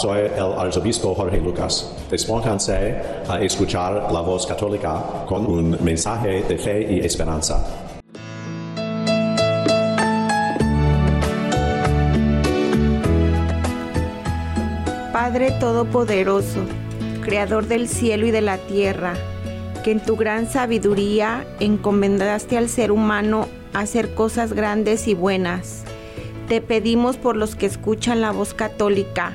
Soy 0.00 0.20
el 0.20 0.52
arzobispo 0.56 1.14
Jorge 1.14 1.38
Lucas. 1.38 1.94
Despónganse 2.10 2.96
a 3.28 3.38
escuchar 3.42 4.10
la 4.10 4.20
voz 4.22 4.46
católica 4.46 5.26
con 5.26 5.44
un 5.44 5.76
mensaje 5.82 6.42
de 6.42 6.56
fe 6.56 6.90
y 6.90 7.00
esperanza. 7.00 7.62
Padre 15.12 15.50
Todopoderoso, 15.60 16.60
Creador 17.22 17.66
del 17.66 17.86
cielo 17.86 18.26
y 18.26 18.30
de 18.30 18.40
la 18.40 18.56
tierra, 18.56 19.12
que 19.84 19.90
en 19.90 20.00
tu 20.00 20.16
gran 20.16 20.48
sabiduría 20.48 21.44
encomendaste 21.60 22.56
al 22.56 22.70
ser 22.70 22.90
humano 22.90 23.48
hacer 23.74 24.14
cosas 24.14 24.54
grandes 24.54 25.06
y 25.08 25.14
buenas 25.14 25.84
te 26.50 26.60
pedimos 26.60 27.16
por 27.16 27.36
los 27.36 27.54
que 27.54 27.66
escuchan 27.66 28.20
la 28.20 28.32
voz 28.32 28.54
católica, 28.54 29.34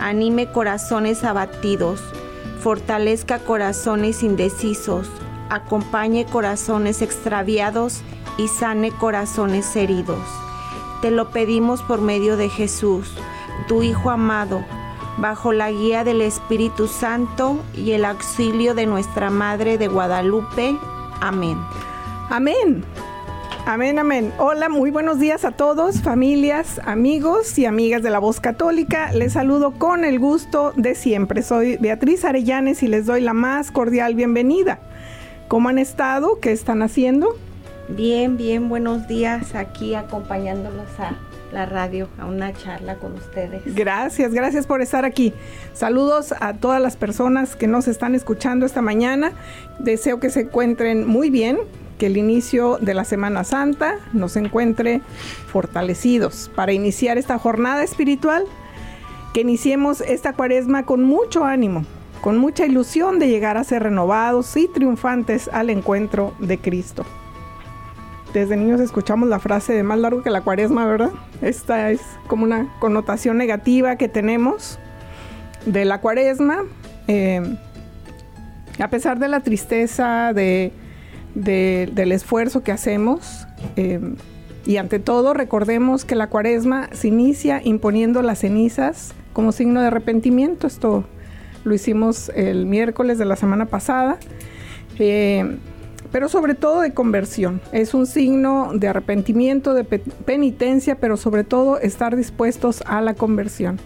anime 0.00 0.50
corazones 0.50 1.24
abatidos, 1.24 2.00
fortalezca 2.60 3.38
corazones 3.38 4.22
indecisos, 4.22 5.08
acompañe 5.50 6.24
corazones 6.26 7.02
extraviados 7.02 8.02
y 8.38 8.48
sane 8.48 8.90
corazones 8.90 9.76
heridos. 9.76 10.22
Te 11.02 11.10
lo 11.10 11.30
pedimos 11.30 11.82
por 11.82 12.00
medio 12.00 12.36
de 12.36 12.48
Jesús, 12.48 13.12
tu 13.68 13.82
Hijo 13.82 14.10
amado, 14.10 14.64
bajo 15.18 15.52
la 15.52 15.70
guía 15.70 16.04
del 16.04 16.20
Espíritu 16.22 16.88
Santo 16.88 17.60
y 17.74 17.92
el 17.92 18.04
auxilio 18.04 18.74
de 18.74 18.86
nuestra 18.86 19.30
Madre 19.30 19.78
de 19.78 19.88
Guadalupe. 19.88 20.78
Amén. 21.20 21.58
Amén. 22.30 22.84
Amén, 23.66 23.98
amén. 23.98 24.30
Hola, 24.36 24.68
muy 24.68 24.90
buenos 24.90 25.18
días 25.18 25.46
a 25.46 25.50
todos, 25.50 26.02
familias, 26.02 26.82
amigos 26.84 27.58
y 27.58 27.64
amigas 27.64 28.02
de 28.02 28.10
la 28.10 28.18
Voz 28.18 28.38
Católica. 28.38 29.10
Les 29.12 29.32
saludo 29.32 29.72
con 29.72 30.04
el 30.04 30.18
gusto 30.18 30.74
de 30.76 30.94
siempre. 30.94 31.42
Soy 31.42 31.78
Beatriz 31.78 32.26
Arellanes 32.26 32.82
y 32.82 32.88
les 32.88 33.06
doy 33.06 33.22
la 33.22 33.32
más 33.32 33.70
cordial 33.70 34.14
bienvenida. 34.16 34.80
¿Cómo 35.48 35.70
han 35.70 35.78
estado? 35.78 36.40
¿Qué 36.40 36.52
están 36.52 36.82
haciendo? 36.82 37.38
Bien, 37.88 38.36
bien, 38.36 38.68
buenos 38.68 39.08
días 39.08 39.54
aquí 39.54 39.94
acompañándolos 39.94 40.88
a 40.98 41.16
la 41.50 41.64
radio, 41.64 42.10
a 42.18 42.26
una 42.26 42.52
charla 42.52 42.96
con 42.96 43.14
ustedes. 43.14 43.62
Gracias, 43.74 44.34
gracias 44.34 44.66
por 44.66 44.82
estar 44.82 45.06
aquí. 45.06 45.32
Saludos 45.72 46.34
a 46.38 46.52
todas 46.52 46.82
las 46.82 46.96
personas 46.96 47.56
que 47.56 47.66
nos 47.66 47.88
están 47.88 48.14
escuchando 48.14 48.66
esta 48.66 48.82
mañana. 48.82 49.32
Deseo 49.78 50.20
que 50.20 50.28
se 50.28 50.40
encuentren 50.40 51.06
muy 51.06 51.30
bien, 51.30 51.58
que 51.98 52.06
el 52.06 52.16
inicio 52.16 52.78
de 52.80 52.94
la 52.94 53.04
Semana 53.04 53.44
Santa 53.44 53.96
nos 54.12 54.36
encuentre 54.36 55.00
fortalecidos 55.46 56.50
para 56.54 56.72
iniciar 56.72 57.18
esta 57.18 57.38
jornada 57.38 57.82
espiritual, 57.82 58.44
que 59.32 59.40
iniciemos 59.40 60.00
esta 60.00 60.32
cuaresma 60.32 60.84
con 60.84 61.04
mucho 61.04 61.44
ánimo, 61.44 61.84
con 62.20 62.38
mucha 62.38 62.66
ilusión 62.66 63.18
de 63.18 63.28
llegar 63.28 63.56
a 63.56 63.64
ser 63.64 63.82
renovados 63.82 64.56
y 64.56 64.68
triunfantes 64.68 65.48
al 65.48 65.70
encuentro 65.70 66.34
de 66.38 66.58
Cristo. 66.58 67.04
Desde 68.32 68.56
niños 68.56 68.80
escuchamos 68.80 69.28
la 69.28 69.38
frase 69.38 69.72
de 69.74 69.84
más 69.84 69.98
largo 69.98 70.22
que 70.22 70.30
la 70.30 70.40
cuaresma, 70.40 70.86
¿verdad? 70.86 71.12
Esta 71.40 71.92
es 71.92 72.00
como 72.26 72.44
una 72.44 72.68
connotación 72.80 73.38
negativa 73.38 73.96
que 73.96 74.08
tenemos 74.08 74.78
de 75.66 75.84
la 75.84 76.00
cuaresma. 76.00 76.64
Eh, 77.06 77.56
a 78.80 78.88
pesar 78.88 79.20
de 79.20 79.28
la 79.28 79.40
tristeza, 79.40 80.32
de 80.32 80.72
del 81.34 82.12
esfuerzo 82.12 82.62
que 82.62 82.72
hacemos. 82.72 83.46
Eh, 83.76 84.00
y 84.66 84.76
ante 84.78 84.98
todo, 84.98 85.34
recordemos 85.34 86.04
que 86.04 86.14
la 86.14 86.28
cuaresma 86.28 86.88
se 86.92 87.08
inicia 87.08 87.60
imponiendo 87.62 88.22
las 88.22 88.40
cenizas 88.40 89.12
como 89.32 89.52
signo 89.52 89.80
de 89.80 89.88
arrepentimiento. 89.88 90.66
Esto 90.66 91.04
lo 91.64 91.74
hicimos 91.74 92.30
el 92.34 92.66
miércoles 92.66 93.18
de 93.18 93.24
la 93.24 93.36
semana 93.36 93.66
pasada. 93.66 94.18
Eh, 94.98 95.58
pero 96.14 96.28
sobre 96.28 96.54
todo 96.54 96.80
de 96.80 96.94
conversión. 96.94 97.60
Es 97.72 97.92
un 97.92 98.06
signo 98.06 98.70
de 98.72 98.86
arrepentimiento, 98.86 99.74
de 99.74 99.82
penitencia, 99.82 100.94
pero 100.94 101.16
sobre 101.16 101.42
todo 101.42 101.80
estar 101.80 102.14
dispuestos 102.14 102.84
a 102.86 103.00
la 103.00 103.14
conversión. 103.14 103.80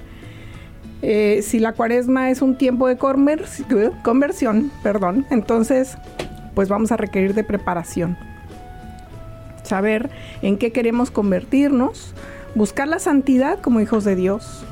Eh, 1.01 1.41
si 1.43 1.59
la 1.59 1.73
cuaresma 1.73 2.29
es 2.29 2.43
un 2.43 2.59
tiempo 2.59 2.87
de 2.87 2.99
conversión, 2.99 4.71
perdón, 4.83 5.25
entonces 5.31 5.97
pues 6.59 6.69
vamos 6.69 6.91
a 6.91 6.97
requerir 6.97 7.35
de 7.35 7.45
preparación. 7.45 8.17
Saber 9.63 10.11
en 10.43 10.59
qué 10.59 10.73
queremos 10.73 11.13
convertirnos, 11.13 12.15
buscar 12.57 12.89
la 12.89 12.99
santidad 12.99 13.61
como 13.61 13.81
hijos 13.81 14.03
de 14.03 14.17
Dios. 14.17 14.65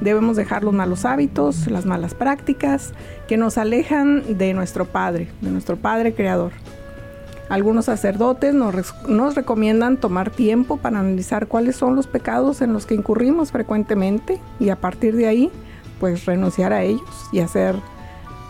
Debemos 0.00 0.38
dejar 0.38 0.64
los 0.64 0.72
malos 0.72 1.04
hábitos, 1.04 1.66
las 1.66 1.84
malas 1.84 2.14
prácticas 2.14 2.94
que 3.26 3.36
nos 3.36 3.58
alejan 3.58 4.38
de 4.38 4.54
nuestro 4.54 4.86
Padre, 4.86 5.28
de 5.42 5.50
nuestro 5.50 5.76
Padre 5.76 6.14
Creador. 6.14 6.52
Algunos 7.50 7.84
sacerdotes 7.84 8.54
nos, 8.54 8.94
nos, 9.06 9.34
recomiendan 9.34 9.98
tomar 9.98 10.30
tiempo 10.30 10.78
para 10.78 10.98
analizar 10.98 11.46
cuáles 11.46 11.76
son 11.76 11.94
los 11.94 12.06
pecados 12.06 12.62
en 12.62 12.72
los 12.72 12.86
que 12.86 12.94
incurrimos 12.94 13.52
frecuentemente 13.52 14.40
y 14.58 14.70
a 14.70 14.76
partir 14.76 15.14
de 15.14 15.26
ahí, 15.26 15.50
pues 16.00 16.24
renunciar 16.24 16.72
a 16.72 16.84
ellos 16.84 17.28
y 17.32 17.40
hacer 17.40 17.74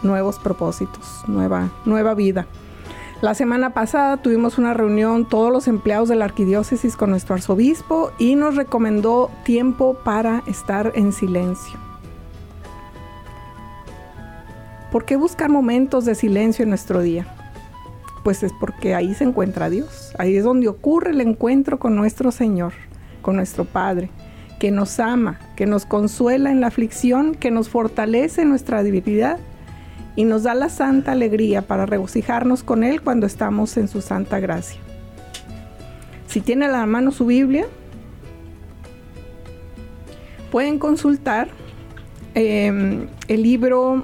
nuevos 0.04 0.38
propósitos, 0.38 1.24
nueva, 1.26 1.72
nueva 1.84 2.14
vida. 2.14 2.46
La 3.20 3.34
semana 3.34 3.74
pasada 3.74 4.16
tuvimos 4.18 4.58
una 4.58 4.74
reunión 4.74 5.28
todos 5.28 5.50
los 5.50 5.66
empleados 5.66 6.08
de 6.08 6.14
la 6.14 6.24
arquidiócesis 6.24 6.94
con 6.94 7.10
nuestro 7.10 7.34
arzobispo 7.34 8.12
y 8.16 8.36
nos 8.36 8.54
recomendó 8.54 9.28
tiempo 9.44 9.98
para 10.04 10.44
estar 10.46 10.92
en 10.94 11.12
silencio. 11.12 11.80
¿Por 14.92 15.04
qué 15.04 15.16
buscar 15.16 15.50
momentos 15.50 16.04
de 16.04 16.14
silencio 16.14 16.62
en 16.62 16.68
nuestro 16.68 17.00
día? 17.00 17.26
Pues 18.22 18.44
es 18.44 18.52
porque 18.60 18.94
ahí 18.94 19.12
se 19.14 19.24
encuentra 19.24 19.68
Dios, 19.68 20.12
ahí 20.16 20.36
es 20.36 20.44
donde 20.44 20.68
ocurre 20.68 21.10
el 21.10 21.20
encuentro 21.20 21.80
con 21.80 21.96
nuestro 21.96 22.30
Señor, 22.30 22.72
con 23.20 23.34
nuestro 23.34 23.64
Padre, 23.64 24.10
que 24.60 24.70
nos 24.70 25.00
ama, 25.00 25.40
que 25.56 25.66
nos 25.66 25.86
consuela 25.86 26.52
en 26.52 26.60
la 26.60 26.68
aflicción, 26.68 27.34
que 27.34 27.50
nos 27.50 27.68
fortalece 27.68 28.42
en 28.42 28.50
nuestra 28.50 28.84
debilidad 28.84 29.40
y 30.18 30.24
nos 30.24 30.42
da 30.42 30.52
la 30.52 30.68
santa 30.68 31.12
alegría 31.12 31.62
para 31.62 31.86
regocijarnos 31.86 32.64
con 32.64 32.82
Él 32.82 33.02
cuando 33.02 33.24
estamos 33.24 33.76
en 33.76 33.86
su 33.86 34.00
santa 34.00 34.40
gracia. 34.40 34.80
Si 36.26 36.40
tiene 36.40 36.64
a 36.64 36.68
la 36.68 36.84
mano 36.86 37.12
su 37.12 37.24
Biblia, 37.24 37.66
pueden 40.50 40.80
consultar 40.80 41.46
em, 42.34 43.06
el 43.28 43.44
libro, 43.44 44.02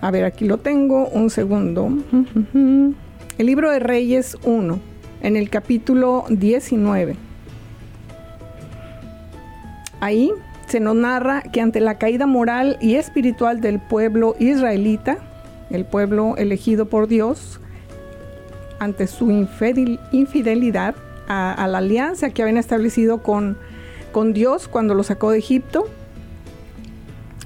a 0.00 0.10
ver, 0.10 0.24
aquí 0.24 0.46
lo 0.46 0.56
tengo, 0.56 1.06
un 1.08 1.28
segundo, 1.28 1.90
el 2.54 3.46
libro 3.46 3.70
de 3.70 3.78
Reyes 3.78 4.38
1, 4.42 4.80
en 5.20 5.36
el 5.36 5.50
capítulo 5.50 6.24
19. 6.30 7.14
Ahí 10.00 10.32
se 10.72 10.80
nos 10.80 10.96
narra 10.96 11.42
que 11.42 11.60
ante 11.60 11.80
la 11.80 11.98
caída 11.98 12.26
moral 12.26 12.78
y 12.80 12.94
espiritual 12.94 13.60
del 13.60 13.78
pueblo 13.78 14.34
israelita, 14.38 15.18
el 15.68 15.84
pueblo 15.84 16.34
elegido 16.38 16.86
por 16.86 17.08
Dios, 17.08 17.60
ante 18.78 19.06
su 19.06 19.30
infidelidad 20.12 20.94
a, 21.28 21.66
la 21.68 21.76
alianza 21.76 22.30
que 22.30 22.40
habían 22.40 22.56
establecido 22.56 23.22
con, 23.22 23.58
con 24.12 24.32
Dios 24.32 24.66
cuando 24.66 24.94
lo 24.94 25.02
sacó 25.02 25.30
de 25.30 25.38
Egipto, 25.38 25.84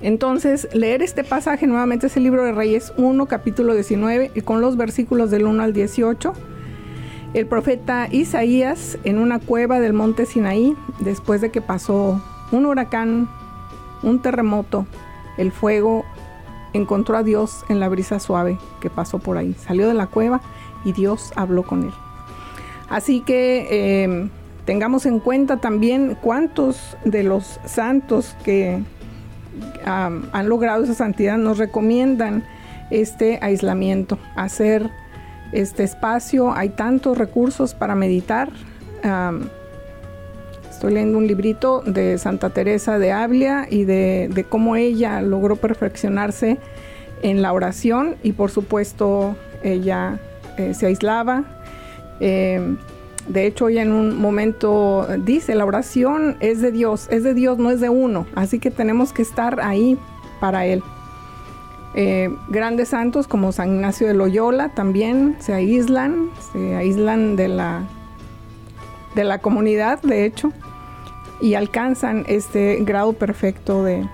Entonces, 0.02 0.68
leer 0.72 1.02
este 1.02 1.24
pasaje 1.24 1.66
nuevamente 1.66 2.06
es 2.06 2.16
el 2.16 2.22
libro 2.22 2.44
de 2.44 2.52
Reyes 2.52 2.92
1, 2.96 3.26
capítulo 3.26 3.74
19, 3.74 4.30
y 4.36 4.40
con 4.42 4.60
los 4.60 4.76
versículos 4.76 5.32
del 5.32 5.46
1 5.46 5.64
al 5.64 5.72
18. 5.72 6.32
El 7.34 7.46
profeta 7.46 8.06
Isaías 8.12 8.98
en 9.02 9.18
una 9.18 9.40
cueva 9.40 9.80
del 9.80 9.94
monte 9.94 10.26
Sinaí, 10.26 10.76
después 11.00 11.40
de 11.40 11.50
que 11.50 11.60
pasó 11.60 12.22
un 12.52 12.66
huracán, 12.66 13.28
un 14.02 14.20
terremoto, 14.20 14.86
el 15.36 15.52
fuego, 15.52 16.04
encontró 16.72 17.16
a 17.16 17.22
Dios 17.22 17.64
en 17.68 17.80
la 17.80 17.88
brisa 17.88 18.20
suave 18.20 18.58
que 18.80 18.90
pasó 18.90 19.18
por 19.18 19.36
ahí. 19.36 19.54
Salió 19.54 19.88
de 19.88 19.94
la 19.94 20.06
cueva 20.06 20.40
y 20.84 20.92
Dios 20.92 21.32
habló 21.36 21.62
con 21.62 21.84
él. 21.84 21.92
Así 22.88 23.20
que 23.20 23.66
eh, 23.70 24.28
tengamos 24.64 25.06
en 25.06 25.18
cuenta 25.18 25.56
también 25.58 26.16
cuántos 26.20 26.96
de 27.04 27.22
los 27.22 27.58
santos 27.64 28.36
que 28.44 28.82
han 29.84 30.48
logrado 30.48 30.84
esa 30.84 30.94
santidad 30.94 31.38
nos 31.38 31.58
recomiendan 31.58 32.44
este 32.90 33.38
aislamiento, 33.40 34.18
hacer 34.36 34.90
este 35.52 35.84
espacio. 35.84 36.52
Hay 36.52 36.70
tantos 36.70 37.16
recursos 37.16 37.74
para 37.74 37.94
meditar. 37.94 38.50
Estoy 40.76 40.92
leyendo 40.92 41.16
un 41.16 41.26
librito 41.26 41.82
de 41.86 42.18
Santa 42.18 42.50
Teresa 42.50 42.98
de 42.98 43.10
Ávila 43.10 43.66
y 43.70 43.84
de, 43.84 44.44
cómo 44.46 44.76
ella 44.76 45.22
logró 45.22 45.56
perfeccionarse 45.56 46.58
en 47.22 47.40
la 47.40 47.54
oración 47.54 48.16
y 48.22 48.32
por 48.32 48.50
supuesto 48.50 49.36
ella 49.62 50.20
eh, 50.58 50.74
se 50.74 50.86
aislaba. 50.86 51.44
Eh, 52.20 52.76
de 53.26 53.46
hecho, 53.46 53.68
ella 53.68 53.82
en 53.82 53.92
un 53.92 54.20
momento 54.20 55.08
dice, 55.24 55.54
la 55.54 55.64
oración 55.64 56.36
es 56.40 56.60
de 56.60 56.72
Dios, 56.72 57.08
es 57.10 57.24
de 57.24 57.32
Dios, 57.32 57.56
no 57.56 57.70
es 57.70 57.80
de 57.80 57.88
uno. 57.88 58.26
Así 58.34 58.58
que 58.58 58.70
tenemos 58.70 59.14
que 59.14 59.22
estar 59.22 59.60
ahí 59.60 59.98
para 60.40 60.66
Él. 60.66 60.82
Eh, 61.94 62.28
grandes 62.48 62.90
santos 62.90 63.26
como 63.26 63.50
San 63.50 63.76
Ignacio 63.76 64.06
de 64.06 64.12
Loyola 64.12 64.74
también 64.74 65.36
se 65.38 65.54
aíslan, 65.54 66.28
se 66.52 66.76
aíslan 66.76 67.34
de 67.34 67.48
la, 67.48 67.82
de 69.16 69.24
la 69.24 69.38
comunidad, 69.38 70.00
de 70.02 70.24
hecho, 70.26 70.52
y 71.40 71.54
alcanzan 71.54 72.24
este 72.28 72.76
grado 72.82 73.14
perfecto 73.14 73.82
de, 73.82 74.06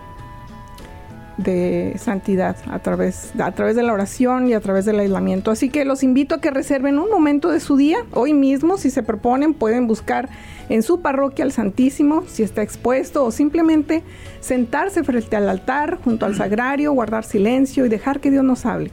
de 1.37 1.94
santidad 1.99 2.56
a 2.70 2.78
través, 2.78 3.32
a 3.38 3.52
través 3.52 3.76
de 3.76 3.82
la 3.82 3.93
oración 3.93 4.49
y 4.49 4.54
a 4.54 4.60
través 4.60 4.84
del 4.84 5.00
aislamiento. 5.00 5.50
Así 5.50 5.69
que 5.70 5.84
los 5.84 6.02
invito 6.02 6.37
a 6.37 6.40
que 6.40 6.50
reserven 6.50 6.99
un 6.99 7.10
momento 7.10 7.50
de 7.50 7.58
su 7.58 7.76
día, 7.76 7.99
hoy 8.12 8.32
mismo, 8.32 8.76
si 8.76 8.90
se 8.90 9.02
proponen, 9.02 9.54
pueden 9.54 9.87
buscar 9.87 10.28
en 10.69 10.82
su 10.82 11.00
parroquia 11.00 11.44
al 11.44 11.52
Santísimo, 11.52 12.22
si 12.28 12.44
está 12.44 12.62
expuesto, 12.62 13.25
o 13.25 13.32
simplemente 13.32 14.02
sentarse 14.40 15.02
frente 15.02 15.37
al 15.37 15.49
altar, 15.49 15.99
junto 16.02 16.26
al 16.26 16.37
sagrario, 16.37 16.93
guardar 16.93 17.25
silencio 17.25 17.84
y 17.84 17.88
dejar 17.88 18.20
que 18.20 18.31
Dios 18.31 18.44
nos 18.44 18.64
hable. 18.64 18.90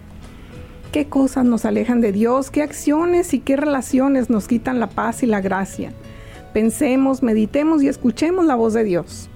¿Qué 0.91 1.05
cosas 1.05 1.45
nos 1.45 1.65
alejan 1.65 2.01
de 2.01 2.11
Dios? 2.11 2.49
¿Qué 2.49 2.63
acciones 2.63 3.35
y 3.35 3.39
qué 3.39 3.55
relaciones 3.55 4.31
nos 4.31 4.47
quitan 4.47 4.79
la 4.79 4.89
paz 4.89 5.21
y 5.21 5.27
la 5.27 5.39
gracia? 5.39 5.93
Pensemos, 6.51 7.21
meditemos 7.21 7.83
y 7.83 7.87
escuchemos 7.87 8.43
la 8.45 8.55
voz 8.55 8.73
de 8.73 8.83
Dios. 8.83 9.29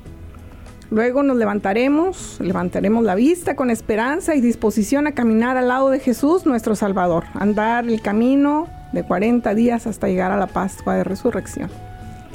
Luego 0.90 1.22
nos 1.22 1.38
levantaremos, 1.38 2.40
levantaremos 2.40 3.04
la 3.04 3.14
vista 3.14 3.56
con 3.56 3.70
esperanza 3.70 4.34
y 4.34 4.42
disposición 4.42 5.06
a 5.06 5.12
caminar 5.12 5.56
al 5.56 5.68
lado 5.68 5.92
de 5.92 6.00
Jesús, 6.00 6.48
nuestro 6.48 6.76
Salvador, 6.76 7.26
andar 7.36 7.88
el 7.88 8.02
camino 8.02 8.68
de 8.92 9.04
40 9.04 9.54
días 9.54 9.86
hasta 9.86 10.08
llegar 10.08 10.32
a 10.32 10.38
la 10.38 10.48
Pascua 10.48 10.96
de 10.96 11.04
Resurrección, 11.04 11.70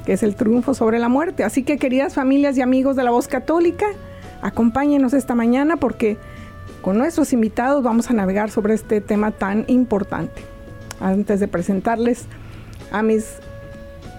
que 0.07 0.13
es 0.13 0.23
el 0.23 0.37
triunfo 0.37 0.75
sobre 0.75 1.01
la 1.01 1.09
muerte. 1.09 1.43
Así 1.43 1.65
que 1.65 1.77
queridas 1.77 2.15
familias 2.15 2.57
y 2.57 2.61
amigos 2.61 2.95
de 2.95 3.03
la 3.03 3.11
voz 3.11 3.27
católica, 3.27 3.87
acompáñenos 4.43 5.13
esta 5.13 5.35
mañana 5.35 5.77
porque 5.77 6.19
con 6.83 6.99
nuestros 6.99 7.33
invitados 7.33 7.83
vamos 7.83 8.11
a 8.11 8.15
navegar 8.15 8.51
sobre 8.51 8.75
este 8.75 9.01
tema 9.01 9.31
tan 9.31 9.65
importante. 9.69 10.43
Antes 11.01 11.41
de 11.41 11.49
presentarles 11.49 12.27
a 12.91 13.03
mis 13.03 13.37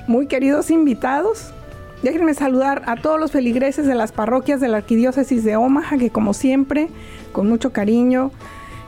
muy 0.08 0.28
queridos 0.28 0.72
invitados, 0.72 1.54
Déjenme 2.02 2.34
saludar 2.34 2.84
a 2.86 2.96
todos 2.96 3.20
los 3.20 3.32
feligreses 3.32 3.86
de 3.86 3.94
las 3.94 4.14
parroquias 4.14 4.62
de 4.62 4.70
la 4.70 4.78
Arquidiócesis 4.78 5.44
de 5.44 5.58
Omaha, 5.58 5.98
que 5.98 6.10
como 6.10 6.34
siempre, 6.34 6.88
con 7.34 7.50
mucho 7.50 7.74
cariño, 7.74 8.32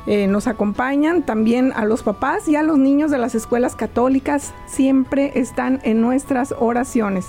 eh, 0.08 0.28
nos 0.28 0.48
acompañan. 0.48 1.24
También 1.24 1.74
a 1.76 1.84
los 1.84 2.04
papás 2.04 2.48
y 2.48 2.56
a 2.56 2.64
los 2.64 2.78
niños 2.78 3.12
de 3.12 3.18
las 3.18 3.36
escuelas 3.36 3.76
católicas, 3.76 4.54
siempre 4.66 5.34
están 5.36 5.82
en 5.84 6.00
nuestras 6.00 6.54
oraciones. 6.58 7.26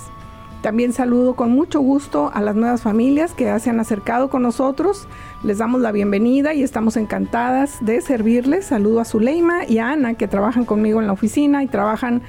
También 0.63 0.93
saludo 0.93 1.35
con 1.35 1.51
mucho 1.51 1.81
gusto 1.81 2.31
a 2.33 2.41
las 2.41 2.55
nuevas 2.55 2.81
familias 2.81 3.33
que 3.33 3.59
se 3.59 3.69
han 3.69 3.81
acercado 3.81 4.29
con 4.29 4.43
nosotros. 4.43 5.09
Les 5.43 5.57
damos 5.57 5.81
la 5.81 5.91
bienvenida 5.91 6.53
y 6.53 6.63
estamos 6.63 6.95
encantadas 6.95 7.79
de 7.81 7.99
servirles. 7.99 8.67
Saludo 8.67 9.01
a 9.01 9.05
Zuleima 9.05 9.65
y 9.67 9.79
a 9.79 9.89
Ana 9.89 10.13
que 10.13 10.29
trabajan 10.29 10.63
conmigo 10.63 11.01
en 11.01 11.07
la 11.07 11.11
oficina 11.11 11.63
y 11.63 11.67
trabajan 11.67 12.21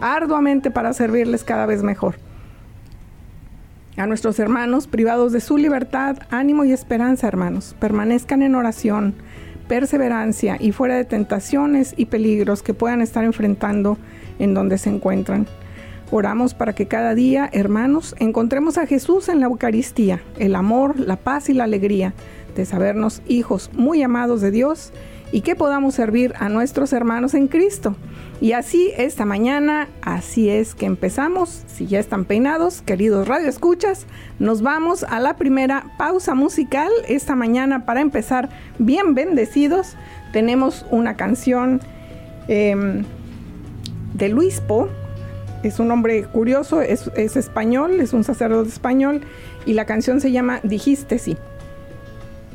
arduamente 0.00 0.72
para 0.72 0.92
servirles 0.94 1.44
cada 1.44 1.64
vez 1.64 1.84
mejor. 1.84 2.16
A 3.96 4.08
nuestros 4.08 4.40
hermanos 4.40 4.88
privados 4.88 5.30
de 5.30 5.40
su 5.40 5.56
libertad, 5.56 6.16
ánimo 6.30 6.64
y 6.64 6.72
esperanza, 6.72 7.28
hermanos. 7.28 7.76
Permanezcan 7.78 8.42
en 8.42 8.56
oración, 8.56 9.14
perseverancia 9.68 10.56
y 10.58 10.72
fuera 10.72 10.96
de 10.96 11.04
tentaciones 11.04 11.94
y 11.96 12.06
peligros 12.06 12.64
que 12.64 12.74
puedan 12.74 13.00
estar 13.00 13.22
enfrentando 13.22 13.96
en 14.40 14.54
donde 14.54 14.76
se 14.76 14.90
encuentran. 14.90 15.46
Oramos 16.10 16.54
para 16.54 16.74
que 16.74 16.86
cada 16.86 17.14
día, 17.14 17.48
hermanos, 17.52 18.14
encontremos 18.18 18.78
a 18.78 18.86
Jesús 18.86 19.28
en 19.28 19.40
la 19.40 19.46
Eucaristía, 19.46 20.22
el 20.38 20.54
amor, 20.54 21.00
la 21.00 21.16
paz 21.16 21.48
y 21.48 21.54
la 21.54 21.64
alegría 21.64 22.14
de 22.54 22.64
sabernos 22.64 23.22
hijos 23.26 23.70
muy 23.74 24.02
amados 24.02 24.40
de 24.40 24.50
Dios 24.50 24.92
y 25.32 25.40
que 25.40 25.56
podamos 25.56 25.94
servir 25.94 26.34
a 26.38 26.48
nuestros 26.48 26.92
hermanos 26.92 27.34
en 27.34 27.48
Cristo. 27.48 27.96
Y 28.40 28.52
así 28.52 28.92
esta 28.96 29.24
mañana, 29.24 29.88
así 30.02 30.50
es 30.50 30.74
que 30.74 30.86
empezamos. 30.86 31.64
Si 31.66 31.86
ya 31.86 31.98
están 31.98 32.24
peinados, 32.24 32.82
queridos 32.82 33.26
Radio 33.26 33.48
Escuchas, 33.48 34.06
nos 34.38 34.62
vamos 34.62 35.04
a 35.04 35.20
la 35.20 35.36
primera 35.36 35.94
pausa 35.98 36.34
musical 36.34 36.90
esta 37.08 37.34
mañana 37.34 37.86
para 37.86 38.00
empezar 38.00 38.50
bien 38.78 39.14
bendecidos. 39.14 39.96
Tenemos 40.32 40.84
una 40.90 41.16
canción 41.16 41.80
em, 42.48 43.04
de 44.14 44.28
Luis 44.28 44.60
Po. 44.60 44.88
Es 45.66 45.80
un 45.80 45.90
hombre 45.90 46.22
curioso, 46.22 46.80
es, 46.80 47.10
es 47.16 47.36
español, 47.36 48.00
es 48.00 48.12
un 48.12 48.22
sacerdote 48.22 48.68
español 48.68 49.22
y 49.64 49.72
la 49.72 49.84
canción 49.84 50.20
se 50.20 50.30
llama 50.30 50.60
Dijiste 50.62 51.18
sí. 51.18 51.36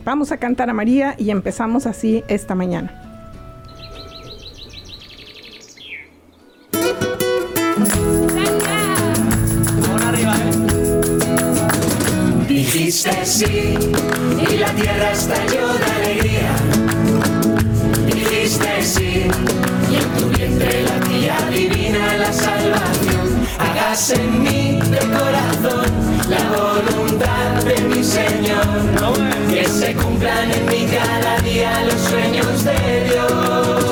Vamos 0.06 0.32
a 0.32 0.38
cantar 0.38 0.70
a 0.70 0.74
María 0.74 1.16
y 1.18 1.30
empezamos 1.30 1.88
así 1.88 2.24
esta 2.30 2.56
mañana. 2.56 2.98
Dijiste 12.48 13.26
sí 13.26 13.76
y 14.50 14.58
la 14.58 14.74
tierra 14.74 15.12
estalló 15.12 15.68
de 15.68 15.86
alegría. 15.98 16.21
Salvación. 22.72 23.48
Hagas 23.60 24.10
en 24.12 24.44
mí 24.44 24.80
de 24.90 25.00
corazón 25.00 25.86
la 26.30 26.44
voluntad 26.58 27.64
de 27.64 27.82
mi 27.84 28.04
Señor. 28.04 28.62
Que 29.50 29.66
se 29.68 29.94
cumplan 29.96 30.52
en 30.52 30.66
mí 30.68 30.88
cada 30.92 31.40
día 31.42 31.84
los 31.86 32.02
sueños 32.02 32.64
de 32.64 33.04
Dios. 33.06 33.84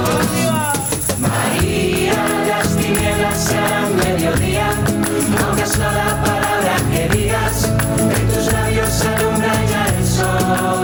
María, 1.19 2.13
las 2.47 2.75
tinieblas 2.75 3.37
serán 3.37 3.95
mediodía, 3.97 4.69
no 5.29 5.53
una 5.53 5.65
sola 5.65 6.21
palabra 6.23 6.75
que 6.91 7.09
digas, 7.09 7.69
en 7.99 8.27
tus 8.33 8.51
labios 8.53 9.01
alumbra 9.01 9.53
ya 9.69 9.85
el 9.97 10.07
sol. 10.07 10.78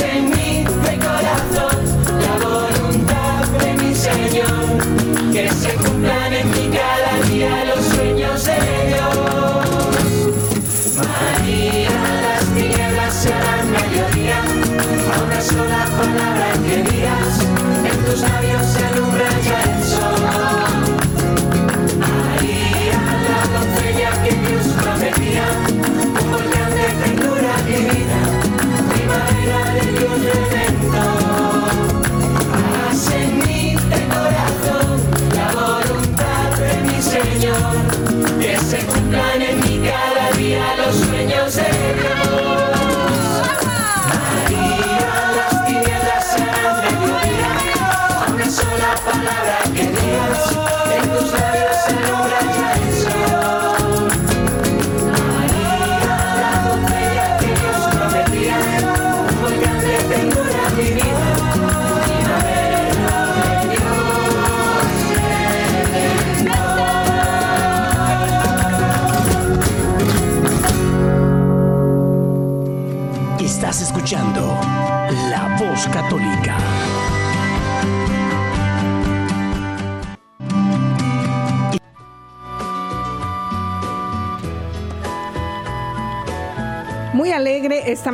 Hagas 0.00 0.31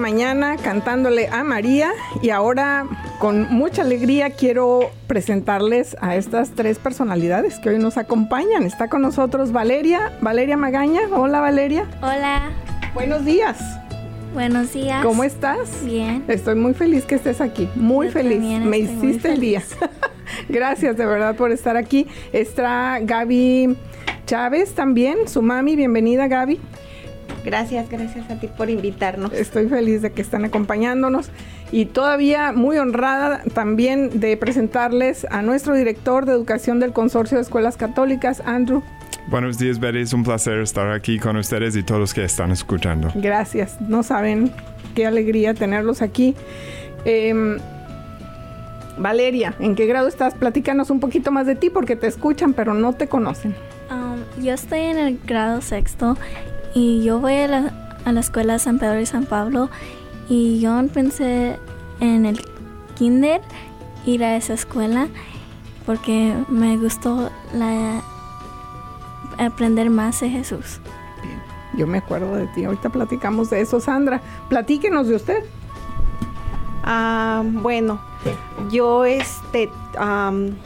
mañana 0.08 0.56
cantándole 0.56 1.28
a 1.28 1.44
María 1.44 1.92
y 2.22 2.30
ahora 2.30 2.86
con 3.18 3.46
mucha 3.50 3.82
alegría 3.82 4.30
quiero 4.30 4.90
presentarles 5.06 5.98
a 6.00 6.16
estas 6.16 6.52
tres 6.52 6.78
personalidades 6.78 7.58
que 7.58 7.68
hoy 7.68 7.78
nos 7.78 7.98
acompañan. 7.98 8.62
Está 8.62 8.88
con 8.88 9.02
nosotros 9.02 9.52
Valeria, 9.52 10.12
Valeria 10.22 10.56
Magaña. 10.56 11.02
Hola 11.12 11.40
Valeria. 11.40 11.84
Hola. 12.00 12.40
Buenos 12.94 13.26
días. 13.26 13.58
Buenos 14.32 14.72
días. 14.72 15.04
¿Cómo 15.04 15.24
estás? 15.24 15.84
Bien. 15.84 16.24
Estoy 16.26 16.54
muy 16.54 16.72
feliz 16.72 17.04
que 17.04 17.16
estés 17.16 17.42
aquí. 17.42 17.68
Muy 17.74 18.06
Yo 18.06 18.14
feliz. 18.14 18.40
Me 18.40 18.78
hiciste 18.78 19.34
el 19.34 19.40
día. 19.40 19.62
Gracias 20.48 20.96
de 20.96 21.04
verdad 21.04 21.36
por 21.36 21.52
estar 21.52 21.76
aquí. 21.76 22.06
Está 22.32 22.98
Gaby 23.02 23.76
Chávez 24.24 24.74
también, 24.74 25.28
su 25.28 25.42
mami. 25.42 25.76
Bienvenida 25.76 26.28
Gaby. 26.28 26.58
Gracias, 27.48 27.88
gracias 27.88 28.30
a 28.30 28.38
ti 28.38 28.46
por 28.46 28.68
invitarnos. 28.68 29.32
Estoy 29.32 29.70
feliz 29.70 30.02
de 30.02 30.12
que 30.12 30.20
están 30.20 30.44
acompañándonos 30.44 31.30
y 31.72 31.86
todavía 31.86 32.52
muy 32.52 32.76
honrada 32.76 33.42
también 33.54 34.20
de 34.20 34.36
presentarles 34.36 35.26
a 35.30 35.40
nuestro 35.40 35.74
director 35.74 36.26
de 36.26 36.32
educación 36.32 36.78
del 36.78 36.92
Consorcio 36.92 37.38
de 37.38 37.42
Escuelas 37.42 37.78
Católicas, 37.78 38.42
Andrew. 38.44 38.82
Buenos 39.30 39.58
días, 39.58 39.80
Betty. 39.80 40.00
Es 40.00 40.12
un 40.12 40.24
placer 40.24 40.58
estar 40.58 40.92
aquí 40.92 41.18
con 41.18 41.38
ustedes 41.38 41.74
y 41.74 41.82
todos 41.82 41.98
los 41.98 42.12
que 42.12 42.22
están 42.22 42.50
escuchando. 42.50 43.10
Gracias. 43.14 43.80
No 43.80 44.02
saben 44.02 44.52
qué 44.94 45.06
alegría 45.06 45.54
tenerlos 45.54 46.02
aquí. 46.02 46.34
Em, 47.06 47.56
Valeria, 48.98 49.54
¿en 49.58 49.74
qué 49.74 49.86
grado 49.86 50.06
estás? 50.06 50.34
Platícanos 50.34 50.90
un 50.90 51.00
poquito 51.00 51.32
más 51.32 51.46
de 51.46 51.54
ti 51.54 51.70
porque 51.70 51.96
te 51.96 52.08
escuchan, 52.08 52.52
pero 52.52 52.74
no 52.74 52.92
te 52.92 53.06
conocen. 53.06 53.54
Um, 53.90 54.44
yo 54.44 54.52
estoy 54.52 54.80
en 54.80 54.98
el 54.98 55.18
grado 55.24 55.62
sexto 55.62 56.18
y 56.74 57.02
yo 57.02 57.18
voy 57.20 57.34
a 57.34 57.48
la, 57.48 57.72
a 58.04 58.12
la 58.12 58.20
escuela 58.20 58.58
San 58.58 58.78
Pedro 58.78 59.00
y 59.00 59.06
San 59.06 59.26
Pablo 59.26 59.70
y 60.28 60.60
yo 60.60 60.72
pensé 60.92 61.58
en 62.00 62.26
el 62.26 62.44
kinder 62.96 63.40
ir 64.06 64.24
a 64.24 64.36
esa 64.36 64.54
escuela 64.54 65.08
porque 65.86 66.34
me 66.48 66.76
gustó 66.76 67.30
la, 67.54 68.02
aprender 69.38 69.90
más 69.90 70.20
de 70.20 70.30
Jesús. 70.30 70.80
Yo 71.76 71.86
me 71.86 71.98
acuerdo 71.98 72.34
de 72.34 72.46
ti. 72.48 72.64
Ahorita 72.64 72.90
platicamos 72.90 73.50
de 73.50 73.60
eso. 73.60 73.80
Sandra, 73.80 74.20
platíquenos 74.48 75.08
de 75.08 75.16
usted. 75.16 75.44
Ah, 76.82 77.42
bueno, 77.44 78.00
yo 78.70 79.04
este 79.04 79.70
am, 79.98 80.56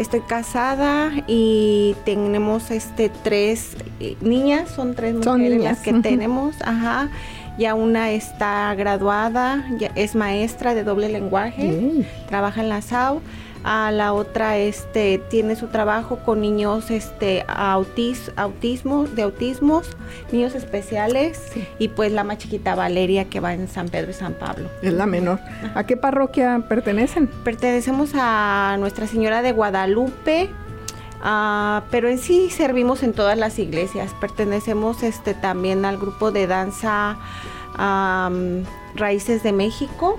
estoy 0.00 0.20
casada 0.20 1.12
y 1.26 1.94
tenemos 2.04 2.70
este 2.70 3.10
tres 3.10 3.76
eh, 4.00 4.16
niñas, 4.20 4.70
son 4.70 4.94
tres 4.94 5.16
Son 5.22 5.38
mujeres 5.38 5.58
niñas, 5.58 5.76
las 5.76 5.84
que 5.84 5.92
tenemos, 6.02 6.56
ajá. 6.62 7.08
Ya 7.58 7.74
una 7.74 8.10
está 8.12 8.74
graduada, 8.74 9.66
ya 9.76 9.90
es 9.94 10.14
maestra 10.14 10.74
de 10.74 10.82
doble 10.82 11.10
lenguaje, 11.10 12.06
trabaja 12.28 12.62
en 12.62 12.70
la 12.70 12.80
SAU. 12.80 13.20
A 13.62 13.90
la 13.90 14.14
otra 14.14 14.56
este 14.56 15.18
tiene 15.18 15.54
su 15.54 15.66
trabajo 15.66 16.20
con 16.24 16.40
niños 16.40 16.90
este 16.90 17.44
autis, 17.46 18.32
autismo, 18.36 19.04
de 19.04 19.22
autismos, 19.22 19.96
niños 20.32 20.54
especiales 20.54 21.52
y 21.78 21.88
pues 21.88 22.10
la 22.10 22.24
más 22.24 22.38
chiquita 22.38 22.74
Valeria 22.74 23.26
que 23.26 23.38
va 23.38 23.52
en 23.52 23.68
San 23.68 23.90
Pedro 23.90 24.12
y 24.12 24.14
San 24.14 24.32
Pablo. 24.32 24.68
Es 24.80 24.94
la 24.94 25.04
menor. 25.04 25.40
¿A 25.74 25.84
qué 25.84 25.98
parroquia 25.98 26.64
pertenecen? 26.68 27.26
Pertenecemos 27.44 28.12
a 28.14 28.76
Nuestra 28.78 29.06
Señora 29.06 29.42
de 29.42 29.52
Guadalupe, 29.52 30.48
ah, 31.22 31.82
pero 31.90 32.08
en 32.08 32.18
sí 32.18 32.48
servimos 32.48 33.02
en 33.02 33.12
todas 33.12 33.36
las 33.36 33.58
iglesias. 33.58 34.14
Pertenecemos 34.22 35.02
este, 35.02 35.34
también 35.34 35.84
al 35.84 35.98
grupo 35.98 36.32
de 36.32 36.46
danza 36.46 37.18
Raíces 38.94 39.42
de 39.42 39.52
México. 39.52 40.18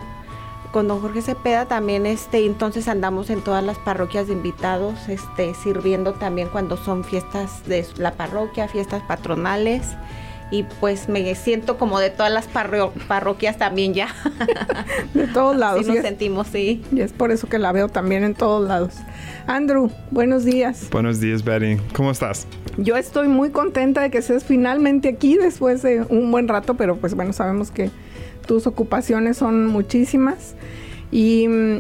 Con 0.72 0.88
don 0.88 1.02
Jorge 1.02 1.22
Cepeda 1.22 1.66
también, 1.66 2.06
este, 2.06 2.46
entonces 2.46 2.88
andamos 2.88 3.30
en 3.30 3.42
todas 3.42 3.64
las 3.64 3.78
parroquias 3.78 4.28
de 4.28 4.34
invitados, 4.34 5.10
este, 5.10 5.54
sirviendo 5.54 6.14
también 6.14 6.48
cuando 6.50 6.78
son 6.78 7.04
fiestas 7.04 7.66
de 7.68 7.86
la 7.98 8.14
parroquia, 8.14 8.68
fiestas 8.70 9.02
patronales. 9.04 9.84
Y 10.54 10.64
pues 10.82 11.08
me 11.08 11.34
siento 11.36 11.78
como 11.78 11.98
de 12.00 12.10
todas 12.10 12.30
las 12.32 12.46
parro- 12.50 12.92
parroquias 13.08 13.58
también 13.58 13.94
ya. 13.94 14.10
De 15.14 15.28
todos 15.28 15.56
lados. 15.56 15.80
Así 15.80 15.86
y 15.86 15.94
nos 15.94 15.98
es- 15.98 16.04
sentimos, 16.04 16.48
sí. 16.48 16.84
Y 16.92 17.00
es 17.00 17.14
por 17.14 17.32
eso 17.32 17.48
que 17.48 17.58
la 17.58 17.72
veo 17.72 17.88
también 17.88 18.26
en 18.26 18.34
todos 18.34 18.68
lados. 18.68 18.96
Andrew, 19.48 19.90
buenos 20.10 20.44
días. 20.44 20.90
Buenos 20.92 21.22
días, 21.22 21.46
Betty. 21.46 21.78
¿Cómo 21.96 22.12
estás? 22.12 22.48
Yo 22.78 22.98
estoy 22.98 23.30
muy 23.30 23.52
contenta 23.52 24.02
de 24.02 24.12
que 24.12 24.18
estés 24.18 24.44
finalmente 24.44 25.08
aquí 25.08 25.38
después 25.38 25.84
de 25.84 26.02
un 26.10 26.30
buen 26.32 26.50
rato, 26.50 26.74
pero 26.76 26.98
pues 26.98 27.14
bueno, 27.16 27.32
sabemos 27.32 27.72
que 27.72 27.90
tus 28.52 28.68
ocupaciones 28.68 29.38
son 29.38 29.66
muchísimas. 29.68 30.56
Y 31.10 31.48
mm, 31.48 31.78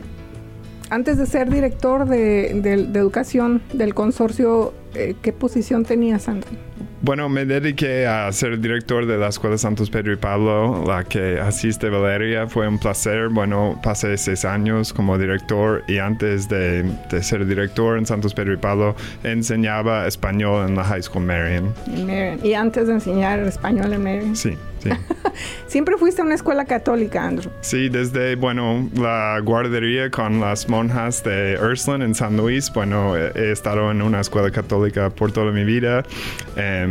antes 0.89 1.17
de 1.17 1.25
ser 1.25 1.49
director 1.49 2.07
de, 2.07 2.51
educación 2.93 3.61
del 3.73 3.93
consorcio, 3.93 4.73
eh, 4.95 5.15
¿qué 5.21 5.33
posición 5.33 5.83
tenías, 5.83 6.29
Andrew? 6.29 6.70
Bueno, 7.03 7.29
me 7.29 7.45
dediqué 7.45 8.05
a 8.05 8.31
ser 8.31 8.59
director 8.59 9.07
de 9.07 9.17
la 9.17 9.29
Escuela 9.29 9.57
Santos 9.57 9.89
Pedro 9.89 10.13
y 10.13 10.17
Pablo, 10.17 10.83
la 10.85 11.03
que 11.03 11.39
asiste 11.39 11.89
Valeria. 11.89 12.47
Fue 12.47 12.67
un 12.67 12.77
placer. 12.77 13.29
Bueno, 13.29 13.79
pasé 13.81 14.15
seis 14.17 14.45
años 14.45 14.93
como 14.93 15.17
director 15.17 15.83
y 15.87 15.97
antes 15.97 16.47
de, 16.47 16.83
de 17.09 17.23
ser 17.23 17.47
director 17.47 17.97
en 17.97 18.05
Santos 18.05 18.35
Pedro 18.35 18.53
y 18.53 18.57
Pablo, 18.57 18.95
enseñaba 19.23 20.05
español 20.05 20.69
en 20.69 20.75
la 20.75 20.83
High 20.83 21.01
School 21.01 21.25
Marion. 21.25 21.73
Y 22.43 22.53
antes 22.53 22.85
de 22.85 22.93
enseñar 22.93 23.39
español 23.39 23.93
en 23.93 24.03
Marion. 24.03 24.35
Sí, 24.35 24.55
sí. 24.83 24.89
Siempre 25.67 25.97
fuiste 25.97 26.21
a 26.21 26.25
una 26.25 26.35
escuela 26.35 26.65
católica, 26.65 27.25
Andrew. 27.25 27.51
Sí, 27.61 27.89
desde, 27.89 28.35
bueno, 28.35 28.87
la 28.93 29.39
guardería 29.43 30.11
con 30.11 30.39
las 30.39 30.69
monjas 30.69 31.23
de 31.23 31.57
Ursuline 31.59 32.03
en 32.03 32.13
San 32.13 32.37
Luis. 32.37 32.71
Bueno, 32.71 33.17
he, 33.17 33.31
he 33.35 33.51
estado 33.51 33.89
en 33.89 34.03
una 34.03 34.21
escuela 34.21 34.51
católica 34.51 35.09
por 35.09 35.31
toda 35.31 35.51
mi 35.51 35.63
vida. 35.63 36.03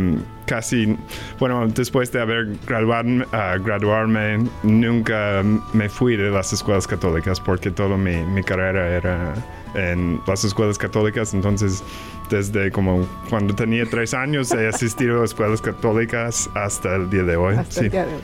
Em, 0.01 0.19
casi, 0.45 0.97
bueno, 1.39 1.67
después 1.67 2.11
de 2.11 2.21
haber 2.21 2.57
graduarme, 2.67 3.25
ah, 3.31 3.57
graduarme, 3.63 4.39
nunca 4.63 5.43
me 5.73 5.87
fui 5.87 6.17
de 6.17 6.29
las 6.29 6.51
escuelas 6.51 6.87
católicas 6.87 7.39
porque 7.39 7.71
toda 7.71 7.97
mi, 7.97 8.15
mi 8.17 8.43
carrera 8.43 8.87
era 8.87 9.33
en 9.75 10.19
las 10.27 10.43
escuelas 10.43 10.77
católicas. 10.77 11.33
Entonces, 11.33 11.83
desde 12.29 12.71
como 12.71 13.07
cuando 13.29 13.55
tenía 13.55 13.85
tres 13.89 14.13
años, 14.13 14.51
he 14.51 14.67
asistido 14.67 15.21
a 15.21 15.25
escuelas 15.25 15.61
católicas 15.61 16.49
hasta 16.55 16.95
el 16.95 17.09
día 17.09 17.23
de 17.23 17.35
hoy. 17.37 17.55
Hasta 17.55 17.73
sí. 17.73 17.85
el 17.85 17.91
día 17.91 18.05
de 18.05 18.15
hoy. 18.15 18.21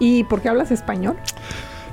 ¿Y 0.00 0.24
por 0.24 0.40
qué 0.40 0.48
hablas 0.48 0.70
español? 0.70 1.16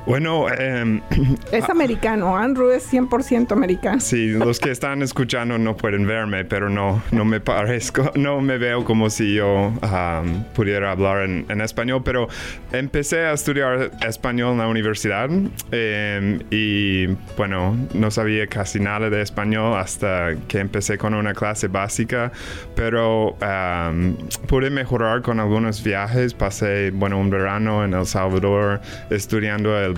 Bueno, 0.08 0.48
em, 0.50 1.02
Es 1.52 1.70
americano, 1.70 2.38
Andrew 2.38 2.70
es 2.72 2.92
100% 2.92 3.52
americano. 3.52 4.00
Sí, 4.00 4.30
los 4.30 4.58
que 4.58 4.72
están 4.72 5.02
escuchando 5.02 5.58
no 5.58 5.76
pueden 5.76 6.08
verme, 6.08 6.46
pero 6.46 6.70
no, 6.70 7.04
no 7.12 7.26
me 7.26 7.42
parezco, 7.42 8.12
no 8.16 8.40
me 8.40 8.58
veo 8.58 8.86
como 8.86 9.10
si 9.10 9.36
yo 9.36 9.68
um, 9.68 10.44
pudiera 10.56 10.92
hablar 10.92 11.24
en, 11.24 11.46
en 11.50 11.60
español, 11.60 12.04
pero 12.06 12.30
empecé 12.72 13.26
a 13.26 13.34
estudiar 13.34 13.92
español 14.08 14.54
en 14.54 14.58
la 14.60 14.68
universidad 14.70 15.30
em, 15.72 16.40
y 16.52 17.08
bueno, 17.36 17.76
no 17.94 18.10
sabía 18.10 18.48
casi 18.48 18.80
nada 18.80 19.10
de 19.10 19.22
español 19.22 19.78
hasta 19.78 20.36
que 20.48 20.60
empecé 20.60 20.98
con 20.98 21.16
una 21.16 21.34
clase 21.34 21.68
básica, 21.68 22.32
pero 22.76 23.32
um, 23.42 24.16
pude 24.48 24.70
mejorar 24.70 25.22
con 25.22 25.42
algunos 25.42 25.84
viajes, 25.84 26.34
pasé, 26.34 26.92
bueno, 26.92 27.20
un 27.20 27.30
verano 27.30 27.84
en 27.84 27.94
El 27.94 28.06
Salvador 28.06 28.80
estudiando 29.10 29.78
el 29.78 29.97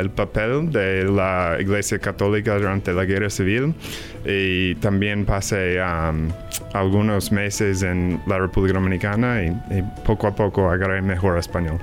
el 0.00 0.10
papel 0.10 0.70
de 0.72 1.04
la 1.04 1.56
Iglesia 1.60 1.98
Católica 1.98 2.56
durante 2.58 2.92
la 2.94 3.04
Guerra 3.04 3.28
Civil 3.28 3.74
y 4.24 4.74
también 4.76 5.26
pasé 5.26 5.78
um, 5.82 6.28
algunos 6.72 7.30
meses 7.32 7.82
en 7.82 8.20
la 8.26 8.38
República 8.38 8.78
Dominicana 8.78 9.42
y, 9.42 9.48
y 9.78 9.82
poco 10.06 10.26
a 10.26 10.34
poco 10.34 10.70
agarré 10.70 11.02
mejor 11.02 11.36
español. 11.38 11.78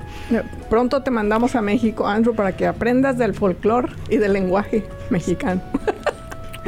Pronto 0.68 1.02
te 1.02 1.10
mandamos 1.12 1.54
a 1.54 1.62
México, 1.62 2.08
Andrew, 2.08 2.34
para 2.34 2.56
que 2.56 2.66
aprendas 2.66 3.18
del 3.18 3.34
folclore 3.34 3.88
y 4.10 4.16
del 4.16 4.32
lenguaje 4.32 4.84
mexicano. 5.10 5.62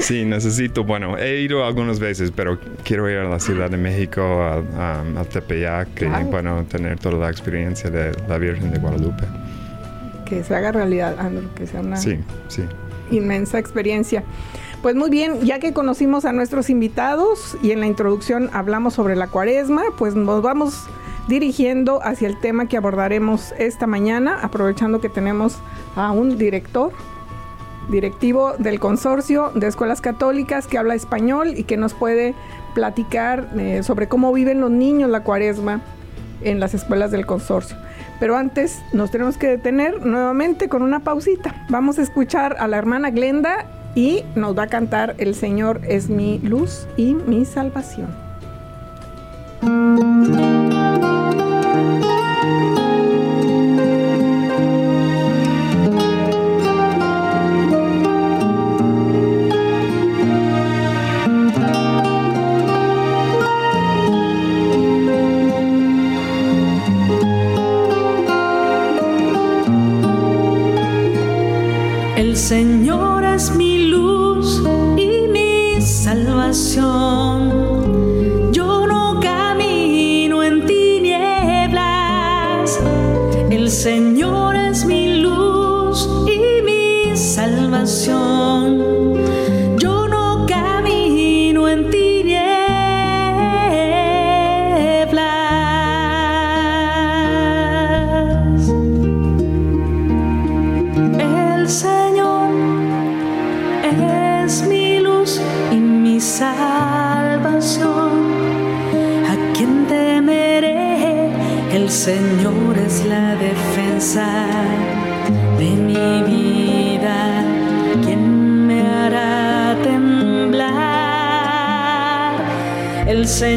Sí, 0.01 0.25
necesito, 0.25 0.85
bueno, 0.85 1.19
he 1.19 1.41
ido 1.41 1.65
algunas 1.67 1.99
veces, 1.99 2.31
pero 2.31 2.57
quiero 2.85 3.11
ir 3.11 3.17
a 3.19 3.25
la 3.29 3.41
Ciudad 3.41 3.69
de 3.69 3.79
México, 3.79 4.23
a, 4.23 4.63
a- 4.77 5.01
a 5.21 5.25
Tepeyac 5.25 5.89
Claro. 5.95 6.25
y 6.25 6.31
bueno, 6.31 6.65
tener 6.71 7.01
toda 7.01 7.19
la 7.19 7.29
experiencia 7.31 7.91
de 7.91 8.13
la 8.29 8.39
Virgen 8.39 8.71
de 8.71 8.79
Guadalupe. 8.79 9.25
Que 10.29 10.45
se 10.45 10.55
haga 10.55 10.73
realidad, 10.73 11.17
Andrew, 11.19 11.49
que 11.55 11.67
sea 11.67 11.81
una 11.81 11.97
Sí, 11.97 12.19
sí. 12.49 12.63
inmensa 13.11 13.59
experiencia. 13.59 14.23
Pues 14.83 14.95
muy 14.95 15.11
bien, 15.11 15.41
ya 15.41 15.59
que 15.59 15.73
conocimos 15.73 16.25
a 16.25 16.33
nuestros 16.33 16.71
invitados 16.71 17.57
y 17.63 17.73
en 17.73 17.81
la 17.81 17.87
introducción 17.87 18.51
hablamos 18.53 18.95
sobre 18.95 19.17
la 19.17 19.27
cuaresma, 19.27 19.83
pues 19.97 20.15
nos 20.15 20.43
vamos 20.43 20.85
dirigiendo 21.27 22.01
hacia 22.03 22.29
el 22.29 22.39
tema 22.39 22.67
que 22.69 22.77
abordaremos 22.77 23.53
esta 23.59 23.87
mañana, 23.87 24.39
aprovechando 24.43 25.01
que 25.01 25.09
tenemos 25.09 25.57
a 25.97 26.13
un 26.13 26.39
director, 26.39 26.93
directivo 27.91 28.53
del 28.59 28.79
consorcio 28.79 29.51
de 29.55 29.67
escuelas 29.67 30.01
católicas 30.01 30.67
que 30.67 30.79
habla 30.79 30.95
español 30.95 31.55
y 31.57 31.65
que 31.65 31.77
nos 31.77 31.95
puede 31.95 32.35
platicar 32.75 33.49
eh, 33.59 33.83
sobre 33.83 34.09
cómo 34.09 34.33
viven 34.33 34.61
los 34.61 34.71
niños 34.71 35.11
la 35.11 35.23
cuaresma 35.25 35.81
en 36.43 36.61
las 36.61 36.73
escuelas 36.75 37.11
del 37.11 37.27
consorcio. 37.27 37.77
Pero 38.21 38.37
antes 38.37 38.83
nos 38.93 39.11
tenemos 39.11 39.39
que 39.39 39.49
detener 39.49 40.05
nuevamente 40.05 40.69
con 40.69 40.83
una 40.83 41.01
pausita. 41.01 41.55
Vamos 41.69 41.99
a 41.99 42.03
escuchar 42.03 42.57
a 42.59 42.67
la 42.69 42.77
hermana 42.77 43.11
Glenda 43.11 43.67
y 43.95 44.25
nos 44.35 44.57
va 44.57 44.65
a 44.65 44.69
cantar 44.69 45.15
El 45.19 45.35
Señor 45.35 45.81
es 45.89 46.09
mi 46.09 46.39
luz 46.39 46.87
y 46.97 47.15
mi 47.15 47.45
salvación. 47.45 48.09
El 72.39 72.78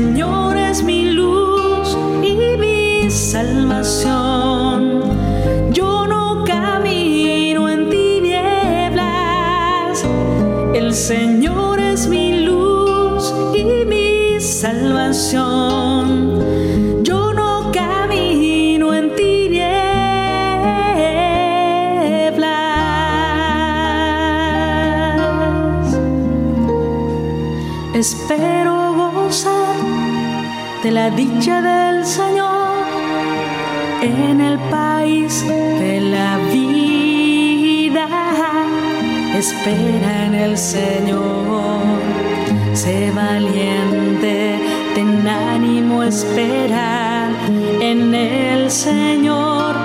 Señor 0.02 0.58
es 0.58 0.82
mi 0.82 1.12
luz 1.12 1.96
y 2.24 2.58
mi 2.58 3.12
salvación. 3.12 5.04
Yo 5.72 6.08
no 6.08 6.44
camino 6.44 7.70
en 7.70 7.88
tinieblas. 7.88 9.04
El 10.74 10.96
Señor 10.96 11.80
es 11.80 12.08
mi 12.08 12.46
luz 12.46 13.32
y 13.54 13.86
mi 13.86 14.42
salvación. 14.42 15.81
De 30.84 30.92
la 30.92 31.10
dicha 31.12 31.62
del 31.62 32.06
Señor 32.06 32.86
en 34.02 34.42
el 34.42 34.58
país 34.72 35.46
de 35.48 36.02
la 36.02 36.38
vida. 36.52 38.08
Espera 39.38 40.26
en 40.26 40.34
el 40.34 40.58
Señor, 40.58 41.82
sé 42.74 43.12
valiente, 43.12 44.60
ten 44.96 45.28
ánimo, 45.28 46.04
espera 46.04 47.30
en 47.80 48.16
el 48.16 48.72
Señor. 48.72 49.76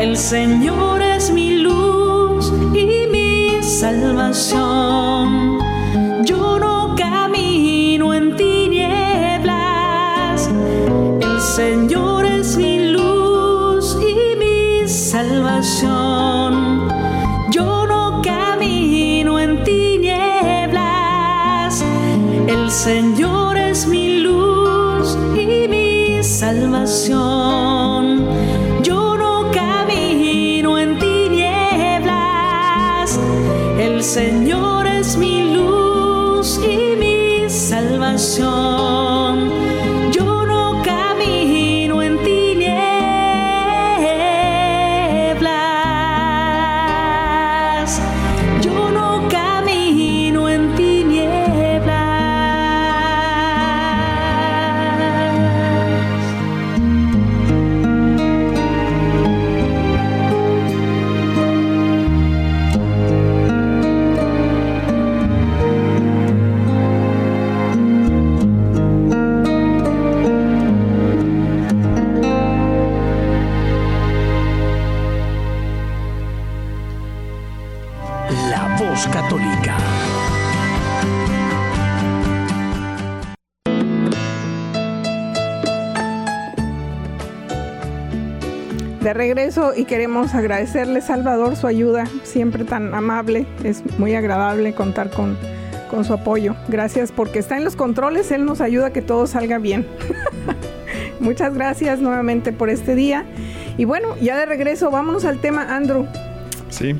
El 0.00 0.16
Señor 0.16 1.02
es 1.02 1.30
mi 1.30 1.58
luz 1.58 2.52
y 2.72 3.06
mi 3.12 3.62
salvación. 3.62 5.47
Regreso 89.18 89.72
y 89.76 89.84
queremos 89.84 90.34
agradecerle, 90.34 91.02
Salvador, 91.02 91.56
su 91.56 91.66
ayuda, 91.66 92.04
siempre 92.22 92.64
tan 92.64 92.94
amable. 92.94 93.46
Es 93.64 93.82
muy 93.98 94.14
agradable 94.14 94.74
contar 94.74 95.10
con, 95.10 95.36
con 95.90 96.04
su 96.04 96.14
apoyo. 96.14 96.54
Gracias 96.68 97.12
porque 97.12 97.40
está 97.40 97.58
en 97.58 97.64
los 97.64 97.76
controles, 97.76 98.30
Él 98.30 98.46
nos 98.46 98.62
ayuda 98.62 98.86
a 98.86 98.92
que 98.92 99.02
todo 99.02 99.26
salga 99.26 99.58
bien. 99.58 99.86
Muchas 101.20 101.52
gracias 101.52 101.98
nuevamente 101.98 102.52
por 102.52 102.70
este 102.70 102.94
día. 102.94 103.26
Y 103.76 103.84
bueno, 103.84 104.16
ya 104.22 104.38
de 104.38 104.46
regreso, 104.46 104.90
vámonos 104.90 105.24
al 105.24 105.40
tema, 105.40 105.76
Andrew. 105.76 106.06
Sí. 106.70 106.94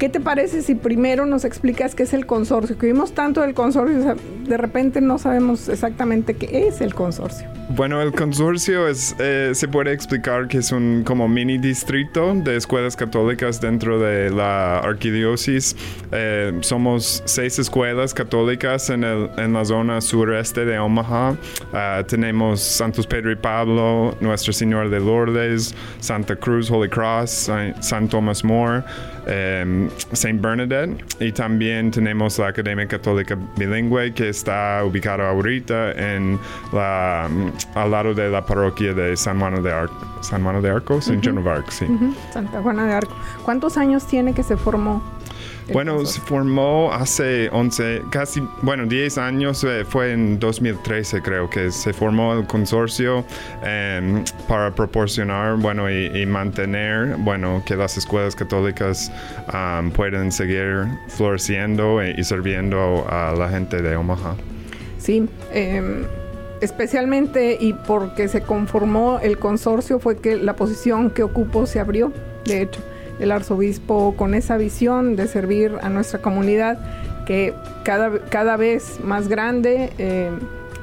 ¿Qué 0.00 0.08
te 0.08 0.18
parece 0.18 0.62
si 0.62 0.74
primero 0.74 1.24
nos 1.24 1.44
explicas 1.44 1.94
qué 1.94 2.02
es 2.02 2.12
el 2.14 2.26
consorcio? 2.26 2.76
Que 2.78 2.86
vimos 2.86 3.12
tanto 3.12 3.42
del 3.42 3.54
consorcio, 3.54 4.16
de 4.50 4.56
repente 4.56 5.00
no 5.00 5.16
sabemos 5.16 5.68
exactamente 5.68 6.34
qué 6.34 6.66
es 6.66 6.80
el 6.80 6.92
consorcio. 6.92 7.48
Bueno, 7.68 8.02
el 8.02 8.10
consorcio 8.10 8.88
es, 8.88 9.14
eh, 9.20 9.52
se 9.54 9.68
puede 9.68 9.92
explicar 9.92 10.48
que 10.48 10.58
es 10.58 10.72
un 10.72 11.04
como 11.04 11.28
mini 11.28 11.56
distrito 11.56 12.34
de 12.34 12.56
escuelas 12.56 12.96
católicas 12.96 13.60
dentro 13.60 14.00
de 14.00 14.28
la 14.30 14.80
arquidiócesis. 14.80 15.76
Eh, 16.10 16.52
somos 16.62 17.22
seis 17.26 17.60
escuelas 17.60 18.12
católicas 18.12 18.90
en, 18.90 19.04
el, 19.04 19.30
en 19.36 19.52
la 19.52 19.64
zona 19.64 20.00
sureste 20.00 20.64
de 20.64 20.80
Omaha. 20.80 21.36
Ah, 21.72 22.02
tenemos 22.08 22.60
Santos 22.60 23.06
Pedro 23.06 23.30
y 23.30 23.36
Pablo, 23.36 24.16
Nuestra 24.20 24.52
Señora 24.52 24.88
de 24.88 24.98
Lourdes, 24.98 25.72
Santa 26.00 26.34
Cruz, 26.34 26.68
Holy 26.72 26.88
Cross, 26.88 27.52
San 27.78 28.08
Thomas 28.08 28.42
More, 28.42 28.82
eh, 29.28 29.88
Saint 30.12 30.40
Bernadette 30.40 31.04
y 31.20 31.30
también 31.30 31.92
tenemos 31.92 32.38
la 32.38 32.48
Academia 32.48 32.86
Católica 32.86 33.38
Bilingüe 33.56 34.12
que 34.12 34.28
está 34.40 34.82
ubicada 34.84 35.28
ahorita 35.28 35.92
en 35.92 36.38
la, 36.72 37.28
al 37.74 37.90
lado 37.90 38.14
de 38.14 38.30
la 38.30 38.44
parroquia 38.44 38.94
de 38.94 39.16
San 39.16 39.38
Juan 39.38 39.62
de 39.62 39.72
Arco. 39.72 39.94
San 40.22 40.42
Juan 40.42 40.60
de 40.62 40.70
Arco, 40.70 41.00
Saint 41.00 41.24
Joan 41.24 41.38
of 41.38 41.46
Arc, 41.46 41.70
sí. 41.70 41.86
Santa 42.32 42.60
Juana 42.62 42.86
de 42.86 42.92
Arco. 42.92 43.14
¿Cuántos 43.44 43.76
años 43.76 44.06
tiene 44.06 44.34
que 44.34 44.42
se 44.42 44.56
formó? 44.56 45.02
Bueno, 45.72 46.04
se 46.04 46.20
formó 46.20 46.92
hace 46.92 47.48
11, 47.50 48.02
casi, 48.10 48.42
bueno, 48.62 48.86
10 48.86 49.18
años, 49.18 49.64
eh, 49.64 49.84
fue 49.84 50.12
en 50.12 50.38
2013 50.38 51.22
creo 51.22 51.48
que 51.48 51.70
se 51.70 51.92
formó 51.92 52.34
el 52.34 52.46
consorcio 52.46 53.24
em, 53.62 54.24
para 54.48 54.74
proporcionar, 54.74 55.56
bueno, 55.56 55.90
y, 55.90 56.26
mantener, 56.26 57.16
bueno, 57.18 57.62
que 57.66 57.76
las 57.76 57.96
escuelas 57.96 58.34
católicas 58.36 59.10
puedan 59.94 60.32
seguir 60.32 60.86
floreciendo 61.08 62.04
y, 62.04 62.14
y 62.18 62.24
sirviendo 62.24 63.06
a 63.08 63.34
la 63.36 63.48
gente 63.48 63.82
de 63.82 63.96
Omaha. 63.96 64.36
Sí, 65.00 65.26
eh, 65.52 66.06
especialmente 66.60 67.56
y 67.58 67.72
porque 67.72 68.28
se 68.28 68.42
conformó 68.42 69.18
el 69.20 69.38
consorcio 69.38 69.98
fue 69.98 70.18
que 70.18 70.36
la 70.36 70.56
posición 70.56 71.10
que 71.10 71.22
ocupo 71.22 71.66
se 71.66 71.80
abrió. 71.80 72.12
De 72.44 72.62
hecho, 72.62 72.80
el 73.20 73.32
arzobispo 73.32 74.14
con 74.16 74.34
esa 74.34 74.56
visión 74.56 75.16
de 75.16 75.28
servir 75.28 75.72
a 75.82 75.88
nuestra 75.88 76.20
comunidad 76.20 76.78
que 77.26 77.54
cada, 77.84 78.18
cada 78.30 78.56
vez 78.56 78.98
más 79.04 79.28
grande 79.28 79.92
eh, 79.98 80.30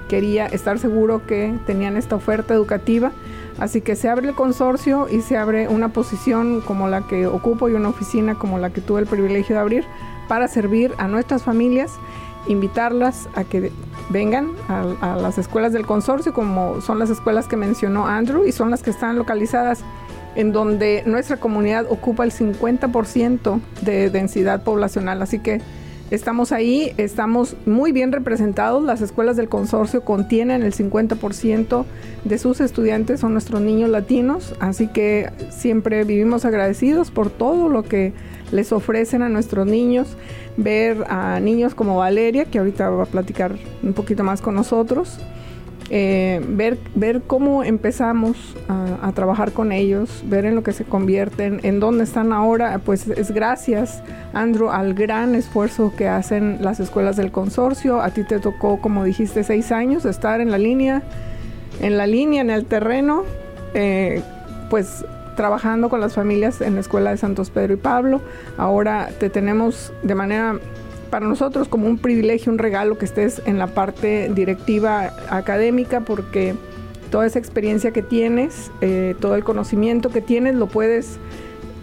quería 0.07 0.45
estar 0.47 0.79
seguro 0.79 1.25
que 1.25 1.53
tenían 1.65 1.97
esta 1.97 2.15
oferta 2.15 2.53
educativa. 2.53 3.11
Así 3.59 3.81
que 3.81 3.95
se 3.95 4.07
abre 4.07 4.29
el 4.29 4.35
consorcio 4.35 5.07
y 5.09 5.21
se 5.21 5.35
abre 5.35 5.67
una 5.67 5.89
posición 5.89 6.61
como 6.61 6.87
la 6.87 7.07
que 7.07 7.25
ocupo 7.25 7.69
y 7.69 7.73
una 7.73 7.89
oficina 7.89 8.35
como 8.35 8.59
la 8.59 8.69
que 8.69 8.81
tuve 8.81 9.01
el 9.01 9.07
privilegio 9.07 9.55
de 9.55 9.61
abrir 9.61 9.85
para 10.27 10.47
servir 10.47 10.93
a 10.97 11.07
nuestras 11.07 11.43
familias, 11.43 11.91
invitarlas 12.47 13.27
a 13.35 13.43
que 13.43 13.71
vengan 14.09 14.51
a, 14.69 15.15
las 15.15 15.37
escuelas 15.37 15.73
del 15.73 15.85
consorcio, 15.85 16.33
como 16.33 16.81
son 16.81 16.99
las 16.99 17.09
escuelas 17.09 17.47
que 17.47 17.57
mencionó 17.57 18.07
Andrew 18.07 18.45
y 18.45 18.51
son 18.51 18.69
las 18.69 18.83
que 18.83 18.91
están 18.91 19.17
localizadas 19.17 19.83
en 20.37 20.53
donde 20.53 21.01
nuestra 21.07 21.37
comunidad 21.37 21.87
ocupa 21.89 22.23
el 22.23 22.31
50% 22.31 23.59
de 23.81 24.09
densidad 24.11 24.61
poblacional. 24.61 25.21
Así 25.23 25.39
que 25.39 25.61
estamos 26.11 26.51
ahí, 26.51 26.93
estamos 26.97 27.57
muy 27.65 27.91
bien 27.91 28.11
representados. 28.11 28.83
Las 28.83 29.01
escuelas 29.01 29.35
del 29.35 29.49
consorcio 29.49 30.01
contienen 30.01 30.61
el 30.61 30.73
50% 30.73 31.85
de 32.23 32.37
sus 32.37 32.61
estudiantes, 32.61 33.19
son 33.19 33.33
nuestros 33.33 33.61
niños 33.61 33.89
latinos. 33.89 34.53
Así 34.59 34.87
que 34.87 35.31
siempre 35.49 36.03
vivimos 36.03 36.45
agradecidos 36.45 37.09
por 37.09 37.31
todo 37.31 37.67
lo 37.67 37.81
que 37.81 38.13
les 38.51 38.71
ofrecen 38.71 39.23
a 39.23 39.29
nuestros 39.29 39.65
niños 39.65 40.15
ver 40.55 41.03
a 41.09 41.39
niños 41.39 41.73
como 41.73 41.97
Valeria, 41.97 42.45
que 42.45 42.59
ahorita 42.59 42.89
va 42.91 43.03
a 43.03 43.07
platicar 43.07 43.55
un 43.81 43.93
poquito 43.93 44.23
más 44.23 44.41
con 44.41 44.55
nosotros, 44.55 45.19
eh, 45.89 46.43
ver, 46.45 46.77
ver 46.95 47.21
cómo 47.25 47.63
empezamos 47.63 48.55
a, 48.67 49.11
trabajar 49.13 49.53
con 49.53 49.71
ellos, 49.71 50.23
ver 50.25 50.45
en 50.45 50.53
lo 50.53 50.61
que 50.61 50.73
se 50.73 50.83
convierten, 50.83 51.61
en 51.63 51.79
dónde 51.79 52.03
están 52.03 52.33
ahora, 52.33 52.79
pues 52.83 53.07
es 53.07 53.31
gracias, 53.31 54.03
Andrew, 54.33 54.69
al 54.69 54.93
gran 54.93 55.33
esfuerzo 55.33 55.93
que 55.95 56.07
hacen 56.07 56.57
las 56.61 56.79
escuelas 56.79 57.15
del 57.15 57.31
consorcio. 57.31 58.01
A 58.01 58.11
ti 58.11 58.23
te 58.23 58.39
tocó, 58.39 58.79
como 58.79 59.05
dijiste, 59.05 59.43
seis 59.43 59.71
años, 59.71 60.05
estar 60.05 60.41
en 60.41 60.51
la 60.51 60.57
línea, 60.57 61.03
en 61.81 61.97
la 61.97 62.05
línea, 62.05 62.41
en 62.41 62.49
el 62.49 62.65
terreno, 62.65 63.23
eh, 63.73 64.21
pues 64.69 65.05
trabajando 65.35 65.89
con 65.89 66.01
las 66.01 66.13
familias 66.13 66.61
en 66.61 66.75
la 66.75 66.81
Escuela 66.81 67.11
de 67.11 67.17
Santos 67.17 67.49
Pedro 67.49 67.73
y 67.73 67.77
Pablo. 67.77 68.21
Ahora 68.57 69.09
te 69.19 69.29
tenemos 69.29 69.93
de 70.03 70.15
manera 70.15 70.59
para 71.07 71.27
nosotros 71.27 71.67
como 71.67 71.87
un 71.87 71.97
privilegio, 71.97 72.51
un 72.51 72.57
regalo 72.57 72.97
que 72.97 73.05
estés 73.05 73.41
en 73.45 73.57
la 73.57 73.67
parte 73.67 74.31
directiva 74.33 75.13
académica 75.29 76.01
porque 76.01 76.55
toda 77.11 77.25
esa 77.25 77.39
experiencia 77.39 77.91
que 77.91 78.01
tienes, 78.01 78.71
eh, 78.81 79.15
todo 79.19 79.35
el 79.35 79.43
conocimiento 79.43 80.09
que 80.09 80.21
tienes 80.21 80.55
lo 80.55 80.67
puedes 80.67 81.17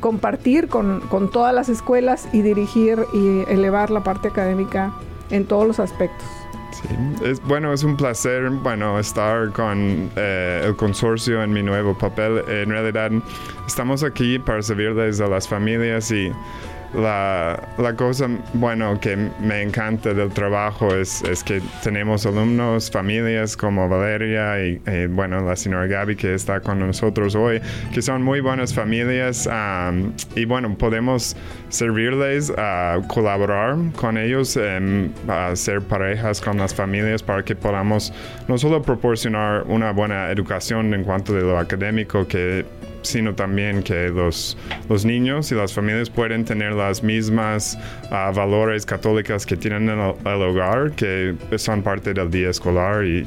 compartir 0.01 0.69
con, 0.69 1.01
con 1.01 1.31
todas 1.31 1.55
las 1.55 1.69
escuelas 1.69 2.29
y 2.33 2.43
dirigir 2.43 2.99
y 3.15 3.51
elevar 3.51 3.91
la 3.91 4.03
parte 4.05 4.29
académica 4.29 4.93
en 5.31 5.47
todos 5.47 5.67
los 5.67 5.81
aspectos. 5.81 6.27
Es, 7.23 7.41
bueno, 7.43 7.73
es 7.73 7.85
un 7.85 7.97
placer, 7.97 8.51
bueno, 8.51 8.99
estar 8.99 9.51
con 9.53 10.11
eh, 10.17 10.63
el 10.67 10.77
consorcio 10.77 11.43
en 11.43 11.53
mi 11.53 11.63
nuevo 11.63 11.97
papel. 11.97 12.43
En 12.49 12.69
realidad, 12.71 13.11
estamos 13.67 14.03
aquí 14.03 14.39
para 14.39 14.61
servirles 14.61 15.21
a 15.21 15.27
las 15.27 15.49
familias 15.49 16.11
y 16.11 16.31
la, 16.95 17.69
la, 17.79 17.95
cosa, 17.95 18.29
bueno, 18.55 18.99
que 19.01 19.17
me 19.41 19.63
encanta 19.63 20.15
del 20.15 20.31
trabajo 20.31 20.95
es, 20.95 21.23
es, 21.23 21.43
que 21.43 21.61
tenemos 21.83 22.27
alumnos, 22.27 22.91
familias 22.91 23.57
como 23.57 23.89
Valeria 23.89 24.65
y, 24.65 24.81
bueno, 25.09 25.41
la 25.41 25.57
señora 25.57 25.87
Gaby 25.87 26.17
que 26.17 26.35
está 26.35 26.61
con 26.61 26.79
nosotros 26.79 27.35
hoy, 27.35 27.61
que 27.93 28.03
son 28.03 28.23
muy 28.23 28.41
buenas 28.41 28.75
familias 28.75 29.49
y 30.35 30.45
bueno, 30.45 30.77
podemos 30.77 31.37
servirles 31.69 32.53
a 32.57 33.01
colaborar 33.09 33.77
con 33.97 34.19
ellos, 34.19 34.59
a 35.29 35.57
ser 35.57 35.81
parejas 35.83 36.41
con 36.41 36.59
las 36.59 36.75
familias 36.75 37.23
para 37.23 37.45
que 37.45 37.57
podamos 37.57 38.13
no 38.49 38.59
solo 38.59 38.83
proporcionar 38.83 39.65
una 39.65 39.93
buena 39.93 40.31
educación 40.31 40.95
en 40.95 41.05
cuanto 41.05 41.33
de 41.33 41.43
lo 41.43 41.59
académico 41.59 42.27
que 42.27 42.65
sino 43.05 43.35
también 43.35 43.83
que 43.83 44.09
los, 44.09 44.57
los 44.89 45.05
niños 45.05 45.53
y 45.53 45.55
las 45.55 45.73
familias 45.73 46.11
pueden 46.11 46.45
tener 46.45 46.73
las 46.73 47.03
mismas 47.03 47.79
ah, 48.11 48.33
valores 48.35 48.85
católicas 48.87 49.47
que 49.47 49.57
tienen 49.57 49.89
en 49.89 49.99
el, 49.99 50.43
hogar, 50.43 50.93
que 50.93 51.37
son 51.57 51.83
parte 51.83 52.13
del 52.13 52.31
día 52.31 52.51
escolar 52.51 53.05
y, 53.05 53.25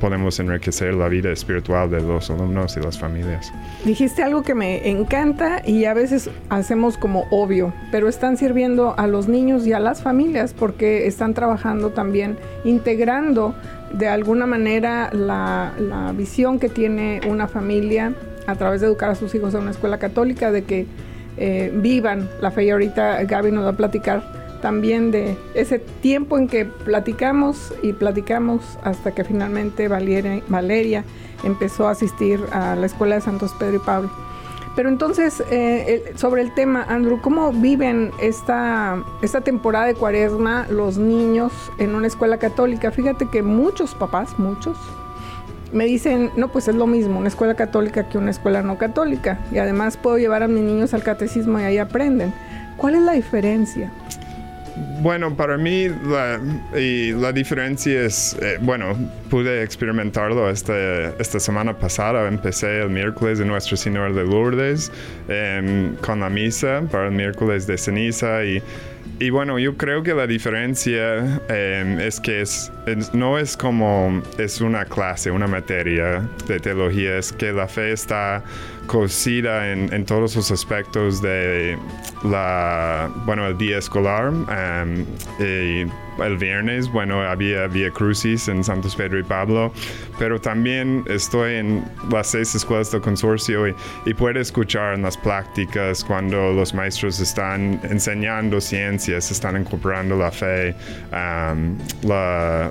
podemos 0.00 0.40
enriquecer 0.40 0.94
la 0.94 1.08
vida 1.08 1.30
espiritual 1.30 1.90
de 1.90 2.00
los 2.00 2.30
alumnos 2.30 2.76
y 2.76 2.80
las 2.80 2.98
familias. 2.98 3.52
Dijiste 3.84 4.22
algo 4.22 4.42
que 4.42 4.54
me 4.54 4.88
encanta 4.88 5.62
y 5.64 5.84
a 5.84 5.94
veces 5.94 6.30
hacemos 6.48 6.96
como 6.96 7.26
obvio, 7.30 7.72
pero 7.90 8.08
están 8.08 8.36
sirviendo 8.36 8.94
a 8.98 9.06
los 9.06 9.28
niños 9.28 9.66
y 9.66 9.72
a 9.72 9.80
las 9.80 10.02
familias 10.02 10.54
porque 10.54 11.06
están 11.06 11.34
trabajando 11.34 11.90
también 11.90 12.38
integrando 12.64 13.54
de 13.92 14.08
alguna 14.08 14.46
manera 14.46 15.10
la, 15.12 15.72
la 15.78 16.12
visión 16.12 16.58
que 16.58 16.68
tiene 16.68 17.20
una 17.28 17.46
familia 17.46 18.14
a 18.46 18.54
través 18.56 18.80
de 18.80 18.86
educar 18.86 19.10
a 19.10 19.14
sus 19.14 19.34
hijos 19.34 19.54
en 19.54 19.62
una 19.62 19.70
escuela 19.70 19.98
católica, 19.98 20.50
de 20.50 20.64
que 20.64 20.86
eh, 21.36 21.72
vivan 21.74 22.28
la 22.40 22.50
fe. 22.50 22.64
Y 22.64 22.70
ahorita 22.70 23.22
Gaby 23.24 23.50
nos 23.52 23.64
va 23.64 23.70
a 23.70 23.76
platicar 23.76 24.22
también 24.62 25.10
de 25.10 25.36
ese 25.54 25.78
tiempo 25.78 26.38
en 26.38 26.48
que 26.48 26.64
platicamos 26.64 27.74
y 27.82 27.92
platicamos 27.92 28.78
hasta 28.82 29.12
que 29.12 29.24
finalmente 29.24 29.88
Valeria, 29.88 30.42
Valeria 30.48 31.04
empezó 31.42 31.86
a 31.86 31.90
asistir 31.90 32.40
a 32.50 32.74
la 32.74 32.86
escuela 32.86 33.16
de 33.16 33.20
Santos 33.20 33.54
Pedro 33.58 33.76
y 33.76 33.80
Pablo. 33.80 34.10
Pero 34.74 34.88
entonces, 34.88 35.42
eh, 35.50 36.12
sobre 36.16 36.42
el 36.42 36.52
tema, 36.54 36.84
Andrew, 36.88 37.20
¿cómo 37.20 37.52
viven 37.52 38.10
esta, 38.20 39.04
esta 39.22 39.40
temporada 39.40 39.86
de 39.86 39.94
cuaresma 39.94 40.66
los 40.68 40.98
niños 40.98 41.52
en 41.78 41.94
una 41.94 42.08
escuela 42.08 42.38
católica? 42.38 42.90
Fíjate 42.90 43.28
que 43.28 43.42
muchos 43.42 43.94
papás, 43.94 44.36
muchos, 44.38 44.76
me 45.72 45.84
dicen, 45.84 46.30
no, 46.36 46.48
pues 46.48 46.68
es 46.68 46.74
lo 46.74 46.86
mismo, 46.86 47.18
una 47.18 47.28
escuela 47.28 47.54
católica 47.54 48.08
que 48.08 48.18
una 48.18 48.30
escuela 48.30 48.62
no 48.62 48.78
católica. 48.78 49.38
Y 49.52 49.58
además 49.58 49.96
puedo 49.96 50.18
llevar 50.18 50.42
a 50.42 50.48
mis 50.48 50.62
niños 50.62 50.94
al 50.94 51.02
catecismo 51.02 51.60
y 51.60 51.64
ahí 51.64 51.78
aprenden. 51.78 52.32
¿Cuál 52.76 52.96
es 52.96 53.02
la 53.02 53.12
diferencia? 53.12 53.90
Bueno, 55.04 55.36
para 55.36 55.58
mí 55.58 55.88
la, 55.88 56.40
la 56.72 57.32
diferencia 57.32 58.06
es, 58.06 58.34
eh, 58.40 58.56
bueno, 58.58 58.96
pude 59.28 59.62
experimentarlo 59.62 60.48
este, 60.48 61.08
esta 61.20 61.38
semana 61.38 61.78
pasada. 61.78 62.26
Empecé 62.26 62.80
el 62.80 62.88
miércoles 62.88 63.38
de 63.38 63.44
Nuestra 63.44 63.76
Señora 63.76 64.10
de 64.10 64.24
Lourdes 64.24 64.90
em, 65.28 65.94
con 65.96 66.20
la 66.20 66.30
misa 66.30 66.84
para 66.90 67.08
el 67.08 67.12
miércoles 67.12 67.66
de 67.66 67.76
ceniza 67.76 68.44
y 68.46 68.62
y 69.20 69.30
bueno, 69.30 69.58
yo 69.58 69.76
creo 69.76 70.02
que 70.02 70.12
la 70.12 70.26
diferencia 70.26 71.40
em, 71.48 72.00
es 72.00 72.18
que 72.18 72.40
es, 72.40 72.72
no 73.12 73.38
es 73.38 73.56
como 73.56 74.22
es 74.38 74.60
una 74.60 74.84
clase, 74.86 75.30
una 75.30 75.46
materia 75.46 76.28
de 76.48 76.58
teología, 76.58 77.18
es 77.18 77.32
que 77.32 77.52
la 77.52 77.68
fe 77.68 77.92
está 77.92 78.42
cosida 78.86 79.72
en, 79.72 80.04
todos 80.04 80.36
los 80.36 80.50
aspectos 80.50 81.20
de 81.22 81.78
la, 82.24 83.10
bueno, 83.26 83.46
el 83.46 83.58
día 83.58 83.78
escolar. 83.78 84.32
Em, 84.50 85.04
y 85.38 85.86
el 86.22 86.36
viernes, 86.38 86.90
bueno, 86.90 87.22
había 87.22 87.66
Via 87.66 87.90
Crucis 87.90 88.48
en 88.48 88.62
Santos 88.62 88.94
Pedro 88.94 89.18
y 89.18 89.22
Pablo, 89.22 89.72
pero 90.18 90.40
también 90.40 91.04
estoy 91.08 91.54
en 91.54 91.84
las 92.10 92.28
seis 92.28 92.54
escuelas 92.54 92.90
del 92.92 93.00
consorcio 93.00 93.68
y, 93.68 93.74
y 94.06 94.14
puedo 94.14 94.38
escuchar 94.38 94.94
en 94.94 95.02
las 95.02 95.16
prácticas 95.16 96.04
cuando 96.04 96.52
los 96.52 96.72
maestros 96.74 97.18
están 97.20 97.80
enseñando 97.82 98.60
ciencias, 98.60 99.30
están 99.30 99.60
incorporando 99.60 100.16
la 100.16 100.30
fe. 100.30 100.74
Um, 101.12 101.78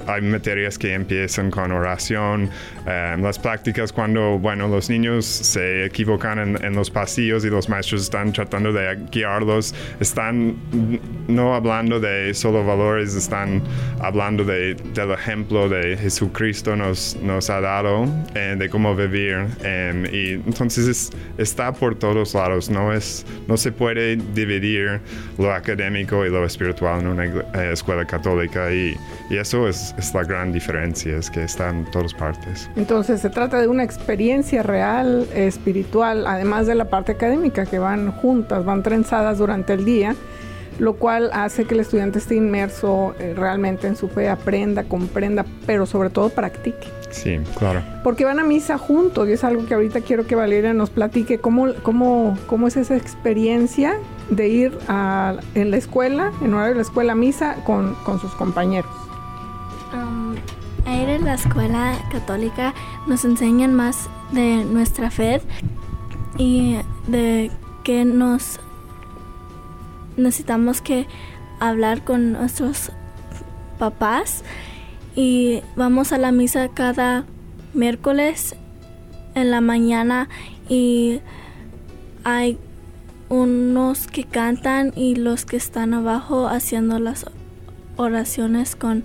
hay 0.08 0.22
materias 0.22 0.78
que 0.78 0.94
empiezan 0.94 1.52
con 1.52 1.72
oración, 1.72 2.50
um, 2.86 3.22
las 3.22 3.40
prácticas 3.40 3.92
cuando, 3.92 4.40
bueno, 4.40 4.68
los 4.68 4.90
niños 4.90 5.26
se 5.26 5.86
equivocan 5.86 6.40
en, 6.40 6.66
en 6.66 6.74
los 6.76 6.90
pasillos 6.90 7.44
y 7.44 7.50
los 7.50 7.68
maestros 7.68 8.04
están 8.04 8.32
tratando 8.32 8.72
de 8.72 8.98
guiarlos, 9.12 9.76
están 10.00 10.56
no 11.28 11.56
hablando 11.56 12.00
de 12.00 12.34
solo 12.34 12.66
valores, 12.66 13.16
están 13.16 13.33
hablando 14.00 14.44
de, 14.44 14.76
del 14.94 15.12
ejemplo 15.12 15.70
de 15.70 15.98
Jesucristo 15.98 16.76
nos, 16.76 17.16
nos 17.22 17.50
ha 17.50 17.62
dado, 17.62 18.08
eh, 18.36 18.56
de 18.58 18.70
cómo 18.70 18.96
vivir. 18.96 19.48
Em, 19.64 20.06
y 20.06 20.34
entonces 20.34 21.12
está 21.38 21.72
por 21.72 21.96
todos 21.96 22.34
lados, 22.34 22.70
no, 22.70 22.94
es, 22.94 23.26
no 23.48 23.58
se 23.58 23.72
puede 23.72 24.16
dividir 24.16 25.02
lo 25.38 25.54
académico 25.54 26.26
y 26.26 26.30
lo 26.30 26.46
espiritual 26.46 27.02
en 27.02 27.08
una 27.08 27.26
eh, 27.26 27.72
escuela 27.72 28.06
católica 28.06 28.72
y, 28.72 28.96
y 29.30 29.38
eso 29.38 29.68
es, 29.68 29.94
es, 29.98 30.14
la 30.14 30.24
gran 30.24 30.52
diferencia, 30.52 31.18
es 31.18 31.30
que 31.30 31.44
está 31.44 31.70
en 31.70 31.86
todas 31.92 32.14
partes. 32.14 32.70
Entonces 32.76 33.22
se 33.22 33.30
trata 33.30 33.60
de 33.60 33.68
una 33.68 33.84
experiencia 33.84 34.64
real, 34.64 35.28
espiritual, 35.34 36.28
además 36.28 36.68
de 36.68 36.76
la 36.76 36.86
parte 36.86 37.14
académica, 37.14 37.66
que 37.66 37.80
van 37.80 38.12
juntas, 38.12 38.66
van 38.66 38.84
trenzadas 38.84 39.38
durante 39.38 39.74
el 39.74 39.86
día 39.86 40.16
lo 40.80 40.96
cual 40.96 41.30
hace 41.34 41.66
que 41.66 41.74
el 41.74 41.82
estudiante 41.82 42.20
esté 42.20 42.36
inmerso 42.36 43.16
eh, 43.20 43.34
realmente 43.36 43.88
en 43.88 43.96
su 43.96 44.08
fe, 44.08 44.30
aprenda, 44.30 44.84
comprenda, 44.84 45.46
pero 45.66 45.86
sobre 45.86 46.10
todo 46.10 46.30
practique. 46.30 46.88
Sí, 47.12 47.40
claro. 47.58 47.84
Porque 48.04 48.26
van 48.26 48.40
a 48.40 48.44
misa 48.44 48.78
juntos 48.78 49.30
y 49.30 49.34
es 49.34 49.44
algo 49.44 49.66
que 49.66 49.76
ahorita 49.76 50.02
quiero 50.02 50.26
que 50.26 50.36
Valeria 50.36 50.74
nos 50.74 50.90
platique 50.90 51.38
cómo, 51.38 51.74
cómo, 51.84 52.38
cómo 52.48 52.68
es 52.68 52.76
esa 52.76 52.96
experiencia 52.96 53.98
de 54.30 54.48
ir 54.48 54.78
a, 54.88 55.36
en 55.54 55.72
la 55.72 55.78
escuela, 55.78 56.32
en 56.42 56.54
horario 56.54 56.74
de 56.74 56.76
la 56.76 56.82
escuela 56.82 57.14
a 57.14 57.16
misa 57.16 57.56
con, 57.66 57.94
con 58.04 58.20
sus 58.20 58.34
compañeros. 58.34 58.92
Um, 59.94 60.36
a 60.86 60.96
ir 60.96 61.10
a 61.10 61.20
la 61.20 61.36
escuela 61.36 61.94
católica 62.12 62.74
nos 63.08 63.24
enseñan 63.26 63.74
más 63.76 64.10
de 64.32 64.66
nuestra 64.66 65.12
fe 65.12 65.40
y 66.38 66.78
de 67.08 67.52
que 67.84 68.06
nos 68.06 68.60
necesitamos 70.18 70.82
que 70.82 71.08
hablar 71.60 72.04
con 72.04 72.34
nuestros 72.34 72.92
papás 73.80 74.44
y 75.16 75.62
vamos 75.76 76.12
a 76.12 76.18
la 76.18 76.32
misa 76.32 76.70
cada 76.70 77.26
miércoles 77.74 78.56
en 79.36 79.52
la 79.52 79.62
mañana 79.62 80.30
y 80.70 81.22
hay 82.24 82.58
unos 83.30 84.08
que 84.08 84.24
cantan 84.24 84.94
y 84.96 85.16
los 85.16 85.46
que 85.46 85.58
están 85.58 85.94
abajo 85.94 86.48
haciendo 86.48 87.00
las 87.00 87.26
oraciones 87.98 88.76
con 88.76 89.04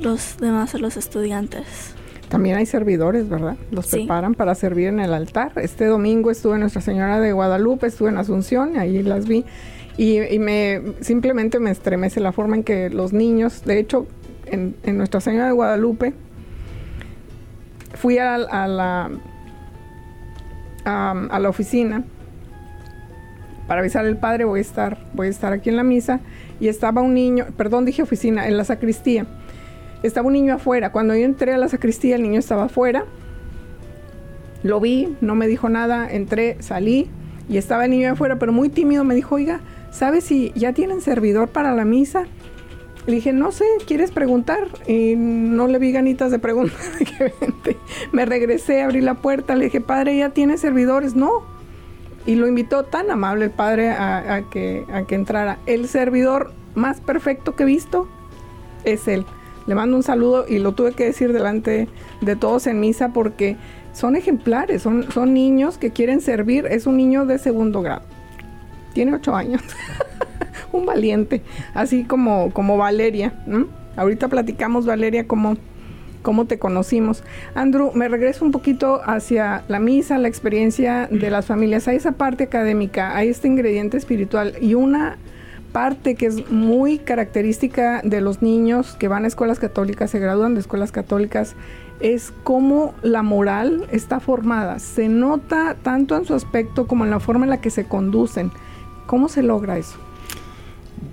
los 0.00 0.38
demás 0.38 0.74
los 0.74 0.96
estudiantes. 0.96 1.94
También 2.28 2.56
hay 2.56 2.66
servidores, 2.66 3.28
¿verdad? 3.28 3.56
Los 3.70 3.86
preparan 3.86 4.34
para 4.34 4.54
servir 4.54 4.88
en 4.88 5.00
el 5.00 5.14
altar. 5.14 5.52
Este 5.56 5.86
domingo 5.86 6.30
estuve 6.30 6.54
en 6.54 6.60
Nuestra 6.60 6.82
Señora 6.82 7.20
de 7.20 7.32
Guadalupe, 7.32 7.86
estuve 7.86 8.08
en 8.08 8.18
Asunción, 8.18 8.76
ahí 8.78 9.02
las 9.02 9.26
vi 9.26 9.44
y, 9.98 10.38
me 10.38 10.82
simplemente 11.00 11.58
me 11.58 11.70
estremece 11.70 12.20
la 12.20 12.32
forma 12.32 12.56
en 12.56 12.64
que 12.64 12.90
los 12.90 13.12
niños, 13.12 13.64
de 13.64 13.78
hecho, 13.78 14.06
en, 14.46 14.76
Nuestra 14.96 15.20
Señora 15.20 15.46
de 15.46 15.52
Guadalupe, 15.52 16.12
fui 17.94 18.18
a, 18.18 18.36
la 18.36 19.10
a, 20.84 21.38
la 21.38 21.48
oficina 21.48 22.04
para 23.66 23.80
avisar 23.80 24.04
al 24.04 24.18
padre 24.18 24.44
voy 24.44 24.58
a 24.58 24.62
estar 24.62 24.98
voy 25.12 25.26
a 25.26 25.30
estar 25.30 25.52
aquí 25.52 25.70
en 25.70 25.76
la 25.76 25.82
misa 25.82 26.20
y 26.60 26.68
estaba 26.68 27.02
un 27.02 27.14
niño 27.14 27.46
perdón 27.56 27.84
dije 27.84 28.02
oficina 28.02 28.46
en 28.46 28.56
la 28.56 28.64
sacristía. 28.64 29.26
Estaba 30.02 30.26
un 30.28 30.34
niño 30.34 30.54
afuera. 30.54 30.92
Cuando 30.92 31.16
yo 31.16 31.24
entré 31.24 31.52
a 31.52 31.58
la 31.58 31.68
sacristía 31.68 32.16
el 32.16 32.22
niño 32.22 32.38
estaba 32.38 32.64
afuera. 32.64 33.04
Lo 34.62 34.78
vi 34.78 35.16
no 35.20 35.34
me 35.34 35.48
dijo 35.48 35.68
nada 35.68 36.08
entré 36.10 36.56
salí 36.60 37.08
y 37.48 37.56
estaba 37.56 37.86
el 37.86 37.90
niño 37.90 38.12
afuera 38.12 38.38
pero 38.38 38.52
muy 38.52 38.68
tímido 38.68 39.04
me 39.04 39.14
dijo 39.14 39.34
oiga 39.34 39.60
¿sabes 39.96 40.24
si 40.24 40.52
ya 40.54 40.72
tienen 40.72 41.00
servidor 41.00 41.48
para 41.48 41.74
la 41.74 41.84
misa? 41.84 42.26
Le 43.06 43.14
dije, 43.14 43.32
no 43.32 43.52
sé, 43.52 43.64
¿quieres 43.86 44.10
preguntar? 44.10 44.68
Y 44.86 45.14
no 45.16 45.68
le 45.68 45.78
vi 45.78 45.92
ganitas 45.92 46.30
de 46.30 46.38
preguntar. 46.38 46.80
me 48.12 48.26
regresé, 48.26 48.82
abrí 48.82 49.00
la 49.00 49.14
puerta, 49.14 49.54
le 49.54 49.66
dije, 49.66 49.80
padre, 49.80 50.16
¿ya 50.16 50.30
tiene 50.30 50.58
servidores? 50.58 51.14
No. 51.14 51.44
Y 52.26 52.34
lo 52.34 52.48
invitó 52.48 52.82
tan 52.82 53.10
amable 53.10 53.46
el 53.46 53.50
padre 53.52 53.90
a, 53.90 54.42
que, 54.50 54.84
a 54.92 55.04
que 55.04 55.14
entrara. 55.14 55.58
El 55.66 55.86
servidor 55.88 56.52
más 56.74 57.00
perfecto 57.00 57.54
que 57.54 57.62
he 57.62 57.66
visto 57.66 58.08
es 58.84 59.06
él. 59.06 59.24
Le 59.66 59.76
mando 59.76 59.96
un 59.96 60.02
saludo 60.02 60.44
y 60.48 60.58
lo 60.58 60.72
tuve 60.72 60.92
que 60.92 61.04
decir 61.04 61.32
delante 61.32 61.88
de 62.20 62.36
todos 62.36 62.66
en 62.66 62.80
misa 62.80 63.12
porque 63.12 63.56
son 63.92 64.16
ejemplares, 64.16 64.82
son, 64.82 65.10
son 65.12 65.32
niños 65.32 65.78
que 65.78 65.92
quieren 65.92 66.20
servir. 66.20 66.66
Es 66.66 66.86
un 66.86 66.96
niño 66.96 67.24
de 67.24 67.38
segundo 67.38 67.82
grado 67.82 68.15
tiene 68.96 69.14
ocho 69.14 69.36
años. 69.36 69.60
un 70.72 70.86
valiente, 70.86 71.42
así 71.74 72.04
como, 72.04 72.50
como 72.54 72.78
Valeria. 72.78 73.34
Ahorita 73.94 74.28
platicamos, 74.28 74.86
Valeria, 74.86 75.28
cómo, 75.28 75.58
cómo 76.22 76.46
te 76.46 76.58
conocimos. 76.58 77.22
Andrew, 77.54 77.92
me 77.94 78.08
regreso 78.08 78.42
un 78.42 78.52
poquito 78.52 79.02
hacia 79.04 79.64
la 79.68 79.80
misa, 79.80 80.16
la 80.16 80.28
experiencia 80.28 81.08
de 81.10 81.28
las 81.28 81.44
familias. 81.44 81.86
Hay 81.88 81.96
esa 81.96 82.12
parte 82.12 82.44
académica, 82.44 83.14
hay 83.14 83.28
este 83.28 83.48
ingrediente 83.48 83.98
espiritual 83.98 84.54
y 84.62 84.72
una 84.72 85.18
parte 85.72 86.14
que 86.14 86.24
es 86.24 86.50
muy 86.50 86.96
característica 86.96 88.00
de 88.02 88.22
los 88.22 88.40
niños 88.40 88.96
que 88.98 89.08
van 89.08 89.24
a 89.24 89.26
escuelas 89.26 89.58
católicas, 89.58 90.10
se 90.10 90.20
gradúan 90.20 90.54
de 90.54 90.60
escuelas 90.60 90.90
católicas, 90.90 91.54
es 92.00 92.32
cómo 92.44 92.94
la 93.02 93.22
moral 93.22 93.86
está 93.92 94.20
formada. 94.20 94.78
Se 94.78 95.10
nota 95.10 95.76
tanto 95.82 96.16
en 96.16 96.24
su 96.24 96.32
aspecto 96.32 96.86
como 96.86 97.04
en 97.04 97.10
la 97.10 97.20
forma 97.20 97.44
en 97.44 97.50
la 97.50 97.60
que 97.60 97.68
se 97.68 97.84
conducen. 97.84 98.52
¿Cómo 99.06 99.28
se 99.28 99.42
logra 99.42 99.78
eso? 99.78 99.96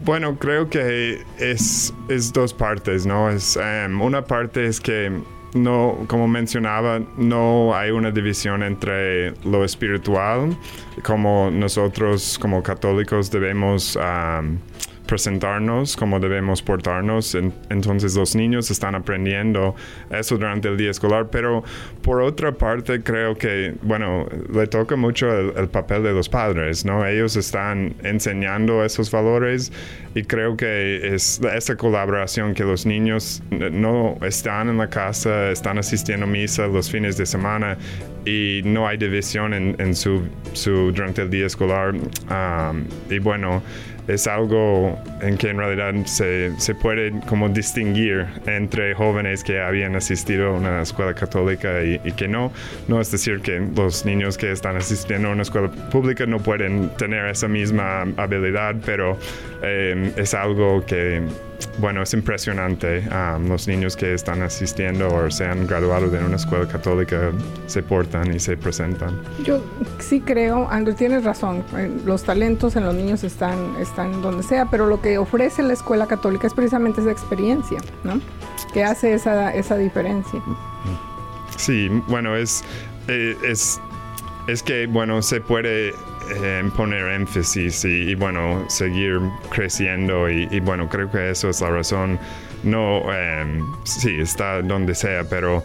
Bueno, 0.06 0.38
creo 0.38 0.70
que 0.70 1.24
es, 1.38 1.94
es 2.10 2.34
dos 2.34 2.54
partes, 2.54 3.06
¿no? 3.06 3.30
Es, 3.30 3.58
em, 3.58 4.02
una 4.02 4.24
parte 4.24 4.66
es 4.66 4.80
que 4.80 5.12
no, 5.54 6.06
como 6.08 6.28
mencionaba, 6.28 7.00
no 7.18 7.76
hay 7.76 7.92
una 7.92 8.12
división 8.12 8.64
entre 8.64 9.32
lo 9.46 9.64
espiritual, 9.64 10.58
como 11.04 11.52
nosotros 11.52 12.38
como 12.40 12.64
católicos 12.64 13.30
debemos 13.30 13.98
presentarnos, 15.14 15.96
cómo 15.96 16.20
debemos 16.20 16.64
portarnos. 16.64 17.36
entonces 17.70 18.16
los 18.16 18.36
niños 18.36 18.72
están 18.72 18.96
aprendiendo 18.96 19.76
eso 20.10 20.40
durante 20.40 20.70
el 20.70 20.76
día 20.76 20.90
escolar, 20.90 21.28
pero 21.30 21.64
por 22.02 22.20
otra 22.20 22.52
parte 22.54 23.04
creo 23.04 23.36
que, 23.36 23.76
bueno, 23.84 24.28
le 24.52 24.66
toca 24.66 24.96
mucho 24.96 25.32
el, 25.32 25.68
papel 25.68 26.02
de 26.02 26.14
los 26.14 26.30
padres, 26.30 26.84
¿no? 26.84 27.06
Ellos 27.06 27.36
están 27.36 27.94
enseñando 28.04 28.84
esos 28.84 29.12
valores 29.12 29.72
y 30.16 30.24
creo 30.24 30.58
que 30.58 31.14
es 31.14 31.40
esa 31.56 31.76
colaboración 31.76 32.56
que 32.56 32.64
los 32.64 32.88
niños 32.88 33.44
no 33.52 34.18
están 34.24 34.70
en 34.70 34.80
la 34.80 34.90
casa, 34.90 35.52
están 35.52 35.78
asistiendo 35.78 36.26
a 36.26 36.30
misa 36.30 36.66
los 36.66 36.90
fines 36.90 37.18
de 37.18 37.28
semana 37.28 37.78
y 38.26 38.62
no 38.64 38.88
hay 38.88 38.98
división 38.98 39.54
en, 39.54 39.96
su, 39.96 40.24
su, 40.54 40.92
durante 40.92 41.22
el 41.22 41.30
día 41.30 41.46
escolar. 41.46 41.94
y 43.12 43.20
bueno, 43.20 43.62
es 44.08 44.28
algo 44.28 45.00
en 45.22 45.38
que 45.38 45.50
en 45.50 45.58
realidad 45.58 45.94
se, 46.06 46.54
se, 46.60 46.76
puede 46.76 47.12
como 47.28 47.50
distinguir 47.50 48.26
entre 48.46 48.94
jóvenes 48.94 49.44
que 49.44 49.62
habían 49.62 49.96
asistido 49.96 50.50
a 50.50 50.52
una 50.54 50.82
escuela 50.82 51.14
católica 51.14 51.84
y, 51.84 52.00
que 52.14 52.28
no. 52.28 52.52
No 52.88 53.00
es 53.00 53.12
decir 53.12 53.42
que 53.42 53.60
los 53.76 54.06
niños 54.06 54.38
que 54.38 54.52
están 54.52 54.76
asistiendo 54.76 55.30
a 55.30 55.32
una 55.32 55.44
escuela 55.44 55.70
pública 55.92 56.26
no 56.26 56.40
pueden 56.40 56.90
tener 56.98 57.28
esa 57.28 57.48
misma 57.48 58.02
habilidad, 58.18 58.76
pero 58.86 59.18
eh, 59.62 60.12
es 60.18 60.34
algo 60.34 60.86
que 60.86 61.22
bueno, 61.80 62.02
es 62.02 62.14
impresionante. 62.14 63.08
Um, 63.10 63.48
los 63.48 63.68
niños 63.68 63.96
que 63.96 64.14
están 64.14 64.42
asistiendo 64.42 65.08
o 65.08 65.32
se 65.32 65.46
han 65.46 65.68
graduado 65.68 66.10
de 66.10 66.24
una 66.24 66.36
escuela 66.36 66.68
católica 66.68 67.32
se 67.68 67.82
portan 67.82 68.34
y 68.34 68.40
se 68.40 68.58
presentan. 68.58 69.20
Yo 69.44 69.62
sí 70.00 70.22
creo, 70.22 70.68
Andrew, 70.70 70.96
tienes 70.96 71.24
razón. 71.24 71.64
Eh, 71.78 71.92
los 72.06 72.24
talentos 72.24 72.76
en 72.76 72.86
los 72.86 72.96
niños 72.96 73.24
están, 73.24 73.76
están 73.80 74.22
donde 74.22 74.44
sea, 74.44 74.66
pero 74.66 74.86
lo 74.86 75.02
que 75.02 75.18
ofrece 75.18 75.64
la 75.64 75.74
escuela 75.74 76.08
católica 76.08 76.48
es 76.48 76.54
precisamente 76.54 77.02
esa 77.02 77.12
experiencia, 77.12 77.80
¿no? 78.04 78.20
Que 78.74 78.84
hace 78.84 79.14
esa, 79.14 79.54
esa 79.54 79.78
diferencia. 79.78 80.42
Sí, 81.58 81.90
bueno, 82.08 82.36
es, 82.36 82.64
eh, 83.08 83.38
es, 83.44 83.80
es 84.48 84.64
que, 84.64 84.88
bueno, 84.88 85.22
se 85.22 85.42
puede 85.42 85.94
eh, 86.32 86.64
poner 86.76 87.12
énfasis 87.12 87.86
y, 87.86 88.16
bueno, 88.16 88.66
seguir 88.70 89.20
creciendo 89.50 90.30
y, 90.30 90.60
bueno, 90.62 90.90
creo 90.90 91.10
que 91.12 91.32
eso 91.32 91.50
es 91.50 91.62
la 91.62 91.70
razón. 91.70 92.20
No, 92.64 93.04
em, 93.14 93.62
sí, 93.84 94.20
está 94.20 94.62
donde 94.62 94.96
sea, 94.96 95.26
pero 95.30 95.64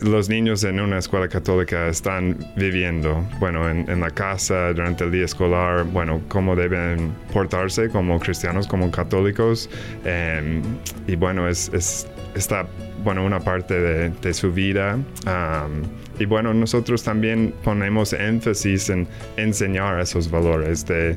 los 0.00 0.28
niños 0.28 0.64
en 0.64 0.80
una 0.80 0.98
escuela 0.98 1.28
católica 1.28 1.88
están 1.88 2.36
viviendo, 2.56 3.24
bueno, 3.38 3.68
en, 3.70 4.00
la 4.00 4.10
casa, 4.10 4.72
durante 4.72 5.04
el 5.04 5.12
día 5.12 5.24
escolar, 5.24 5.84
bueno, 5.84 6.20
cómo 6.28 6.56
deben 6.56 7.12
portarse 7.32 7.88
como 7.88 8.18
cristianos, 8.18 8.66
como 8.66 8.90
católicos. 8.90 9.70
Em, 10.04 10.62
y 11.06 11.16
bueno, 11.16 11.48
es, 11.48 11.70
es 11.72 12.08
está, 12.34 12.66
bueno, 13.02 13.24
una 13.24 13.40
parte 13.40 13.74
de, 13.74 14.10
de 14.10 14.34
su 14.34 14.52
vida. 14.52 14.98
Um, 15.26 15.82
y 16.18 16.26
bueno, 16.26 16.54
nosotros 16.54 17.02
también 17.02 17.54
ponemos 17.64 18.12
énfasis 18.12 18.90
en 18.90 19.06
enseñar 19.36 20.00
esos 20.00 20.30
valores, 20.30 20.86
de 20.86 21.16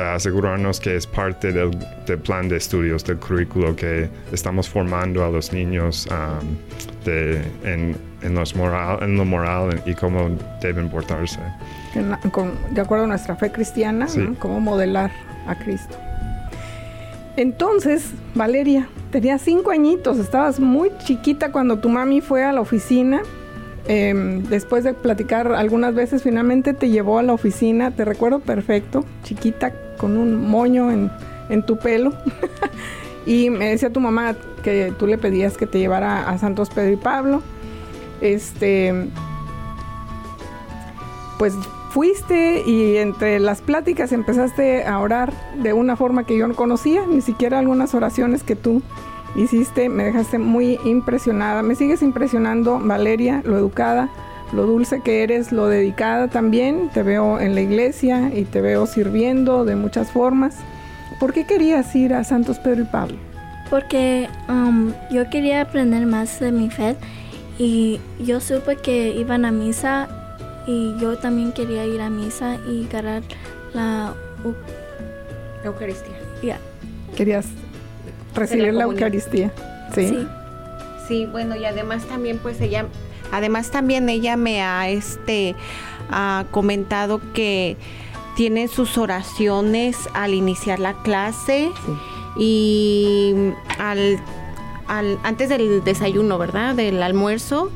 asegurarnos 0.00 0.80
que 0.80 0.96
es 0.96 1.06
parte 1.06 1.52
del, 1.52 1.70
del, 2.06 2.18
plan 2.18 2.48
de 2.48 2.56
estudios, 2.56 3.04
del 3.04 3.18
currículo 3.18 3.76
que 3.76 4.08
estamos 4.32 4.68
formando 4.68 5.24
a 5.24 5.30
los 5.30 5.52
niños 5.52 6.08
um, 6.10 6.56
de, 7.04 7.40
en, 7.64 7.96
en, 8.22 8.34
los 8.34 8.56
moral, 8.56 8.98
en 9.02 9.16
lo 9.16 9.24
moral 9.24 9.80
y 9.86 9.94
cómo 9.94 10.30
deben 10.60 10.88
portarse. 10.90 11.38
La, 11.94 12.18
con, 12.32 12.52
de 12.72 12.80
acuerdo 12.80 13.04
a 13.04 13.08
nuestra 13.08 13.36
fe 13.36 13.52
cristiana, 13.52 14.08
Sí. 14.08 14.18
¿no? 14.18 14.34
cómo 14.34 14.60
modelar 14.60 15.12
a 15.46 15.54
Cristo. 15.54 15.96
Entonces, 17.36 18.10
Valeria, 18.34 18.88
tenías 19.10 19.42
cinco 19.42 19.70
añitos, 19.70 20.18
estabas 20.18 20.60
muy 20.60 20.90
chiquita 21.04 21.50
cuando 21.52 21.78
tu 21.78 21.88
mami 21.88 22.20
fue 22.20 22.44
a 22.44 22.52
la 22.52 22.60
oficina. 22.60 23.22
Eh, 23.86 24.42
después 24.48 24.84
de 24.84 24.94
platicar 24.94 25.52
algunas 25.52 25.94
veces, 25.94 26.22
finalmente 26.22 26.72
te 26.72 26.88
llevó 26.88 27.18
a 27.18 27.22
la 27.22 27.32
oficina, 27.32 27.90
te 27.90 28.04
recuerdo 28.04 28.40
perfecto, 28.40 29.04
chiquita, 29.22 29.72
con 29.98 30.16
un 30.16 30.48
moño 30.48 30.90
en, 30.90 31.10
en 31.50 31.64
tu 31.64 31.76
pelo. 31.76 32.12
y 33.26 33.50
me 33.50 33.68
decía 33.68 33.90
tu 33.90 34.00
mamá 34.00 34.36
que 34.62 34.92
tú 34.98 35.06
le 35.06 35.18
pedías 35.18 35.56
que 35.56 35.66
te 35.66 35.78
llevara 35.78 36.28
a 36.28 36.38
Santos 36.38 36.70
Pedro 36.70 36.92
y 36.92 36.96
Pablo. 36.96 37.42
Este, 38.20 39.08
pues 41.38 41.54
fuiste 41.90 42.62
y 42.66 42.96
entre 42.96 43.38
las 43.38 43.60
pláticas 43.60 44.12
empezaste 44.12 44.84
a 44.84 44.98
orar 44.98 45.32
de 45.62 45.72
una 45.72 45.94
forma 45.94 46.24
que 46.24 46.36
yo 46.36 46.48
no 46.48 46.54
conocía, 46.54 47.06
ni 47.06 47.20
siquiera 47.20 47.58
algunas 47.58 47.94
oraciones 47.94 48.42
que 48.42 48.56
tú 48.56 48.82
hiciste, 49.36 49.88
me 49.88 50.04
dejaste 50.04 50.38
muy 50.38 50.78
impresionada. 50.84 51.62
Me 51.62 51.74
sigues 51.74 52.02
impresionando, 52.02 52.78
Valeria, 52.80 53.42
lo 53.44 53.56
educada, 53.56 54.08
lo 54.52 54.66
dulce 54.66 55.00
que 55.00 55.22
eres, 55.22 55.52
lo 55.52 55.68
dedicada 55.68 56.28
también. 56.28 56.90
Te 56.92 57.02
veo 57.02 57.40
en 57.40 57.54
la 57.54 57.60
iglesia 57.60 58.30
y 58.34 58.44
te 58.44 58.60
veo 58.60 58.86
sirviendo 58.86 59.64
de 59.64 59.76
muchas 59.76 60.10
formas. 60.10 60.56
¿Por 61.20 61.32
qué 61.32 61.46
querías 61.46 61.94
ir 61.94 62.14
a 62.14 62.24
Santos 62.24 62.58
Pedro 62.58 62.82
y 62.82 62.86
Pablo? 62.86 63.16
Porque 63.70 64.28
um, 64.48 64.92
yo 65.10 65.28
quería 65.30 65.62
aprender 65.62 66.06
más 66.06 66.38
de 66.40 66.52
mi 66.52 66.70
fe 66.70 66.96
y 67.58 68.00
yo 68.20 68.40
supe 68.40 68.76
que 68.76 69.10
iban 69.10 69.44
a 69.44 69.52
misa 69.52 70.08
y 70.66 70.94
yo 70.98 71.16
también 71.18 71.52
quería 71.52 71.86
ir 71.86 72.00
a 72.00 72.10
misa 72.10 72.56
y 72.68 72.86
ganar 72.88 73.22
la 73.72 74.14
Eucaristía. 75.64 76.14
ya, 76.42 76.58
Querías 77.16 77.46
recibir 78.34 78.74
la. 78.74 78.84
Eucaristía. 78.84 79.52
Sí. 79.94 80.08
sí. 80.08 80.28
Sí, 81.06 81.26
bueno, 81.26 81.54
y 81.54 81.64
además 81.64 82.04
también 82.06 82.38
pues 82.38 82.60
ella, 82.60 82.86
además 83.30 83.70
también 83.70 84.08
ella 84.08 84.36
me 84.36 84.62
ha 84.62 84.88
este 84.88 85.54
ha 86.10 86.46
comentado 86.50 87.20
que 87.34 87.76
tiene 88.36 88.68
sus 88.68 88.98
oraciones 88.98 90.08
al 90.14 90.34
iniciar 90.34 90.80
la 90.80 90.94
clase 91.02 91.70
y 92.36 93.34
al, 93.78 94.18
al 94.88 95.18
antes 95.22 95.48
del 95.48 95.84
desayuno, 95.84 96.38
¿verdad? 96.38 96.74
Del 96.74 97.02
almuerzo. 97.02 97.70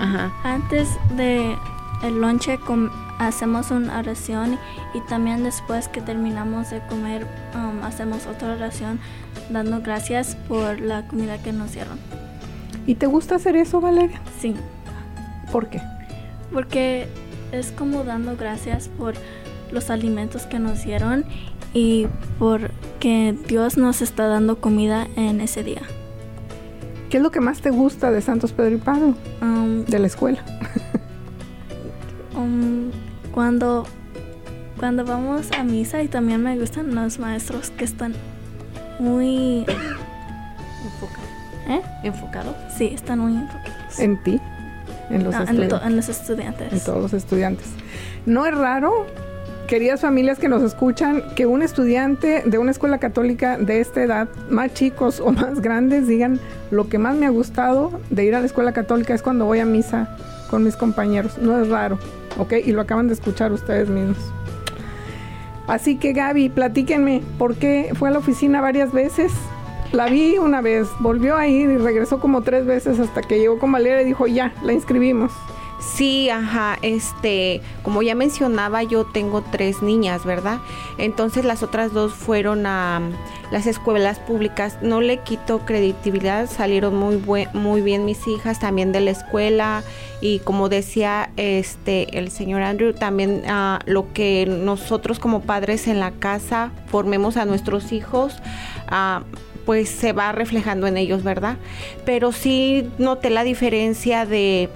Ajá. 0.00 0.32
Antes 0.42 0.88
de 1.16 1.56
el 2.02 2.20
lonche 2.20 2.58
hacemos 3.18 3.70
una 3.70 3.98
oración 3.98 4.58
y 4.92 5.00
también 5.00 5.42
después 5.42 5.88
que 5.88 6.02
terminamos 6.02 6.70
de 6.70 6.86
comer 6.86 7.26
um, 7.54 7.82
hacemos 7.82 8.26
otra 8.26 8.52
oración 8.52 9.00
dando 9.50 9.80
gracias 9.80 10.36
por 10.48 10.80
la 10.80 11.06
comida 11.08 11.38
que 11.42 11.52
nos 11.52 11.72
dieron. 11.72 11.98
¿Y 12.86 12.94
te 12.96 13.06
gusta 13.06 13.36
hacer 13.36 13.56
eso, 13.56 13.80
Valeria? 13.80 14.20
Sí, 14.40 14.54
¿Por 15.52 15.68
qué? 15.68 15.80
porque 16.52 17.06
es 17.52 17.72
como 17.72 18.04
dando 18.04 18.36
gracias 18.36 18.88
por 18.88 19.14
los 19.72 19.90
alimentos 19.90 20.42
que 20.46 20.58
nos 20.60 20.84
dieron 20.84 21.24
y 21.74 22.06
por 22.38 22.70
que 23.00 23.36
Dios 23.48 23.76
nos 23.76 24.00
está 24.00 24.26
dando 24.28 24.60
comida 24.60 25.08
en 25.16 25.40
ese 25.40 25.64
día. 25.64 25.82
¿Qué 27.10 27.16
es 27.18 27.22
lo 27.22 27.30
que 27.30 27.40
más 27.40 27.60
te 27.60 27.70
gusta 27.70 28.10
de 28.12 28.20
Santos 28.20 28.52
Pedro 28.52 28.76
y 28.76 28.78
Pablo? 28.78 29.14
Um, 29.42 29.84
De 29.84 29.98
la 29.98 30.06
escuela. 30.06 30.42
um, 32.36 32.90
cuando, 33.32 33.86
cuando 34.78 35.04
vamos 35.04 35.48
a 35.58 35.64
misa 35.64 36.02
y 36.02 36.08
también 36.08 36.42
me 36.42 36.56
gustan 36.58 36.94
los 36.94 37.18
maestros 37.18 37.70
que 37.70 37.84
están 37.84 38.14
muy... 38.98 39.64
Enfocado. 40.84 41.26
¿Eh? 41.68 41.82
Enfocado. 42.04 42.54
Sí, 42.76 42.90
están 42.94 43.18
muy 43.20 43.34
enfocados. 43.36 43.98
En 43.98 44.22
ti. 44.22 44.40
En 45.10 45.24
los, 45.24 45.34
en, 45.34 45.42
estudiantes, 45.42 45.68
to- 45.80 45.86
en 45.86 45.96
los 45.96 46.08
estudiantes. 46.08 46.72
en 46.72 46.80
todos 46.80 47.00
los 47.02 47.12
estudiantes. 47.12 47.66
No 48.24 48.44
es 48.46 48.56
raro, 48.56 49.06
queridas 49.68 50.00
familias 50.00 50.38
que 50.38 50.48
nos 50.48 50.62
escuchan, 50.62 51.22
que 51.36 51.46
un 51.46 51.62
estudiante 51.62 52.42
de 52.44 52.58
una 52.58 52.70
escuela 52.72 52.98
católica 52.98 53.56
de 53.58 53.80
esta 53.80 54.02
edad, 54.02 54.28
más 54.50 54.74
chicos 54.74 55.20
o 55.20 55.30
más 55.32 55.60
grandes, 55.60 56.06
digan, 56.08 56.40
lo 56.70 56.88
que 56.88 56.98
más 56.98 57.14
me 57.16 57.26
ha 57.26 57.30
gustado 57.30 58.00
de 58.10 58.24
ir 58.24 58.34
a 58.34 58.40
la 58.40 58.46
escuela 58.46 58.72
católica 58.72 59.14
es 59.14 59.22
cuando 59.22 59.44
voy 59.44 59.60
a 59.60 59.64
misa 59.64 60.16
con 60.50 60.64
mis 60.64 60.76
compañeros. 60.76 61.38
No 61.38 61.60
es 61.60 61.68
raro, 61.68 61.98
¿ok? 62.38 62.54
Y 62.64 62.72
lo 62.72 62.80
acaban 62.80 63.06
de 63.08 63.14
escuchar 63.14 63.52
ustedes 63.52 63.88
mismos. 63.88 64.18
Así 65.66 65.96
que 65.96 66.12
Gaby, 66.12 66.50
platíquenme, 66.50 67.22
¿por 67.38 67.56
qué 67.56 67.92
fue 67.94 68.08
a 68.08 68.12
la 68.12 68.18
oficina 68.18 68.60
varias 68.60 68.92
veces? 68.92 69.32
La 69.92 70.06
vi 70.06 70.38
una 70.38 70.60
vez, 70.60 70.88
volvió 71.00 71.36
a 71.36 71.46
ir 71.46 71.70
y 71.70 71.76
regresó 71.78 72.20
como 72.20 72.42
tres 72.42 72.66
veces 72.66 72.98
hasta 73.00 73.22
que 73.22 73.38
llegó 73.38 73.58
con 73.58 73.72
Valeria 73.72 74.02
y 74.02 74.04
dijo, 74.04 74.26
ya, 74.26 74.52
la 74.62 74.72
inscribimos. 74.72 75.32
Sí, 75.94 76.28
ajá, 76.30 76.78
este, 76.82 77.62
como 77.82 78.02
ya 78.02 78.14
mencionaba, 78.14 78.82
yo 78.82 79.04
tengo 79.04 79.42
tres 79.42 79.82
niñas, 79.82 80.24
¿verdad? 80.24 80.58
Entonces 80.98 81.44
las 81.44 81.62
otras 81.62 81.92
dos 81.92 82.12
fueron 82.12 82.66
a 82.66 83.00
las 83.50 83.66
escuelas 83.66 84.18
públicas. 84.18 84.78
No 84.82 85.00
le 85.00 85.18
quito 85.18 85.60
credibilidad, 85.60 86.50
salieron 86.50 86.96
muy 86.96 87.22
muy 87.54 87.80
bien 87.82 88.04
mis 88.04 88.26
hijas 88.26 88.58
también 88.58 88.92
de 88.92 89.00
la 89.00 89.12
escuela 89.12 89.84
y 90.20 90.40
como 90.40 90.68
decía 90.68 91.30
este 91.36 92.18
el 92.18 92.30
señor 92.30 92.62
Andrew, 92.62 92.92
también 92.92 93.42
ah, 93.48 93.78
lo 93.86 94.12
que 94.12 94.44
nosotros 94.46 95.18
como 95.18 95.42
padres 95.42 95.86
en 95.86 96.00
la 96.00 96.10
casa 96.10 96.72
formemos 96.88 97.36
a 97.36 97.44
nuestros 97.44 97.92
hijos. 97.92 98.34
ah, 98.88 99.22
pues 99.64 99.88
se 99.88 100.12
va 100.12 100.30
reflejando 100.30 100.86
en 100.86 100.96
ellos, 100.96 101.24
¿verdad? 101.24 101.56
Pero 102.04 102.30
sí 102.30 102.88
noté 102.98 103.30
la 103.30 103.42
diferencia 103.42 104.24
de 104.24 104.70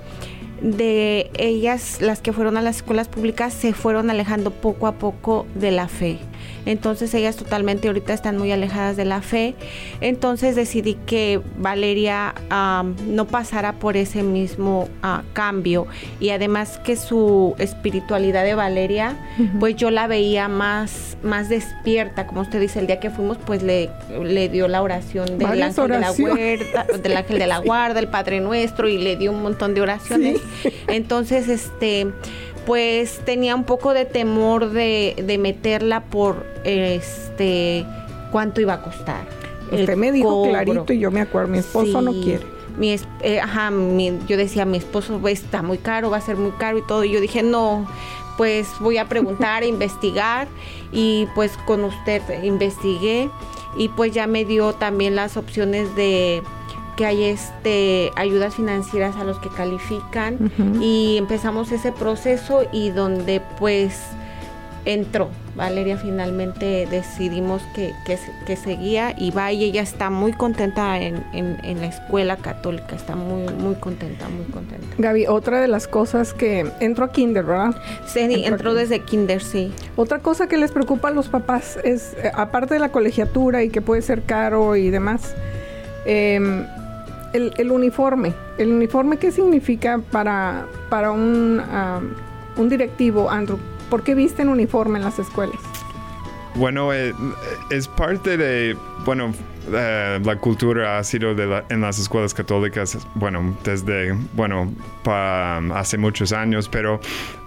de 0.61 1.31
ellas, 1.38 2.01
las 2.01 2.20
que 2.20 2.33
fueron 2.33 2.57
a 2.57 2.62
las 2.62 2.77
escuelas 2.77 3.09
públicas, 3.09 3.53
se 3.53 3.73
fueron 3.73 4.11
alejando 4.11 4.51
poco 4.51 4.87
a 4.87 4.92
poco 4.92 5.46
de 5.55 5.70
la 5.70 5.88
fe. 5.88 6.18
Entonces 6.66 7.12
ellas 7.14 7.37
totalmente 7.37 7.88
ahorita 7.88 8.12
están 8.12 8.38
muy 8.38 8.53
alejadas 8.53 8.96
de 8.96 9.05
la 9.05 9.23
fe. 9.23 9.55
Entonces 10.00 10.56
decidí 10.56 10.94
que 11.06 11.40
Valeria 11.58 12.35
no 13.06 13.27
pasara 13.27 13.75
por 13.75 13.96
ese 13.96 14.23
mismo 14.23 14.88
ah, 15.02 15.23
cambio. 15.33 15.87
Y 16.19 16.31
además 16.31 16.79
que 16.85 16.96
su 16.96 17.54
espiritualidad 17.58 18.44
de 18.44 18.54
Valeria, 18.54 19.17
pues 19.58 19.77
yo 19.77 19.90
la 19.90 20.06
veía 20.06 20.48
más, 20.48 21.17
más 21.23 21.48
despierta. 21.48 22.27
Como 22.27 22.42
usted 22.42 22.61
dice, 22.61 22.79
el 22.81 22.87
día 22.87 23.00
que 23.00 23.11
fuimos, 23.11 23.38
pues 23.38 23.63
le, 23.63 23.90
le 24.23 24.48
dio 24.48 24.69
la 24.69 24.83
oración 24.83 25.27
del 25.38 25.48
Varias 25.48 25.79
ángel 25.79 25.92
de 25.92 26.00
la 26.00 26.13
huerta, 26.13 26.87
del 27.02 27.17
ángel 27.17 27.38
de 27.38 27.46
la 27.46 27.58
guarda, 27.58 28.00
el 28.00 28.08
Padre 28.08 28.40
Nuestro, 28.40 28.88
y 28.88 28.98
le 28.98 29.17
dio 29.17 29.33
un 29.33 29.42
montón 29.42 29.75
de 29.75 29.81
oraciones. 29.81 30.40
Entonces, 30.88 31.48
este, 31.48 32.08
pues 32.67 33.21
tenía 33.25 33.54
un 33.54 33.65
poco 33.65 33.92
de 33.94 34.04
temor 34.04 34.71
de, 34.71 35.15
de 35.27 35.38
meterla 35.38 36.00
por 36.04 36.44
este 36.65 37.85
cuánto 38.33 38.61
iba 38.61 38.75
a 38.75 38.83
costar. 38.83 39.27
Usted 39.73 39.96
me 39.96 40.11
dijo 40.13 40.29
cobro. 40.29 40.50
clarito 40.50 40.92
y 40.92 40.98
yo 40.98 41.11
me 41.11 41.21
acuerdo, 41.21 41.48
mi 41.48 41.58
esposo 41.58 42.00
no 42.02 42.13
quiere. 42.13 42.44
Mi 42.77 42.92
es- 42.92 43.06
eh, 43.23 43.40
ajá, 43.40 43.71
mi- 43.71 44.19
yo 44.27 44.37
decía, 44.37 44.65
mi 44.65 44.79
esposo 44.79 45.21
está 45.29 45.63
muy 45.63 45.79
caro, 45.79 46.11
va 46.11 46.17
a 46.17 46.21
ser 46.21 46.37
muy 46.37 46.52
caro 46.52 46.79
y 46.79 46.83
todo. 46.87 47.04
Y 47.04 47.11
yo 47.13 47.21
dije, 47.21 47.42
no, 47.42 47.87
pues 48.37 48.69
voy 48.81 48.98
a 48.98 49.08
preguntar, 49.08 49.63
investigar. 49.65 50.48
Y 50.92 51.27
pues 51.35 51.52
con 51.67 51.85
usted 51.85 52.23
investigué 52.42 53.31
y 53.77 53.88
pues 53.90 54.13
ya 54.13 54.27
me 54.27 54.44
dio 54.44 54.73
también 54.73 55.15
las 55.15 55.37
opciones 55.37 55.94
de 55.94 56.42
que 57.01 57.07
hay 57.07 57.25
este 57.25 58.11
ayudas 58.15 58.57
financieras 58.57 59.17
a 59.17 59.25
los 59.25 59.38
que 59.38 59.48
califican 59.48 60.37
y 60.83 61.17
empezamos 61.17 61.73
ese 61.73 61.92
proceso 61.92 62.65
y 62.73 62.90
donde 62.90 63.40
pues 63.59 63.98
entró 64.85 65.31
Valeria 65.57 65.96
finalmente 65.96 66.87
decidimos 66.90 67.63
que, 67.75 67.94
que, 68.05 68.19
se- 68.19 68.33
que 68.46 68.57
seguía 68.57 69.15
y 69.17 69.31
va 69.31 69.51
y 69.51 69.65
ella 69.65 69.81
está 69.81 70.11
muy 70.11 70.35
contenta 70.35 70.98
en, 71.01 71.25
en- 71.33 71.57
en 71.65 71.81
la 71.81 71.87
escuela 71.87 72.37
católica, 72.37 72.96
está 72.96 73.17
muy 73.17 73.51
muy 73.55 73.77
contenta, 73.77 74.29
muy 74.29 74.44
contenta. 74.53 74.87
Gaby, 74.98 75.27
otra 75.27 75.59
de 75.63 75.69
las 75.69 75.88
cosas 75.88 76.35
que 76.35 76.71
entró 76.81 77.07
a 77.07 77.13
Kinder, 77.13 77.44
¿verdad? 77.44 77.75
Sí, 78.07 78.21
Entró 78.44 78.75
desde 78.75 79.01
kinder, 79.01 79.42
sí. 79.42 79.73
Otra 79.96 80.19
cosa 80.19 80.48
que 80.48 80.59
les 80.59 80.71
preocupa 80.71 81.09
a 81.09 81.13
los 81.13 81.29
papás 81.29 81.79
es, 81.83 82.13
eh, 82.23 82.31
aparte 82.35 82.75
de 82.75 82.81
la 82.81 82.90
colegiatura 82.90 83.63
y 83.63 83.71
que 83.71 83.81
puede 83.81 84.03
ser 84.03 84.23
caro 84.25 84.77
y 84.77 84.90
demás, 84.90 85.35
eh, 86.05 86.67
el, 87.33 87.52
el 87.56 87.70
uniforme. 87.70 88.33
¿El 88.58 88.70
uniforme 88.72 89.16
qué 89.18 89.31
significa 89.33 90.00
para, 90.10 90.66
para 90.88 91.10
un, 91.10 91.60
un 92.56 92.68
directivo, 92.68 93.31
Andrew? 93.31 93.58
¿Por 93.88 94.02
qué 94.02 94.14
visten 94.14 94.48
uniforme 94.48 94.98
en 94.98 95.04
las 95.04 95.18
escuelas? 95.18 95.58
Bueno, 96.56 96.92
eh, 96.92 97.14
es 97.70 97.87
parte 97.87 98.37
de, 98.37 98.76
bueno, 99.04 99.33
eh, 99.72 100.20
la 100.22 100.37
cultura 100.37 100.98
ha 100.98 101.04
sido 101.04 101.35
de 101.35 101.46
la- 101.46 101.64
en 101.68 101.81
las 101.81 101.98
escuelas 102.00 102.35
católicas, 102.35 102.98
bueno, 103.14 103.56
desde, 103.62 104.12
bueno, 104.33 104.72
pa- 105.04 105.58
hace 105.78 105.96
muchos 105.96 106.33
años, 106.33 106.68
pero 106.68 107.00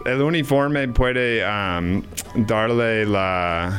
el 0.05 0.21
uniforme 0.21 0.87
puede 0.87 1.43
um, 1.45 2.01
darle 2.45 3.05
la, 3.05 3.77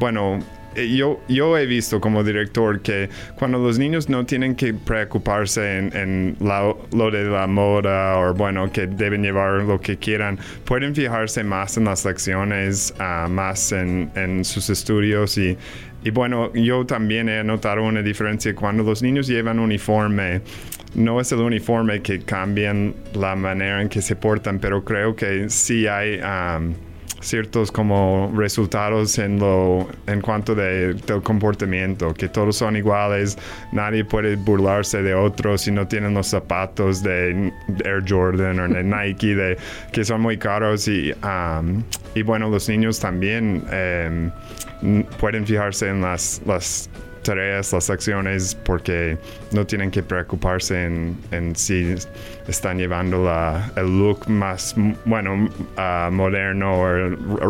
bueno, 0.00 0.40
yo, 0.76 1.20
yo 1.28 1.56
he 1.58 1.66
visto 1.66 2.00
como 2.00 2.22
director 2.24 2.80
que 2.80 3.08
cuando 3.36 3.58
los 3.58 3.78
niños 3.78 4.08
no 4.08 4.24
tienen 4.26 4.54
que 4.54 4.74
preocuparse 4.74 5.78
en, 5.78 5.96
en 5.96 6.36
la- 6.40 6.74
lo 6.92 7.10
de 7.10 7.24
la 7.24 7.46
moda 7.46 8.18
o 8.18 8.34
bueno, 8.34 8.70
que 8.72 8.86
deben 8.86 9.22
llevar 9.22 9.62
lo 9.62 9.80
que 9.80 9.96
quieran, 9.96 10.38
pueden 10.64 10.94
fijarse 10.94 11.44
más 11.44 11.76
en 11.76 11.84
las 11.84 12.04
lecciones, 12.04 12.94
ah, 12.98 13.26
más 13.30 13.72
en, 13.72 14.10
en 14.14 14.44
sus 14.44 14.70
estudios 14.70 15.36
y, 15.38 15.56
y 16.02 16.10
bueno, 16.10 16.52
yo 16.54 16.84
también 16.84 17.28
he 17.28 17.42
notado 17.44 17.82
una 17.82 18.02
diferencia 18.02 18.54
cuando 18.54 18.82
los 18.82 19.02
niños 19.02 19.26
llevan 19.26 19.58
uniforme. 19.58 20.42
No 20.94 21.20
es 21.20 21.32
el 21.32 21.40
uniforme 21.40 22.02
que 22.02 22.20
cambian 22.20 22.94
la 23.14 23.34
manera 23.34 23.82
en 23.82 23.88
que 23.88 24.00
se 24.00 24.14
portan, 24.14 24.60
pero 24.60 24.84
creo 24.84 25.16
que 25.16 25.48
sí 25.50 25.86
hay... 25.88 26.20
am, 26.22 26.74
ciertos 27.24 27.72
como 27.72 28.32
resultados 28.36 29.18
en 29.18 29.38
lo 29.38 29.88
en 30.06 30.20
cuanto 30.20 30.54
de, 30.54 30.94
del 30.94 31.22
comportamiento 31.22 32.12
que 32.12 32.28
todos 32.28 32.56
son 32.56 32.76
iguales 32.76 33.38
nadie 33.72 34.04
puede 34.04 34.36
burlarse 34.36 35.02
de 35.02 35.14
otros 35.14 35.62
si 35.62 35.70
no 35.70 35.88
tienen 35.88 36.14
los 36.14 36.26
zapatos 36.26 37.02
de 37.02 37.50
Air 37.84 38.04
Jordan 38.06 38.60
o 38.60 38.68
de 38.68 38.82
Nike 38.84 39.34
de 39.34 39.56
que 39.92 40.04
son 40.04 40.20
muy 40.20 40.36
caros 40.36 40.86
y 40.86 41.12
um, 41.12 41.82
y 42.14 42.22
bueno 42.22 42.50
los 42.50 42.68
niños 42.68 43.00
también 43.00 43.64
em, 43.70 44.30
pueden 45.18 45.46
fijarse 45.46 45.88
en 45.88 46.02
las 46.02 46.42
las 46.46 46.90
tareas, 47.24 47.72
las 47.72 47.90
acciones, 47.90 48.54
porque 48.54 49.18
no 49.50 49.66
tienen 49.66 49.90
que 49.90 50.02
preocuparse 50.04 50.84
en, 50.84 51.56
si 51.56 51.94
están 52.46 52.78
llevando 52.78 53.24
la, 53.24 53.72
el 53.76 53.98
look 53.98 54.28
más, 54.28 54.74
bueno, 55.04 55.48
ah, 55.76 56.10
moderno 56.12 56.80
o 56.80 56.86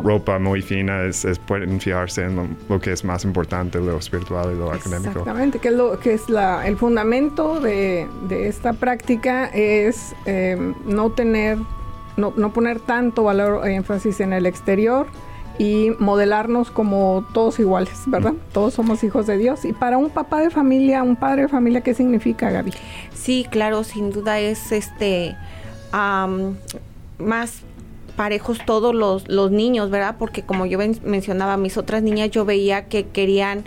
ropa 0.01 0.39
muy 0.39 0.63
fina. 0.63 1.03
Es, 1.05 1.25
es- 1.27 1.39
pueden 1.39 1.79
fijarse 1.81 2.23
en 2.25 2.57
lo, 2.71 2.81
que 2.81 2.93
es 2.93 3.05
más 3.05 3.25
importante, 3.25 3.79
lo 3.79 3.99
espiritual 3.99 4.53
y 4.55 4.59
lo 4.59 4.73
académico. 4.73 5.11
Exactamente, 5.11 5.59
que 5.59 5.71
lo, 5.71 5.99
que 6.01 6.15
es 6.15 6.31
la, 6.31 6.67
el 6.67 6.77
fundamento 6.79 7.61
de, 7.61 8.07
de 8.29 8.49
esta 8.49 8.73
práctica 8.73 9.47
es 9.53 10.15
eh, 10.25 10.57
no 10.87 11.11
tener, 11.11 11.59
no, 12.17 12.33
no 12.37 12.53
poner 12.53 12.81
tanto 12.81 13.25
valor 13.25 13.67
e 13.69 13.75
énfasis 13.75 14.21
en 14.21 14.33
el 14.33 14.47
exterior 14.47 15.07
y 15.59 15.91
modelarnos 15.99 16.71
como 16.71 17.27
todos 17.33 17.59
iguales, 17.61 18.03
¿verdad? 18.07 18.35
Todos 18.53 18.75
somos 18.75 19.05
hijos 19.05 19.27
de 19.27 19.39
Dios. 19.39 19.65
Y 19.65 19.73
para 19.73 19.99
un 19.99 20.11
papá 20.11 20.41
de 20.41 20.51
familia, 20.51 21.03
un 21.03 21.17
padre 21.17 21.43
de 21.43 21.49
familia, 21.49 21.81
¿qué 21.83 21.95
significa, 21.95 22.51
Gaby? 22.51 22.73
Sí, 23.15 23.47
claro, 23.49 23.85
sin 23.85 24.11
duda 24.11 24.41
es 24.41 24.73
este 24.73 25.37
am, 25.93 26.57
más 27.19 27.61
parejos 28.17 28.59
todos 28.65 28.95
los, 28.95 29.29
los 29.29 29.51
niños, 29.51 29.91
¿verdad? 29.91 30.17
Porque 30.19 30.43
como 30.43 30.67
yo 30.67 30.79
mencionaba, 31.03 31.57
mis 31.57 31.77
otras 31.77 32.03
niñas 32.03 32.31
yo 32.31 32.45
veía 32.45 32.87
que 32.87 33.07
querían 33.09 33.65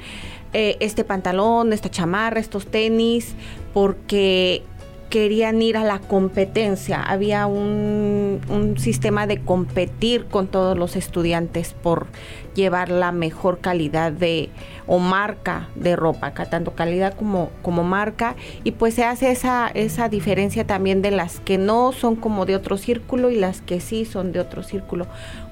eh, 0.54 0.78
este 0.80 1.04
pantalón, 1.04 1.74
esta 1.74 1.90
chamarra, 1.90 2.40
estos 2.40 2.68
tenis, 2.68 3.36
porque 3.74 4.64
querían 5.10 5.62
ir 5.62 5.78
a 5.78 5.84
la 5.84 6.00
competencia. 6.00 7.02
Había 7.02 7.48
un, 7.48 8.42
un 8.50 8.78
sistema 8.78 9.28
de 9.28 9.42
competir 9.42 10.26
con 10.26 10.48
todos 10.48 10.78
los 10.78 10.96
estudiantes 10.96 11.74
por 11.74 12.08
llevar 12.56 12.90
la 12.90 13.12
mejor 13.12 13.60
calidad 13.60 14.12
de 14.12 14.50
o 14.88 15.00
marca 15.00 15.70
de 15.76 15.96
ropa, 15.96 16.32
tanto 16.32 16.72
calidad 16.72 17.14
como, 17.14 17.52
como 17.62 17.84
marca, 17.84 18.36
y 18.64 18.72
pues 18.72 18.96
se 18.96 19.04
hace 19.04 19.32
esa, 19.32 19.70
esa 19.74 20.10
diferencia 20.10 20.66
también 20.66 21.02
de 21.02 21.12
las 21.12 21.40
que 21.42 21.58
no 21.58 21.92
son 21.92 22.16
como 22.16 22.46
de 22.46 22.56
otro 22.56 22.78
círculo 22.78 23.30
y 23.30 23.36
las 23.36 23.62
que 23.62 23.80
sí 23.80 24.06
son 24.06 24.32
de 24.32 24.40
otro 24.40 24.64
círculo. 24.64 25.08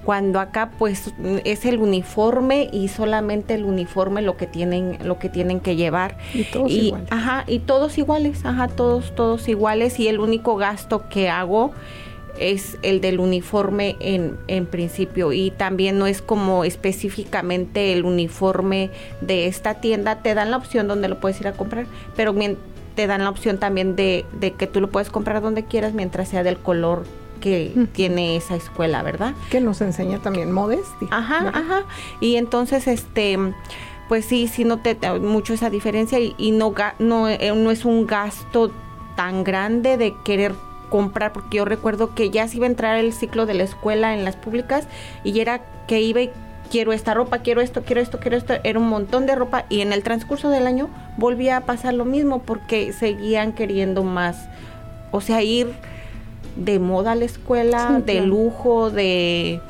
Cuando 0.06 0.40
acá 0.40 0.72
pues 0.78 1.14
es 1.44 1.66
el 1.66 1.80
uniforme 1.80 2.70
y 2.72 2.88
solamente 2.88 3.56
el 3.56 3.66
uniforme 3.66 4.22
lo 4.22 4.38
que 4.38 4.48
tienen, 4.48 5.00
lo 5.04 5.20
que 5.20 5.30
tienen 5.30 5.60
que 5.60 5.76
llevar. 5.76 6.18
Y 6.34 6.44
todos 6.44 6.72
y, 6.72 6.88
iguales. 6.88 7.12
Ajá, 7.12 7.44
y 7.48 7.60
todos 7.60 7.98
iguales, 7.98 8.46
ajá, 8.46 8.68
todos, 8.68 9.14
todos 9.16 9.48
iguales, 9.50 10.00
y 10.00 10.08
el 10.08 10.20
único 10.20 10.56
gasto 10.56 11.10
que 11.10 11.30
hago 11.30 11.74
es 12.40 12.78
el 12.82 13.02
del 13.02 13.20
uniforme 13.20 13.96
en, 14.00 14.38
en 14.48 14.66
principio 14.66 15.32
y 15.32 15.52
también 15.52 15.98
no 15.98 16.08
es 16.08 16.22
como 16.22 16.66
específicamente 16.66 17.94
el 17.94 18.06
uniforme 18.06 18.90
de 19.22 19.48
esta 19.48 19.76
tienda, 19.76 20.22
te 20.22 20.34
dan 20.34 20.52
la 20.52 20.58
opción 20.58 20.88
donde 20.88 21.08
lo 21.08 21.20
puedes 21.20 21.40
ir 21.40 21.48
a 21.48 21.54
comprar, 21.54 21.86
pero 22.16 22.36
te 22.96 23.08
dan 23.08 23.24
la 23.24 23.30
opción 23.30 23.58
también 23.58 23.96
de, 23.96 24.26
de 24.40 24.52
que 24.52 24.68
tú 24.68 24.82
lo 24.82 24.90
puedes 24.90 25.10
comprar 25.10 25.42
donde 25.42 25.66
quieras 25.66 25.94
mientras 25.94 26.30
sea 26.30 26.44
del 26.44 26.58
color 26.58 27.04
que 27.36 27.72
Ujú. 27.76 27.88
tiene 27.88 28.36
esa 28.36 28.56
escuela, 28.56 29.04
¿verdad? 29.04 29.34
Que 29.50 29.62
nos 29.62 29.82
enseña 29.82 30.20
también 30.20 30.52
modestia. 30.52 31.08
Ajá, 31.12 31.44
¿verdad? 31.46 31.62
ajá. 31.64 31.84
Y 32.20 32.36
entonces, 32.36 32.88
este, 32.88 33.38
pues 34.08 34.26
sí, 34.26 34.48
sí 34.48 34.64
noté 34.64 34.98
mucho 35.20 35.54
esa 35.54 35.70
diferencia 35.70 36.20
y, 36.20 36.36
y 36.38 36.52
no, 36.52 36.74
no, 37.00 37.30
eh, 37.30 37.54
no 37.56 37.72
es 37.72 37.86
un 37.86 38.08
gasto 38.08 38.72
tan 39.16 39.44
grande 39.44 39.98
de 39.98 40.14
querer 40.24 40.54
comprar, 40.90 41.34
porque 41.34 41.58
yo 41.58 41.66
recuerdo 41.66 42.14
que 42.14 42.30
ya 42.30 42.48
se 42.48 42.58
iba 42.58 42.66
a 42.66 42.70
entrar 42.70 42.98
el 42.98 43.14
ciclo 43.14 43.46
de 43.46 43.54
la 43.56 43.64
escuela 43.64 44.14
en 44.14 44.24
las 44.24 44.36
públicas 44.36 44.88
y 45.24 45.40
era 45.40 45.62
que 45.88 46.02
iba 46.02 46.22
y 46.22 46.32
quiero 46.70 46.94
esta 46.94 47.14
ropa, 47.14 47.40
quiero 47.40 47.62
esto, 47.62 47.84
quiero 47.84 48.02
esto, 48.02 48.20
quiero 48.20 48.38
esto, 48.38 48.56
era 48.64 48.80
un 48.80 48.90
montón 48.90 49.26
de 49.26 49.36
ropa 49.36 49.66
y 49.70 49.82
en 49.82 49.94
el 49.94 50.04
transcurso 50.04 50.50
del 50.50 50.68
año 50.68 50.90
volvía 51.18 51.58
a 51.58 51.62
pasar 51.62 51.94
lo 51.94 52.06
mismo 52.06 52.42
porque 52.44 52.94
seguían 52.94 53.54
queriendo 53.54 54.04
más, 54.04 54.48
o 55.12 55.22
sea, 55.22 55.42
ir 55.42 55.74
de 56.56 56.80
moda 56.80 57.12
a 57.14 57.16
la 57.16 57.26
escuela, 57.26 57.96
Sí, 57.98 58.04
de 58.06 58.14
claro. 58.14 58.28
lujo, 58.28 58.90
de 58.92 59.62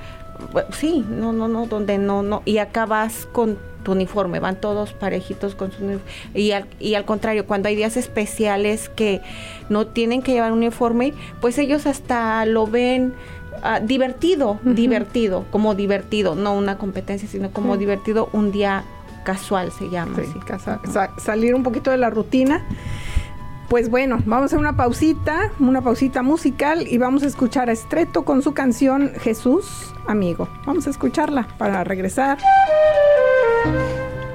sí, 0.71 1.05
no, 1.09 1.33
no, 1.33 1.47
no, 1.47 1.65
donde 1.65 1.97
no, 1.97 2.21
no, 2.23 2.41
y 2.45 2.57
acá 2.57 2.85
vas 2.85 3.27
con 3.31 3.57
tu 3.83 3.91
uniforme, 3.93 4.39
van 4.39 4.55
todos 4.59 4.93
parejitos 4.93 5.53
con 5.55 5.71
su 5.71 5.83
uniforme, 5.83 6.11
y 6.33 6.51
al, 6.51 6.65
y 6.79 6.95
al 6.95 7.05
contrario, 7.05 7.45
cuando 7.45 7.69
hay 7.69 7.75
días 7.75 7.97
especiales 7.97 8.89
que 8.89 9.21
no 9.69 9.87
tienen 9.87 10.21
que 10.21 10.33
llevar 10.33 10.51
uniforme, 10.51 11.13
pues 11.39 11.57
ellos 11.59 11.85
hasta 11.85 12.45
lo 12.47 12.65
ven 12.67 13.13
ah, 13.63 13.79
divertido, 13.79 14.59
divertido, 14.63 15.45
como 15.51 15.75
divertido, 15.75 16.35
no 16.35 16.53
una 16.55 16.77
competencia, 16.77 17.27
sino 17.29 17.51
como 17.51 17.77
divertido, 17.77 18.29
un 18.33 18.51
día 18.51 18.83
casual 19.23 19.71
se 19.71 19.89
llama. 19.89 20.15
Sí, 20.17 20.23
así. 20.29 20.39
casa- 20.45 20.79
sa- 20.91 21.11
salir 21.19 21.55
un 21.55 21.63
poquito 21.63 21.89
de 21.91 21.97
la 21.97 22.09
rutina. 22.09 22.63
Pues 23.69 23.89
bueno, 23.89 24.19
vamos 24.25 24.53
a 24.53 24.57
una 24.57 24.75
pausita, 24.77 25.51
una 25.59 25.81
pausita 25.81 26.21
musical 26.21 26.87
y 26.87 26.99
vamos 26.99 27.23
a 27.23 27.27
escuchar 27.27 27.69
a 27.69 27.71
Estreto 27.71 28.23
con 28.23 28.43
su 28.43 28.53
canción 28.53 29.13
Jesús, 29.19 29.91
amigo. 30.05 30.47
Vamos 30.67 30.85
a 30.85 30.91
escucharla 30.91 31.47
para 31.57 31.83
regresar 31.83 32.37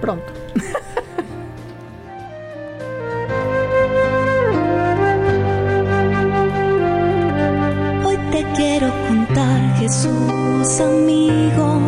pronto. 0.00 0.24
Hoy 8.04 8.16
te 8.32 8.44
quiero 8.56 8.88
contar, 9.06 9.76
Jesús 9.76 10.80
amigo, 10.80 11.80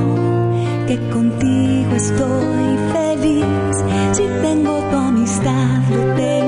que 0.87 0.97
contigo 1.11 1.97
estoy 1.97 2.79
feliz. 2.93 3.45
Si 4.13 4.29
tengo 4.43 4.79
tu 4.91 4.97
amistad, 4.97 5.83
lo 5.91 6.15
tengo 6.15 6.42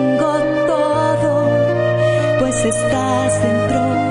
estás 2.64 3.42
dentro 3.42 4.03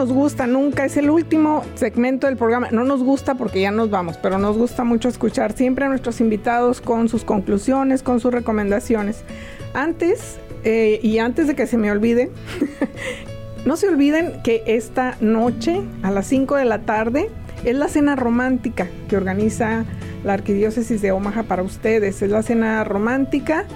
nos 0.00 0.12
gusta 0.14 0.46
nunca, 0.46 0.86
es 0.86 0.96
el 0.96 1.10
último 1.10 1.62
segmento 1.74 2.26
del 2.26 2.38
programa. 2.38 2.70
No 2.70 2.84
nos 2.84 3.02
gusta 3.02 3.34
porque 3.34 3.60
ya 3.60 3.70
nos 3.70 3.90
vamos, 3.90 4.16
pero 4.16 4.38
nos 4.38 4.56
gusta 4.56 4.82
mucho 4.82 5.10
escuchar 5.10 5.52
siempre 5.52 5.84
a 5.84 5.88
nuestros 5.90 6.22
invitados 6.22 6.80
con 6.80 7.10
sus 7.10 7.22
conclusiones, 7.22 8.02
con 8.02 8.18
sus 8.18 8.32
recomendaciones. 8.32 9.24
Antes, 9.74 10.38
eh, 10.64 11.00
y 11.02 11.18
antes 11.18 11.48
de 11.48 11.54
que 11.54 11.66
se 11.66 11.76
me 11.76 11.92
olvide, 11.92 12.30
no 13.66 13.76
se 13.76 13.88
olviden 13.88 14.40
que 14.42 14.62
esta 14.64 15.18
noche 15.20 15.82
a 16.02 16.10
las 16.10 16.26
5 16.28 16.56
de 16.56 16.64
la 16.64 16.78
tarde 16.78 17.28
es 17.64 17.76
la 17.76 17.88
cena 17.88 18.16
romántica 18.16 18.88
que 19.10 19.18
organiza 19.18 19.84
la 20.24 20.32
Arquidiócesis 20.32 21.02
de 21.02 21.12
Omaha 21.12 21.42
para 21.42 21.62
ustedes. 21.62 22.22
Es 22.22 22.30
la 22.30 22.42
cena 22.42 22.84
romántica 22.84 23.66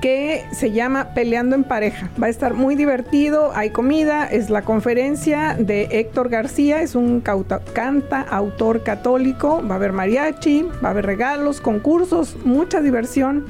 que 0.00 0.44
se 0.52 0.70
llama 0.72 1.12
Peleando 1.14 1.54
en 1.56 1.64
Pareja. 1.64 2.08
Va 2.20 2.26
a 2.26 2.30
estar 2.30 2.54
muy 2.54 2.74
divertido, 2.74 3.52
hay 3.54 3.70
comida, 3.70 4.26
es 4.26 4.48
la 4.50 4.62
conferencia 4.62 5.56
de 5.58 5.88
Héctor 5.90 6.28
García, 6.30 6.80
es 6.80 6.94
un 6.94 7.20
cauta- 7.20 7.60
canta 7.74 8.20
autor 8.22 8.82
católico, 8.82 9.62
va 9.68 9.74
a 9.74 9.76
haber 9.76 9.92
mariachi, 9.92 10.62
va 10.82 10.88
a 10.88 10.90
haber 10.92 11.06
regalos, 11.06 11.60
concursos, 11.60 12.36
mucha 12.44 12.80
diversión 12.80 13.44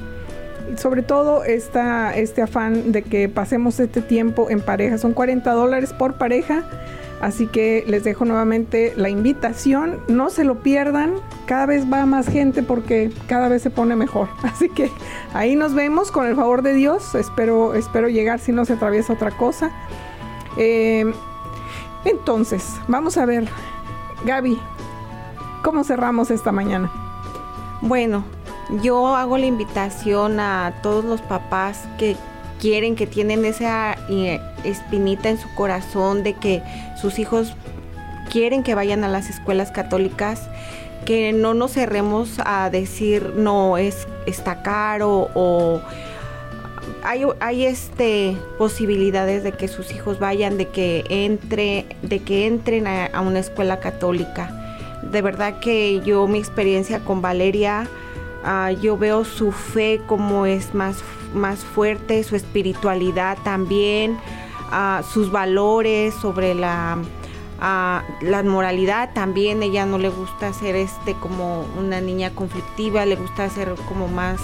sobre 0.77 1.01
todo 1.03 1.43
esta, 1.43 2.15
este 2.15 2.41
afán 2.41 2.93
de 2.93 3.01
que 3.01 3.27
pasemos 3.27 3.77
este 3.81 3.99
tiempo 3.99 4.49
en 4.49 4.61
pareja. 4.61 4.97
Son 4.97 5.11
40 5.11 5.51
dólares 5.51 5.91
por 5.91 6.13
pareja. 6.13 6.63
Así 7.21 7.45
que 7.45 7.83
les 7.87 8.03
dejo 8.03 8.25
nuevamente 8.25 8.93
la 8.97 9.09
invitación. 9.09 9.99
No 10.07 10.31
se 10.31 10.43
lo 10.43 10.61
pierdan. 10.61 11.13
Cada 11.45 11.67
vez 11.67 11.91
va 11.91 12.05
más 12.07 12.27
gente 12.27 12.63
porque 12.63 13.11
cada 13.27 13.47
vez 13.47 13.61
se 13.61 13.69
pone 13.69 13.95
mejor. 13.95 14.27
Así 14.43 14.69
que 14.69 14.89
ahí 15.33 15.55
nos 15.55 15.75
vemos 15.75 16.11
con 16.11 16.25
el 16.25 16.35
favor 16.35 16.63
de 16.63 16.73
Dios. 16.73 17.13
Espero, 17.13 17.75
espero 17.75 18.09
llegar 18.09 18.39
si 18.39 18.51
no 18.51 18.65
se 18.65 18.73
atraviesa 18.73 19.13
otra 19.13 19.29
cosa. 19.31 19.71
Eh, 20.57 21.05
entonces, 22.05 22.65
vamos 22.87 23.17
a 23.17 23.25
ver. 23.25 23.47
Gaby, 24.25 24.59
¿cómo 25.63 25.83
cerramos 25.83 26.31
esta 26.31 26.51
mañana? 26.51 26.91
Bueno, 27.81 28.23
yo 28.81 29.15
hago 29.15 29.37
la 29.37 29.45
invitación 29.45 30.39
a 30.39 30.73
todos 30.81 31.05
los 31.05 31.21
papás 31.21 31.87
que 31.97 32.15
quieren, 32.61 32.95
que 32.95 33.07
tienen 33.07 33.43
esa 33.43 33.97
eh, 34.09 34.39
espinita 34.63 35.29
en 35.29 35.39
su 35.39 35.53
corazón 35.55 36.23
de 36.23 36.33
que 36.35 36.61
sus 37.01 37.19
hijos 37.19 37.55
quieren 38.29 38.63
que 38.63 38.75
vayan 38.75 39.03
a 39.03 39.09
las 39.09 39.29
escuelas 39.29 39.71
católicas, 39.71 40.47
que 41.05 41.33
no 41.33 41.55
nos 41.55 41.73
cerremos 41.73 42.39
a 42.45 42.69
decir 42.69 43.33
no 43.35 43.77
es 43.77 44.07
está 44.27 44.61
caro 44.61 45.29
o 45.33 45.81
hay, 47.03 47.23
hay 47.39 47.65
este 47.65 48.37
posibilidades 48.57 49.43
de 49.43 49.51
que 49.51 49.67
sus 49.67 49.91
hijos 49.91 50.19
vayan, 50.19 50.57
de 50.57 50.67
que 50.67 51.03
entre, 51.09 51.85
de 52.03 52.19
que 52.19 52.45
entren 52.47 52.87
a, 52.87 53.21
una 53.21 53.39
escuela 53.39 53.79
católica. 53.79 54.57
De 55.11 55.21
verdad 55.21 55.59
que 55.59 56.01
yo 56.01 56.27
mi 56.27 56.37
experiencia 56.37 56.99
con 56.99 57.21
Valeria, 57.21 57.87
ah, 58.43 58.71
yo 58.71 58.97
veo 58.97 59.25
su 59.25 59.51
fe 59.51 59.99
como 60.07 60.45
es 60.45 60.73
más, 60.75 60.97
más 61.33 61.59
fuerte, 61.59 62.23
su 62.23 62.35
espiritualidad 62.35 63.37
también, 63.43 64.17
ah, 64.71 65.01
sus 65.13 65.31
valores 65.31 66.13
sobre 66.15 66.53
la 66.53 66.97
ah, 67.59 68.03
la 68.21 68.43
moralidad 68.43 69.13
también. 69.13 69.63
Ella 69.63 69.85
no 69.85 69.97
le 69.97 70.09
gusta 70.09 70.53
ser 70.53 70.75
este 70.75 71.13
como 71.15 71.65
una 71.79 72.01
niña 72.01 72.31
conflictiva, 72.31 73.05
le 73.05 73.15
gusta 73.15 73.45
hacer 73.45 73.73
como 73.87 74.07
más 74.07 74.39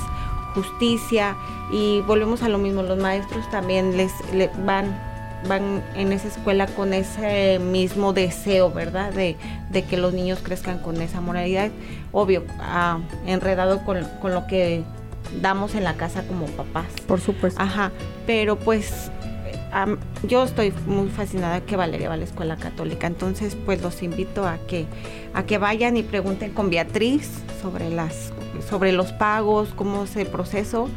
justicia. 0.53 1.35
Y 1.71 2.01
volvemos 2.01 2.43
a 2.43 2.49
lo 2.49 2.57
mismo 2.57 2.81
los 2.83 2.97
maestros 2.97 3.49
también 3.49 3.97
les, 3.97 4.11
le- 4.33 4.51
van 4.65 5.05
van 5.47 5.83
en 5.93 6.11
esa 6.13 6.29
escuela 6.29 6.65
con 6.65 6.95
ese 6.95 7.59
mismo 7.59 8.11
deseo 8.11 8.71
verdad 8.71 9.13
de, 9.13 9.37
de 9.69 9.83
que 9.83 9.95
los 9.95 10.11
niños 10.11 10.39
crezcan 10.41 10.79
con 10.79 10.99
esa 10.99 11.21
moralidad. 11.21 11.69
Obvio 12.11 12.43
ah, 12.59 12.97
enredado 13.27 13.85
con, 13.85 14.03
con 14.19 14.33
lo 14.33 14.47
que 14.47 14.83
damos 15.41 15.75
en 15.75 15.83
la 15.83 15.93
casa 15.95 16.23
como 16.27 16.45
papás 16.47 16.85
Por 17.07 17.19
supuesto. 17.21 17.61
Ajá, 17.61 17.91
pero 18.25 18.57
pues 18.57 19.11
am- 19.71 19.97
yo 20.23 20.43
estoy 20.43 20.73
muy 20.85 21.09
fascinada 21.09 21.61
que 21.61 21.75
Valeria 21.75 22.07
va 22.09 22.15
a 22.15 22.17
la 22.17 22.23
escuela 22.25 22.55
católica, 22.57 23.07
entonces 23.07 23.55
pues 23.65 23.81
los 23.81 24.01
invito 24.03 24.47
a 24.47 24.57
que 24.67 24.85
a 25.33 25.43
que 25.43 25.57
vayan 25.57 25.97
y 25.97 26.03
pregunten 26.03 26.51
con 26.51 26.69
Beatriz 26.69 27.29
sobre 27.61 27.89
las 27.89 28.31
sobre 28.69 28.91
los 28.91 29.11
pagos, 29.13 29.69
cómo 29.75 30.03
es 30.05 30.15
el 30.15 30.27
proceso 30.27 30.89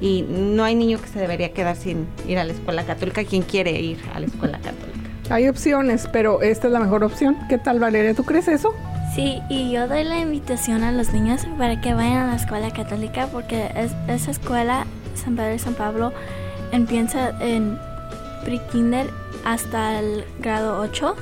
y 0.00 0.22
no 0.28 0.64
hay 0.64 0.74
niño 0.74 1.00
que 1.00 1.08
se 1.08 1.18
debería 1.20 1.52
quedar 1.52 1.76
sin 1.76 2.06
ir 2.26 2.38
a 2.38 2.44
la 2.44 2.52
escuela 2.52 2.84
católica 2.84 3.24
quien 3.24 3.42
quiere 3.42 3.80
ir 3.80 3.98
a 4.14 4.18
la 4.20 4.26
escuela 4.26 4.58
católica. 4.58 4.90
Hay 5.30 5.48
opciones, 5.48 6.06
pero 6.12 6.42
esta 6.42 6.66
es 6.66 6.72
la 6.72 6.80
mejor 6.80 7.02
opción. 7.04 7.36
¿Qué 7.48 7.56
tal, 7.56 7.78
Valeria? 7.78 8.12
¿Tú 8.14 8.24
crees 8.24 8.46
eso? 8.48 8.74
Sí, 9.14 9.40
y 9.48 9.70
yo 9.70 9.86
doy 9.86 10.02
la 10.04 10.18
invitación 10.18 10.82
a 10.82 10.90
los 10.90 11.12
niños 11.12 11.42
para 11.56 11.80
que 11.80 11.94
vayan 11.94 12.16
a 12.18 12.26
la 12.30 12.36
escuela 12.36 12.70
católica 12.72 13.28
porque 13.28 13.70
es- 13.76 13.94
esa 14.08 14.30
escuela, 14.32 14.86
San 15.14 15.36
Pedro 15.36 15.54
y 15.54 15.58
San 15.58 15.74
Pablo, 15.74 16.12
empieza 16.72 17.30
en 17.40 17.78
pre-kinder 18.44 19.08
hasta 19.44 20.00
el 20.00 20.24
grado 20.40 20.80
8 20.80 21.14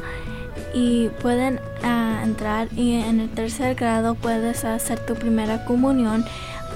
y 0.74 1.09
pueden 1.20 1.61
ah, 1.84 2.20
entrar 2.24 2.68
y 2.74 2.95
en 2.95 3.20
el 3.20 3.28
tercer 3.28 3.74
grado 3.74 4.14
puedes 4.14 4.64
hacer 4.64 4.99
tu 5.05 5.14
primera 5.14 5.64
comunión, 5.66 6.24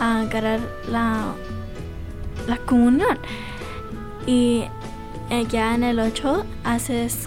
a 0.01 0.21
agarrar 0.21 0.61
la, 0.91 1.33
la 2.47 2.57
comunión. 2.59 3.19
Y 4.27 4.65
eh, 5.31 5.47
ya 5.49 5.75
en 5.75 5.83
el 5.85 5.99
8 6.01 6.45
haces 6.65 7.27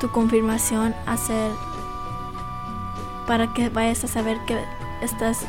tu 0.00 0.08
confirmación, 0.10 0.94
hacer 1.06 1.50
para 3.28 3.52
que 3.52 3.68
vayas 3.68 4.02
a 4.02 4.08
saber 4.08 4.38
que 4.46 4.58
estás 5.02 5.42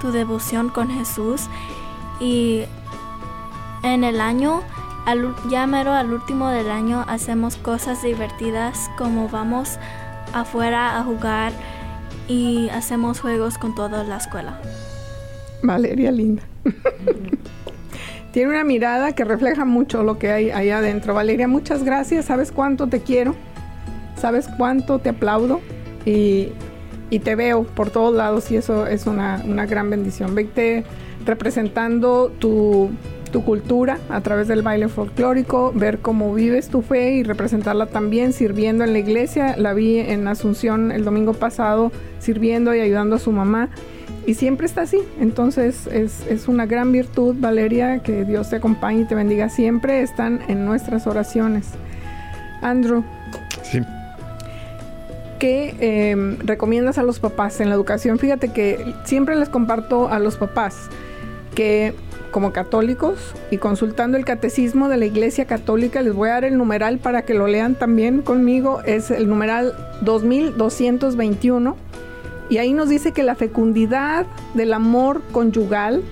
tu 0.00 0.10
devoción 0.10 0.70
con 0.70 0.90
Jesús 0.90 1.42
y 2.18 2.64
en 3.84 4.02
el 4.02 4.20
año 4.20 4.62
al, 5.04 5.34
ya 5.50 5.66
mero 5.66 5.92
al 5.92 6.12
último 6.12 6.48
del 6.48 6.70
año 6.70 7.04
hacemos 7.06 7.56
cosas 7.56 8.02
divertidas 8.02 8.90
como 8.96 9.28
vamos 9.28 9.78
afuera 10.32 10.98
a 10.98 11.04
jugar 11.04 11.52
y 12.28 12.70
hacemos 12.70 13.20
juegos 13.20 13.58
con 13.58 13.74
toda 13.74 14.04
la 14.04 14.16
escuela. 14.16 14.58
Valeria 15.62 16.10
linda. 16.10 16.42
Tiene 18.32 18.50
una 18.50 18.64
mirada 18.64 19.12
que 19.12 19.24
refleja 19.24 19.66
mucho 19.66 20.02
lo 20.02 20.18
que 20.18 20.30
hay 20.30 20.50
ahí 20.50 20.70
adentro. 20.70 21.12
Valeria, 21.12 21.46
muchas 21.46 21.84
gracias. 21.84 22.24
¿Sabes 22.24 22.50
cuánto 22.50 22.86
te 22.86 23.00
quiero? 23.00 23.34
¿Sabes 24.16 24.48
cuánto 24.56 25.00
te 25.00 25.10
aplaudo? 25.10 25.60
Y, 26.06 26.48
y 27.12 27.18
te 27.18 27.34
veo 27.34 27.64
por 27.64 27.90
todos 27.90 28.14
lados 28.14 28.50
y 28.50 28.56
eso 28.56 28.86
es 28.86 29.06
una, 29.06 29.42
una 29.44 29.66
gran 29.66 29.90
bendición. 29.90 30.34
Vete 30.34 30.84
representando 31.26 32.32
tu, 32.38 32.90
tu 33.30 33.44
cultura 33.44 33.98
a 34.08 34.22
través 34.22 34.48
del 34.48 34.62
baile 34.62 34.88
folclórico, 34.88 35.72
ver 35.74 35.98
cómo 35.98 36.32
vives 36.32 36.70
tu 36.70 36.80
fe 36.80 37.12
y 37.12 37.22
representarla 37.22 37.84
también 37.84 38.32
sirviendo 38.32 38.82
en 38.82 38.94
la 38.94 38.98
iglesia. 38.98 39.58
La 39.58 39.74
vi 39.74 39.98
en 39.98 40.26
Asunción 40.26 40.90
el 40.90 41.04
domingo 41.04 41.34
pasado 41.34 41.92
sirviendo 42.18 42.74
y 42.74 42.80
ayudando 42.80 43.16
a 43.16 43.18
su 43.18 43.30
mamá 43.30 43.68
y 44.26 44.32
siempre 44.32 44.64
está 44.64 44.80
así. 44.80 45.00
Entonces 45.20 45.86
es, 45.88 46.26
es, 46.28 46.48
una 46.48 46.64
gran 46.64 46.92
virtud, 46.92 47.36
Valeria, 47.38 47.98
que 47.98 48.24
Dios 48.24 48.48
te 48.48 48.56
acompañe 48.56 49.02
y 49.02 49.04
te 49.04 49.14
bendiga 49.14 49.50
siempre. 49.50 50.00
Están 50.00 50.40
en 50.48 50.64
nuestras 50.64 51.06
oraciones. 51.06 51.72
Andrew. 52.62 53.04
¿Qué 55.42 55.74
eh, 55.80 56.36
recomiendas 56.44 56.98
a 56.98 57.02
los 57.02 57.18
papás 57.18 57.58
en 57.58 57.68
la 57.68 57.74
educación? 57.74 58.20
Fíjate 58.20 58.52
que 58.52 58.94
siempre 59.02 59.34
les 59.34 59.48
comparto 59.48 60.06
a 60.08 60.20
los 60.20 60.36
papás 60.36 60.88
que 61.56 61.94
como 62.30 62.52
católicos 62.52 63.34
y 63.50 63.58
consultando 63.58 64.16
el 64.16 64.24
catecismo 64.24 64.88
de 64.88 64.98
la 64.98 65.06
Iglesia 65.06 65.46
Católica, 65.46 66.00
les 66.00 66.14
voy 66.14 66.28
a 66.28 66.34
dar 66.34 66.44
el 66.44 66.56
numeral 66.56 67.00
para 67.00 67.22
que 67.22 67.34
lo 67.34 67.48
lean 67.48 67.74
también 67.74 68.22
conmigo, 68.22 68.82
es 68.84 69.10
el 69.10 69.28
numeral 69.28 69.74
2221 70.02 71.76
y 72.48 72.58
ahí 72.58 72.72
nos 72.72 72.88
dice 72.88 73.10
que 73.10 73.24
la 73.24 73.34
fecundidad 73.34 74.26
del 74.54 74.72
amor 74.72 75.22
conyugal 75.32 76.04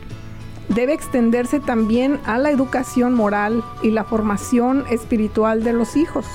debe 0.71 0.93
extenderse 0.93 1.61
también 1.61 2.19
a 2.25 2.37
la 2.39 2.51
educación 2.51 3.15
moral 3.15 3.63
y 3.85 3.93
la 3.93 4.03
formación 4.03 4.87
espiritual 4.91 5.63
de 5.63 5.73
los 5.73 5.97
hijos. 5.97 6.27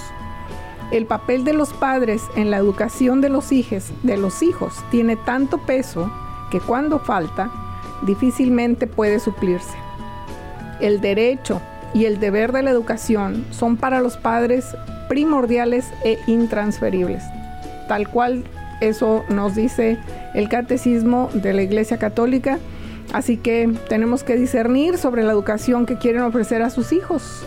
El 0.91 1.05
papel 1.05 1.43
de 1.43 1.53
los 1.53 1.73
padres 1.73 2.23
en 2.35 2.51
la 2.51 2.57
educación 2.57 3.21
de 3.21 3.29
los 3.29 3.51
hijos, 3.51 3.93
tiene 4.91 5.15
tanto 5.15 5.57
peso 5.57 6.11
que 6.51 6.59
cuando 6.59 6.99
falta 6.99 7.51
difícilmente 8.03 8.87
puede 8.87 9.19
suplirse. 9.19 9.75
El 10.79 11.01
derecho 11.01 11.61
y 11.93 12.05
el 12.05 12.19
deber 12.19 12.51
de 12.51 12.61
la 12.61 12.71
educación 12.71 13.45
son 13.51 13.77
para 13.77 14.01
los 14.01 14.17
padres 14.17 14.75
primordiales 15.07 15.91
e 16.03 16.19
intransferibles, 16.27 17.23
tal 17.87 18.09
cual 18.09 18.43
eso 18.81 19.23
nos 19.29 19.55
dice 19.55 19.97
el 20.33 20.49
catecismo 20.49 21.29
de 21.33 21.53
la 21.53 21.61
Iglesia 21.61 21.97
Católica. 21.97 22.59
Así 23.13 23.37
que 23.37 23.71
tenemos 23.87 24.23
que 24.23 24.35
discernir 24.35 24.97
sobre 24.97 25.23
la 25.23 25.31
educación 25.31 25.85
que 25.85 25.97
quieren 25.97 26.23
ofrecer 26.23 26.61
a 26.61 26.69
sus 26.69 26.91
hijos. 26.91 27.45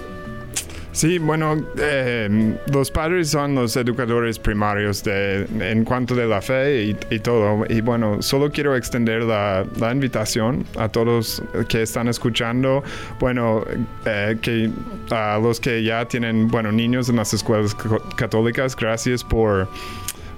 Sí, 0.99 1.19
bueno, 1.19 1.65
eh, 1.79 2.59
los 2.73 2.91
padres 2.91 3.31
son 3.31 3.55
los 3.55 3.77
educadores 3.77 4.37
primarios 4.37 5.05
de, 5.05 5.47
en 5.61 5.85
cuanto 5.85 6.17
de 6.17 6.27
la 6.27 6.43
fe 6.43 6.87
y, 6.87 6.97
y 7.15 7.21
todo. 7.21 7.65
Y 7.69 7.83
bueno, 7.83 8.21
solo 8.21 8.51
quiero 8.51 8.75
extender 8.75 9.23
la, 9.23 9.65
invitación 9.93 10.65
a 10.77 10.89
todos 10.89 11.41
que 11.69 11.83
están 11.83 12.09
escuchando. 12.09 12.83
Bueno, 13.21 13.65
eh, 14.07 14.39
que 14.43 14.73
a 15.13 15.39
los 15.41 15.61
que 15.61 15.85
ya 15.85 16.05
tienen, 16.09 16.49
bueno, 16.49 16.73
niños 16.73 17.09
en 17.09 17.15
las 17.15 17.33
escuelas 17.33 17.77
católicas, 18.17 18.75
gracias 18.75 19.23
por 19.23 19.69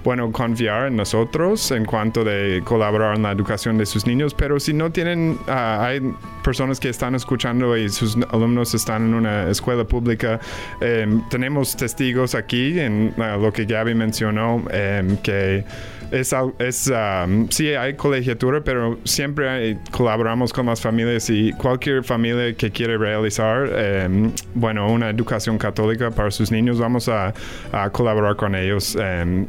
bueno, 0.03 0.31
confiar 0.31 0.87
en 0.87 0.95
nosotros 0.95 1.71
en 1.71 1.85
cuanto 1.85 2.23
de 2.23 2.61
colaborar 2.63 3.15
en 3.15 3.23
la 3.23 3.31
educación 3.31 3.77
de 3.77 3.85
sus 3.85 4.05
niños, 4.07 4.33
pero 4.33 4.59
si 4.59 4.73
no 4.73 4.91
tienen, 4.91 5.37
uh, 5.47 5.51
hay 5.51 6.01
personas 6.43 6.79
que 6.79 6.89
están 6.89 7.15
escuchando 7.15 7.77
y 7.77 7.89
sus 7.89 8.17
alumnos 8.31 8.73
están 8.73 9.07
en 9.07 9.13
una 9.13 9.49
escuela 9.49 9.83
pública, 9.83 10.39
eh, 10.79 11.07
tenemos 11.29 11.75
testigos 11.75 12.35
aquí 12.35 12.79
en 12.79 13.13
uh, 13.17 13.41
lo 13.41 13.53
que 13.53 13.65
Gaby 13.65 13.93
mencionó, 13.93 14.63
eh, 14.71 15.17
que 15.23 15.63
es, 16.11 16.35
es 16.59 16.87
um, 16.87 17.47
sí 17.49 17.69
hay 17.69 17.93
colegiatura, 17.95 18.61
pero 18.63 18.99
siempre 19.05 19.49
hay, 19.49 19.77
colaboramos 19.91 20.51
con 20.51 20.65
las 20.65 20.81
familias 20.81 21.29
y 21.29 21.53
cualquier 21.53 22.03
familia 22.03 22.53
que 22.53 22.69
quiere 22.69 22.97
realizar, 22.97 23.69
um, 24.07 24.31
bueno, 24.53 24.91
una 24.91 25.09
educación 25.09 25.57
católica 25.57 26.11
para 26.11 26.29
sus 26.31 26.51
niños, 26.51 26.79
vamos 26.79 27.07
a, 27.07 27.33
a 27.71 27.89
colaborar 27.89 28.35
con 28.35 28.55
ellos 28.55 28.95
um, 28.95 29.47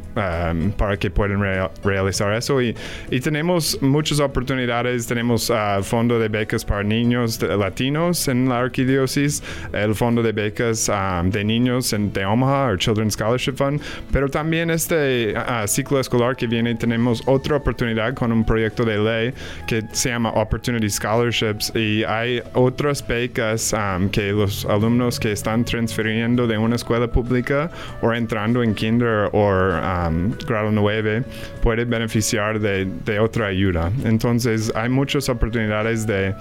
para 0.77 0.97
que 0.97 1.11
puedan 1.11 1.41
re 1.41 1.69
realizar 1.83 2.33
eso. 2.33 2.61
Y, 2.61 2.75
y, 3.11 3.19
tenemos 3.19 3.77
muchas 3.81 4.19
oportunidades, 4.19 5.05
tenemos 5.05 5.49
uh, 5.49 5.83
fondo 5.83 6.17
de 6.19 6.29
becas 6.29 6.63
para 6.63 6.83
niños 6.83 7.41
latinos 7.41 8.27
en 8.27 8.47
la 8.47 8.59
arquidiócesis, 8.59 9.43
el 9.73 9.95
fondo 9.95 10.23
de 10.23 10.31
becas 10.31 10.89
de 11.25 11.43
niños 11.43 11.93
en 11.93 12.13
de 12.13 12.25
Omaha, 12.25 12.71
el 12.71 12.77
Children's 12.77 13.13
Scholarship 13.13 13.55
Fund, 13.55 13.81
pero 14.11 14.29
también 14.29 14.69
este 14.69 15.33
uh, 15.37 15.67
ciclo 15.67 15.99
escolar 15.99 16.35
que 16.35 16.47
viene 16.53 16.75
tenemos 16.75 17.23
otra 17.25 17.57
oportunidad 17.57 18.13
con 18.13 18.31
un 18.31 18.45
proyecto 18.45 18.85
de 18.85 18.97
ley 18.99 19.33
que 19.65 19.83
se 19.91 20.09
llama 20.09 20.29
Opportunity 20.29 20.87
Scholarships 20.87 21.71
y 21.75 22.03
hay 22.03 22.43
otras 22.53 23.05
becas 23.05 23.73
um, 23.73 24.07
que 24.09 24.31
los 24.31 24.63
alumnos 24.65 25.19
que 25.19 25.31
están 25.31 25.65
transfiriendo 25.65 26.45
de 26.45 26.59
una 26.59 26.75
escuela 26.75 27.07
pública 27.07 27.71
o 28.03 28.13
entrando 28.13 28.61
en 28.61 28.75
kinder 28.75 29.29
o 29.33 29.49
um, 29.49 30.31
grado 30.47 30.69
9 30.71 31.23
pueden 31.63 31.89
beneficiar 31.89 32.59
de, 32.59 32.85
de 33.03 33.19
otra 33.19 33.47
ayuda. 33.47 33.91
Entonces 34.05 34.71
hay 34.75 34.89
muchas 34.89 35.29
oportunidades 35.29 36.05
de 36.05 36.35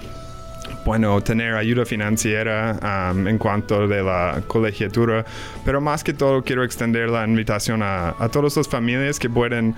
bueno, 0.84 1.20
tener 1.20 1.54
ayuda 1.54 1.84
financiera 1.84 3.12
um, 3.12 3.28
en 3.28 3.38
cuanto 3.38 3.86
de 3.86 4.02
la 4.02 4.42
colegiatura, 4.46 5.24
pero 5.64 5.80
más 5.80 6.02
que 6.02 6.12
todo 6.12 6.42
quiero 6.42 6.64
extender 6.64 7.08
la 7.08 7.24
invitación 7.24 7.82
a, 7.82 8.14
a 8.18 8.28
todas 8.28 8.56
las 8.56 8.68
familias 8.68 9.18
que 9.18 9.30
pueden 9.30 9.74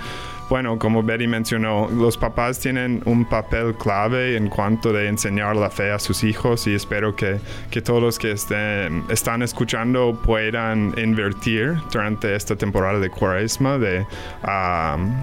bueno, 0.49 0.79
como 0.79 1.03
Betty 1.03 1.27
mencionó, 1.27 1.89
los 1.91 2.17
papás 2.19 2.61
tienen 2.61 3.03
un 3.07 3.25
papel 3.25 3.75
clave 3.75 4.37
en 4.37 4.49
cuanto 4.49 4.93
de 4.93 5.09
enseñar 5.09 5.57
la 5.57 5.71
fe 5.71 5.91
a 5.91 5.99
sus 5.99 6.23
hijos 6.23 6.67
y 6.67 6.75
espero 6.75 7.17
que, 7.17 7.39
que 7.71 7.81
todos 7.81 8.03
los 8.03 8.19
que 8.19 8.33
estén, 8.33 9.05
están 9.09 9.43
escuchando 9.43 10.21
puedan 10.25 10.95
invertir 10.99 11.75
durante 11.91 12.35
esta 12.35 12.57
temporada 12.57 12.99
de 13.01 13.09
cuaresma, 13.09 13.79
de 13.79 14.07
um, 14.47 15.15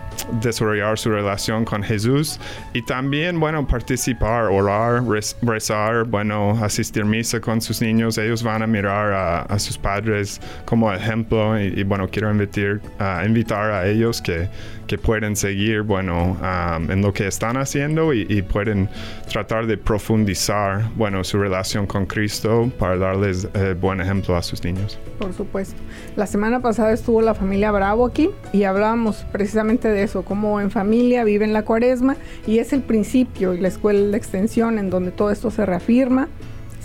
desarrollar 0.42 0.98
su 0.98 1.12
relación 1.12 1.66
con 1.66 1.84
Jesús 1.84 2.40
y 2.74 2.82
también, 2.82 3.40
bueno, 3.40 3.68
participar, 3.68 4.46
orar, 4.46 5.04
rezar, 5.42 6.06
bueno, 6.06 6.58
asistir 6.64 7.06
misa 7.06 7.40
con 7.40 7.62
sus 7.62 7.82
niños. 7.82 8.18
Ellos 8.18 8.42
van 8.44 8.64
a 8.64 8.68
mirar 8.68 9.14
a, 9.14 9.42
a 9.44 9.60
sus 9.60 9.78
padres 9.78 10.42
como 10.66 10.92
ejemplo 10.92 11.60
y, 11.60 11.80
y 11.80 11.84
bueno, 11.84 12.08
quiero 12.10 12.32
invitar, 12.32 12.80
uh, 13.00 13.26
invitar 13.26 13.72
a 13.72 13.88
ellos 13.88 14.22
que 14.22 14.50
que 14.88 14.98
pueden 14.98 15.36
seguir, 15.36 15.82
bueno, 15.82 16.38
um, 16.42 16.92
en 16.92 17.02
lo 17.02 17.14
que 17.14 17.28
están 17.28 17.58
haciendo 17.58 18.14
y, 18.14 18.42
pueden 18.42 18.90
tratar 19.32 19.68
de 19.68 19.78
profundizar, 19.78 20.90
bueno, 20.96 21.24
su 21.24 21.38
relación 21.38 21.86
con 21.86 22.06
Cristo 22.06 22.72
para 22.78 22.98
darles 22.98 23.48
eh, 23.54 23.76
buen 23.80 24.02
ejemplo 24.02 24.36
a 24.36 24.44
sus 24.44 24.64
niños. 24.64 25.00
Por 25.20 25.34
supuesto. 25.34 25.80
La 26.16 26.28
semana 26.28 26.60
pasada 26.60 26.92
estuvo 26.92 27.22
la 27.22 27.34
familia 27.34 27.72
Bravo 27.72 28.06
aquí 28.06 28.30
y 28.52 28.64
hablábamos 28.64 29.26
precisamente 29.32 29.88
de 29.88 30.04
eso, 30.04 30.24
cómo 30.24 30.60
en 30.60 30.72
familia 30.72 31.24
viven 31.24 31.54
la 31.54 31.64
cuaresma 31.64 32.18
y 32.48 32.60
es 32.60 32.74
el 32.74 32.82
principio 32.82 33.54
y 33.54 33.60
la 33.60 33.68
escuela 33.68 34.12
de 34.12 34.18
extensión 34.18 34.80
en 34.80 34.90
donde 34.90 35.12
todo 35.12 35.32
esto 35.32 35.52
se 35.52 35.66
reafirma 35.66 36.28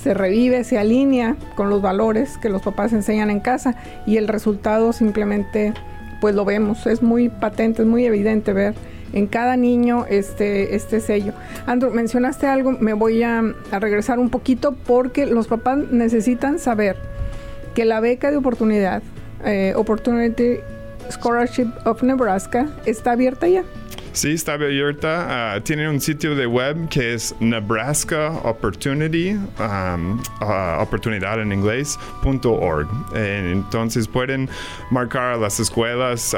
se 0.06 0.14
revive, 0.14 0.62
se 0.62 0.78
alinea 0.78 1.36
con 1.56 1.68
los 1.68 1.82
valores 1.82 2.38
que 2.38 2.48
los 2.48 2.62
papás 2.62 2.92
enseñan 2.92 3.28
en 3.28 3.40
casa 3.40 3.74
y 4.06 4.18
el 4.18 4.28
resultado 4.28 4.92
simplemente 4.92 5.74
pues 6.20 6.34
lo 6.34 6.44
vemos, 6.44 6.86
es 6.86 7.02
muy 7.02 7.28
patente, 7.28 7.82
es 7.82 7.88
muy 7.88 8.04
evidente 8.04 8.52
ver 8.52 8.74
en 9.12 9.26
cada 9.26 9.56
niño 9.56 10.04
este, 10.08 10.74
este 10.74 11.00
sello. 11.00 11.32
Andrew, 11.66 11.92
mencionaste 11.92 12.46
algo, 12.46 12.72
me 12.72 12.92
voy 12.92 13.22
a, 13.22 13.42
a, 13.70 13.78
regresar 13.78 14.18
un 14.18 14.30
poquito 14.30 14.74
porque 14.86 15.26
los 15.26 15.46
papás 15.46 15.78
necesitan 15.90 16.58
saber 16.58 16.96
que 17.74 17.84
la 17.84 18.00
beca 18.00 18.30
de 18.30 18.36
oportunidad, 18.36 19.02
eh, 19.44 19.74
Opportunity 19.76 20.58
Scholarship 21.10 21.68
of 21.84 22.02
Nebraska, 22.02 22.68
está 22.84 23.12
abierta 23.12 23.46
ya. 23.48 23.64
Sí, 24.16 24.32
está 24.32 24.54
abierta. 24.54 25.58
Uh, 25.58 25.60
tiene 25.60 25.86
un 25.90 26.00
sitio 26.00 26.34
de 26.34 26.46
web 26.46 26.88
que 26.88 27.12
es 27.12 27.34
Nebraska 27.38 28.30
Opportunity, 28.44 29.34
uh, 29.34 30.80
oportunidad 30.80 31.38
en 31.42 31.52
inglés, 31.52 31.98
punto 32.22 32.54
org. 32.54 32.88
Eh, 33.14 33.50
entonces 33.52 34.08
pueden 34.08 34.48
marcar 34.90 35.34
a 35.34 35.36
las 35.36 35.60
escuelas 35.60 36.34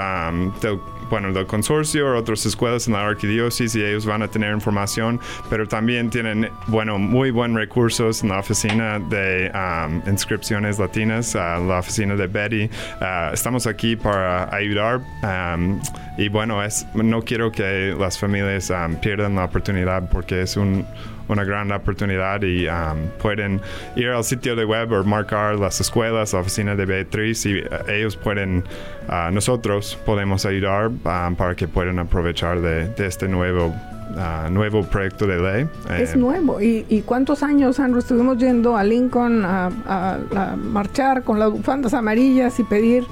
del 0.60 0.80
bueno, 1.10 1.32
del 1.32 1.46
consorcio, 1.46 2.16
otras 2.16 2.44
escuelas 2.46 2.86
en 2.86 2.94
la 2.94 3.06
arquidiócesis 3.06 3.74
y 3.76 3.82
ellos 3.82 4.06
van 4.06 4.22
a 4.22 4.28
tener 4.28 4.52
información, 4.52 5.20
pero 5.50 5.66
también 5.66 6.10
tienen, 6.10 6.50
bueno, 6.66 6.98
muy 6.98 7.30
buen 7.30 7.54
recursos 7.54 8.22
en 8.22 8.30
la 8.30 8.38
oficina 8.40 8.98
de 8.98 9.50
um, 9.54 10.02
inscripciones 10.08 10.78
latinas, 10.78 11.34
uh, 11.34 11.64
la 11.66 11.78
oficina 11.80 12.14
de 12.16 12.26
Betty. 12.26 12.64
Uh, 13.00 13.32
estamos 13.32 13.66
aquí 13.66 13.96
para 13.96 14.54
ayudar 14.54 15.00
um, 15.22 15.80
y 16.16 16.28
bueno, 16.28 16.62
es, 16.62 16.86
no 16.94 17.22
quiero 17.22 17.50
que 17.50 17.94
las 17.98 18.18
familias 18.18 18.70
um, 18.70 18.96
pierdan 18.96 19.34
la 19.36 19.44
oportunidad 19.44 20.08
porque 20.10 20.42
es 20.42 20.56
un 20.56 20.86
una 21.28 21.44
gran 21.44 21.70
oportunidad 21.72 22.42
y 22.42 22.66
um, 22.68 23.08
pueden 23.20 23.60
ir 23.96 24.08
al 24.08 24.24
sitio 24.24 24.56
de 24.56 24.64
web 24.64 24.92
o 24.92 25.04
marcar 25.04 25.56
las 25.58 25.80
escuelas, 25.80 26.32
la 26.32 26.40
oficina 26.40 26.74
de 26.74 26.84
Beatriz 26.86 27.44
y 27.46 27.60
uh, 27.60 27.66
ellos 27.88 28.16
pueden, 28.16 28.64
uh, 29.08 29.30
nosotros 29.32 29.98
podemos 30.06 30.44
ayudar 30.46 30.88
um, 30.88 31.34
para 31.36 31.54
que 31.54 31.68
puedan 31.68 31.98
aprovechar 31.98 32.60
de, 32.60 32.88
de 32.88 33.06
este 33.06 33.28
nuevo 33.28 33.66
uh, 33.68 34.50
nuevo 34.50 34.82
proyecto 34.84 35.26
de 35.26 35.38
ley. 35.38 35.68
Es 36.00 36.14
Eh, 36.14 36.16
nuevo. 36.16 36.60
¿Y, 36.60 36.86
y 36.88 37.02
cuántos 37.02 37.42
años, 37.42 37.76
Sandro, 37.76 38.00
estuvimos 38.00 38.38
yendo 38.38 38.76
a 38.76 38.82
Lincoln 38.84 39.44
a, 39.44 39.66
a- 39.86 40.18
a 40.36 40.56
marchar 40.56 41.22
con 41.24 41.38
las 41.38 41.50
bufandas 41.50 41.92
amarillas 41.94 42.58
y 42.58 42.64
pedir 42.64 43.04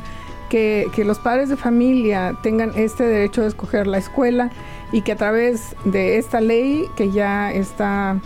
que, 0.49 0.87
que 0.95 1.05
los 1.05 1.19
padres 1.19 1.49
de 1.49 1.57
familia 1.57 2.33
tengan 2.43 2.71
este 2.77 3.05
derecho 3.05 3.43
de 3.43 3.49
escoger 3.49 3.87
la 3.87 3.99
escuela 3.99 4.51
y 4.93 5.03
que 5.03 5.13
a 5.13 5.17
través 5.17 5.75
de 5.85 6.19
esta 6.19 6.41
ley 6.41 6.85
que 6.97 7.11
ya 7.11 7.53
está 7.53 8.21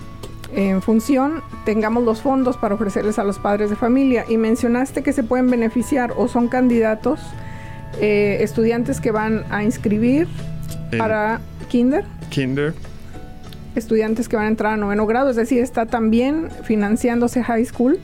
en 0.52 0.82
función 0.82 1.42
tengamos 1.64 2.02
los 2.04 2.20
fondos 2.22 2.56
para 2.56 2.74
ofrecerles 2.74 3.18
a 3.18 3.24
los 3.24 3.38
padres 3.38 3.70
de 3.70 3.76
familia. 3.76 4.24
Y 4.28 4.36
mencionaste 4.36 5.02
que 5.02 5.12
se 5.12 5.22
pueden 5.22 5.48
beneficiar 5.50 6.12
o 6.16 6.26
son 6.28 6.48
candidatos 6.48 7.20
eh, 8.00 8.38
estudiantes 8.40 9.00
que 9.00 9.10
van 9.10 9.44
a 9.50 9.62
inscribir 9.64 10.26
En- 10.92 10.98
para 10.98 11.40
kinder 11.68 12.04
Kinder. 12.30 12.74
estudiantes 13.76 14.28
que 14.28 14.36
van 14.36 14.46
a 14.46 14.48
entrar 14.48 14.72
a 14.74 14.76
noveno 14.76 15.06
grado, 15.06 15.30
es 15.30 15.36
decir, 15.36 15.62
está 15.62 15.86
también 15.86 16.48
financiándose 16.64 17.42
high 17.42 17.64
school. 17.64 17.98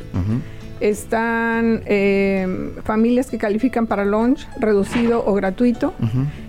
Están 0.80 1.82
eh, 1.86 2.72
familias 2.84 3.30
que 3.30 3.38
califican 3.38 3.86
para 3.86 4.04
lunch 4.04 4.46
reducido 4.60 5.24
o 5.26 5.32
gratuito 5.34 5.94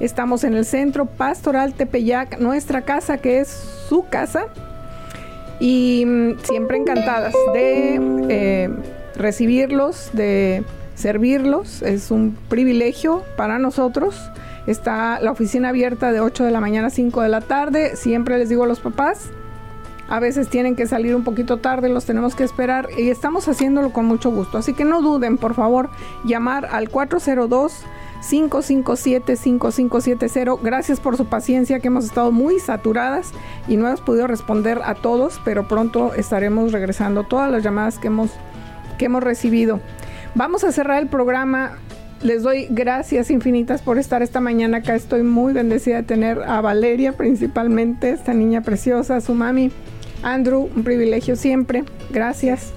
Estamos 0.00 0.44
en 0.44 0.54
el 0.54 0.64
centro 0.64 1.06
Pastoral 1.06 1.74
Tepeyac, 1.74 2.38
nuestra 2.40 2.82
casa 2.82 3.18
que 3.18 3.40
es 3.40 3.48
su 3.88 4.06
casa 4.08 4.46
y 5.60 6.04
mm, 6.04 6.38
siempre 6.42 6.78
encantadas 6.78 7.34
de 7.52 8.00
eh, 8.28 8.70
recibirlos, 9.16 10.10
de 10.12 10.64
servirlos. 10.94 11.82
Es 11.82 12.10
un 12.10 12.36
privilegio 12.48 13.22
para 13.36 13.58
nosotros. 13.58 14.30
Está 14.66 15.20
la 15.20 15.30
oficina 15.30 15.68
abierta 15.68 16.10
de 16.10 16.20
8 16.20 16.44
de 16.44 16.50
la 16.50 16.60
mañana 16.60 16.88
a 16.88 16.90
5 16.90 17.22
de 17.22 17.28
la 17.28 17.40
tarde. 17.40 17.96
Siempre 17.96 18.38
les 18.38 18.48
digo 18.48 18.64
a 18.64 18.66
los 18.66 18.80
papás, 18.80 19.30
a 20.08 20.20
veces 20.20 20.48
tienen 20.48 20.74
que 20.76 20.86
salir 20.86 21.14
un 21.14 21.24
poquito 21.24 21.58
tarde, 21.58 21.88
los 21.88 22.04
tenemos 22.04 22.34
que 22.34 22.44
esperar 22.44 22.88
y 22.96 23.10
estamos 23.10 23.48
haciéndolo 23.48 23.92
con 23.92 24.06
mucho 24.06 24.30
gusto. 24.30 24.58
Así 24.58 24.74
que 24.74 24.84
no 24.84 25.02
duden, 25.02 25.38
por 25.38 25.54
favor, 25.54 25.90
llamar 26.24 26.66
al 26.66 26.90
402 26.90 27.84
557-5570. 28.30 30.60
Gracias 30.62 31.00
por 31.00 31.16
su 31.16 31.26
paciencia, 31.26 31.80
que 31.80 31.88
hemos 31.88 32.04
estado 32.04 32.32
muy 32.32 32.58
saturadas 32.58 33.32
y 33.68 33.76
no 33.76 33.86
hemos 33.86 34.00
podido 34.00 34.26
responder 34.26 34.80
a 34.84 34.94
todos, 34.94 35.40
pero 35.44 35.68
pronto 35.68 36.14
estaremos 36.14 36.72
regresando 36.72 37.24
todas 37.24 37.50
las 37.50 37.62
llamadas 37.62 37.98
que 37.98 38.08
hemos, 38.08 38.30
que 38.98 39.06
hemos 39.06 39.22
recibido. 39.22 39.80
Vamos 40.34 40.64
a 40.64 40.72
cerrar 40.72 41.02
el 41.02 41.08
programa. 41.08 41.72
Les 42.22 42.42
doy 42.42 42.66
gracias 42.70 43.30
infinitas 43.30 43.82
por 43.82 43.98
estar 43.98 44.22
esta 44.22 44.40
mañana 44.40 44.78
acá. 44.78 44.94
Estoy 44.94 45.22
muy 45.22 45.52
bendecida 45.52 45.96
de 45.96 46.04
tener 46.04 46.42
a 46.42 46.60
Valeria 46.60 47.12
principalmente, 47.12 48.10
esta 48.10 48.32
niña 48.32 48.62
preciosa, 48.62 49.20
su 49.20 49.34
mami. 49.34 49.70
Andrew, 50.22 50.70
un 50.74 50.84
privilegio 50.84 51.36
siempre. 51.36 51.84
Gracias. 52.10 52.72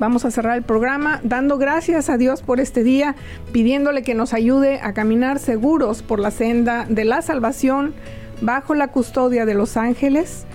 Vamos 0.00 0.24
a 0.24 0.30
cerrar 0.30 0.56
el 0.56 0.62
programa 0.62 1.20
dando 1.24 1.58
gracias 1.58 2.08
a 2.08 2.16
Dios 2.16 2.40
por 2.40 2.58
este 2.58 2.82
día, 2.82 3.16
pidiéndole 3.52 4.02
que 4.02 4.14
nos 4.14 4.32
ayude 4.32 4.80
a 4.80 4.94
caminar 4.94 5.38
seguros 5.38 6.02
por 6.02 6.20
la 6.20 6.30
senda 6.30 6.86
de 6.88 7.04
la 7.04 7.20
salvación 7.20 7.92
bajo 8.40 8.74
la 8.74 8.88
custodia 8.88 9.44
de 9.44 9.52
los 9.52 9.76
ángeles, 9.76 10.46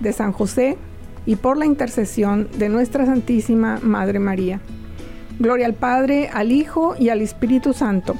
de 0.00 0.14
San 0.14 0.32
José 0.32 0.78
y 1.26 1.36
por 1.36 1.58
la 1.58 1.66
intercesión 1.66 2.48
de 2.56 2.70
nuestra 2.70 3.04
Santísima 3.04 3.80
Madre 3.82 4.18
María. 4.18 4.60
Gloria 5.38 5.66
al 5.66 5.74
Padre, 5.74 6.30
al 6.32 6.50
Hijo 6.50 6.94
y 6.98 7.10
al 7.10 7.20
Espíritu 7.20 7.74
Santo. 7.74 8.16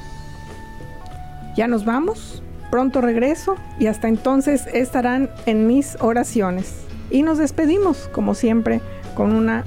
Ya 1.55 1.67
nos 1.67 1.85
vamos, 1.85 2.43
pronto 2.69 3.01
regreso 3.01 3.55
y 3.79 3.87
hasta 3.87 4.09
entonces 4.09 4.67
estarán 4.71 5.31
en 5.47 5.65
mis 5.65 5.97
oraciones. 6.01 6.83
Y 7.09 7.23
nos 7.23 7.39
despedimos, 7.39 8.11
como 8.13 8.35
siempre, 8.35 8.79
con 9.15 9.33
una 9.33 9.63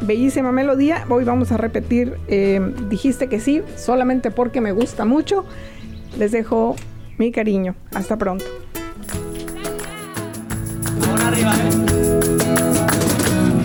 bellísima 0.00 0.52
melodía. 0.52 1.04
Hoy 1.08 1.24
vamos 1.24 1.52
a 1.52 1.56
repetir, 1.56 2.16
eh, 2.28 2.60
dijiste 2.88 3.28
que 3.28 3.40
sí, 3.40 3.62
solamente 3.76 4.30
porque 4.30 4.60
me 4.60 4.72
gusta 4.72 5.04
mucho. 5.04 5.44
Les 6.18 6.32
dejo 6.32 6.76
mi 7.18 7.32
cariño. 7.32 7.74
Hasta 7.94 8.16
pronto. 8.16 8.44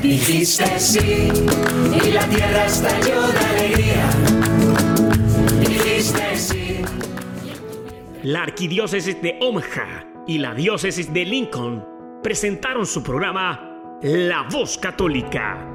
Dijiste 0.01 0.79
sí 0.79 1.31
y 2.05 2.11
la 2.11 2.27
tierra 2.29 2.65
estalló 2.65 3.21
de 3.27 3.39
alegría. 3.39 4.09
Dijiste 5.59 6.35
sí. 6.35 6.81
La 8.23 8.43
Arquidiócesis 8.43 9.21
de 9.21 9.37
Omaha 9.41 10.05
y 10.27 10.37
la 10.37 10.53
Diócesis 10.53 11.13
de 11.13 11.25
Lincoln 11.25 11.85
presentaron 12.23 12.85
su 12.85 13.03
programa 13.03 13.99
La 14.01 14.47
Voz 14.51 14.77
Católica, 14.77 15.74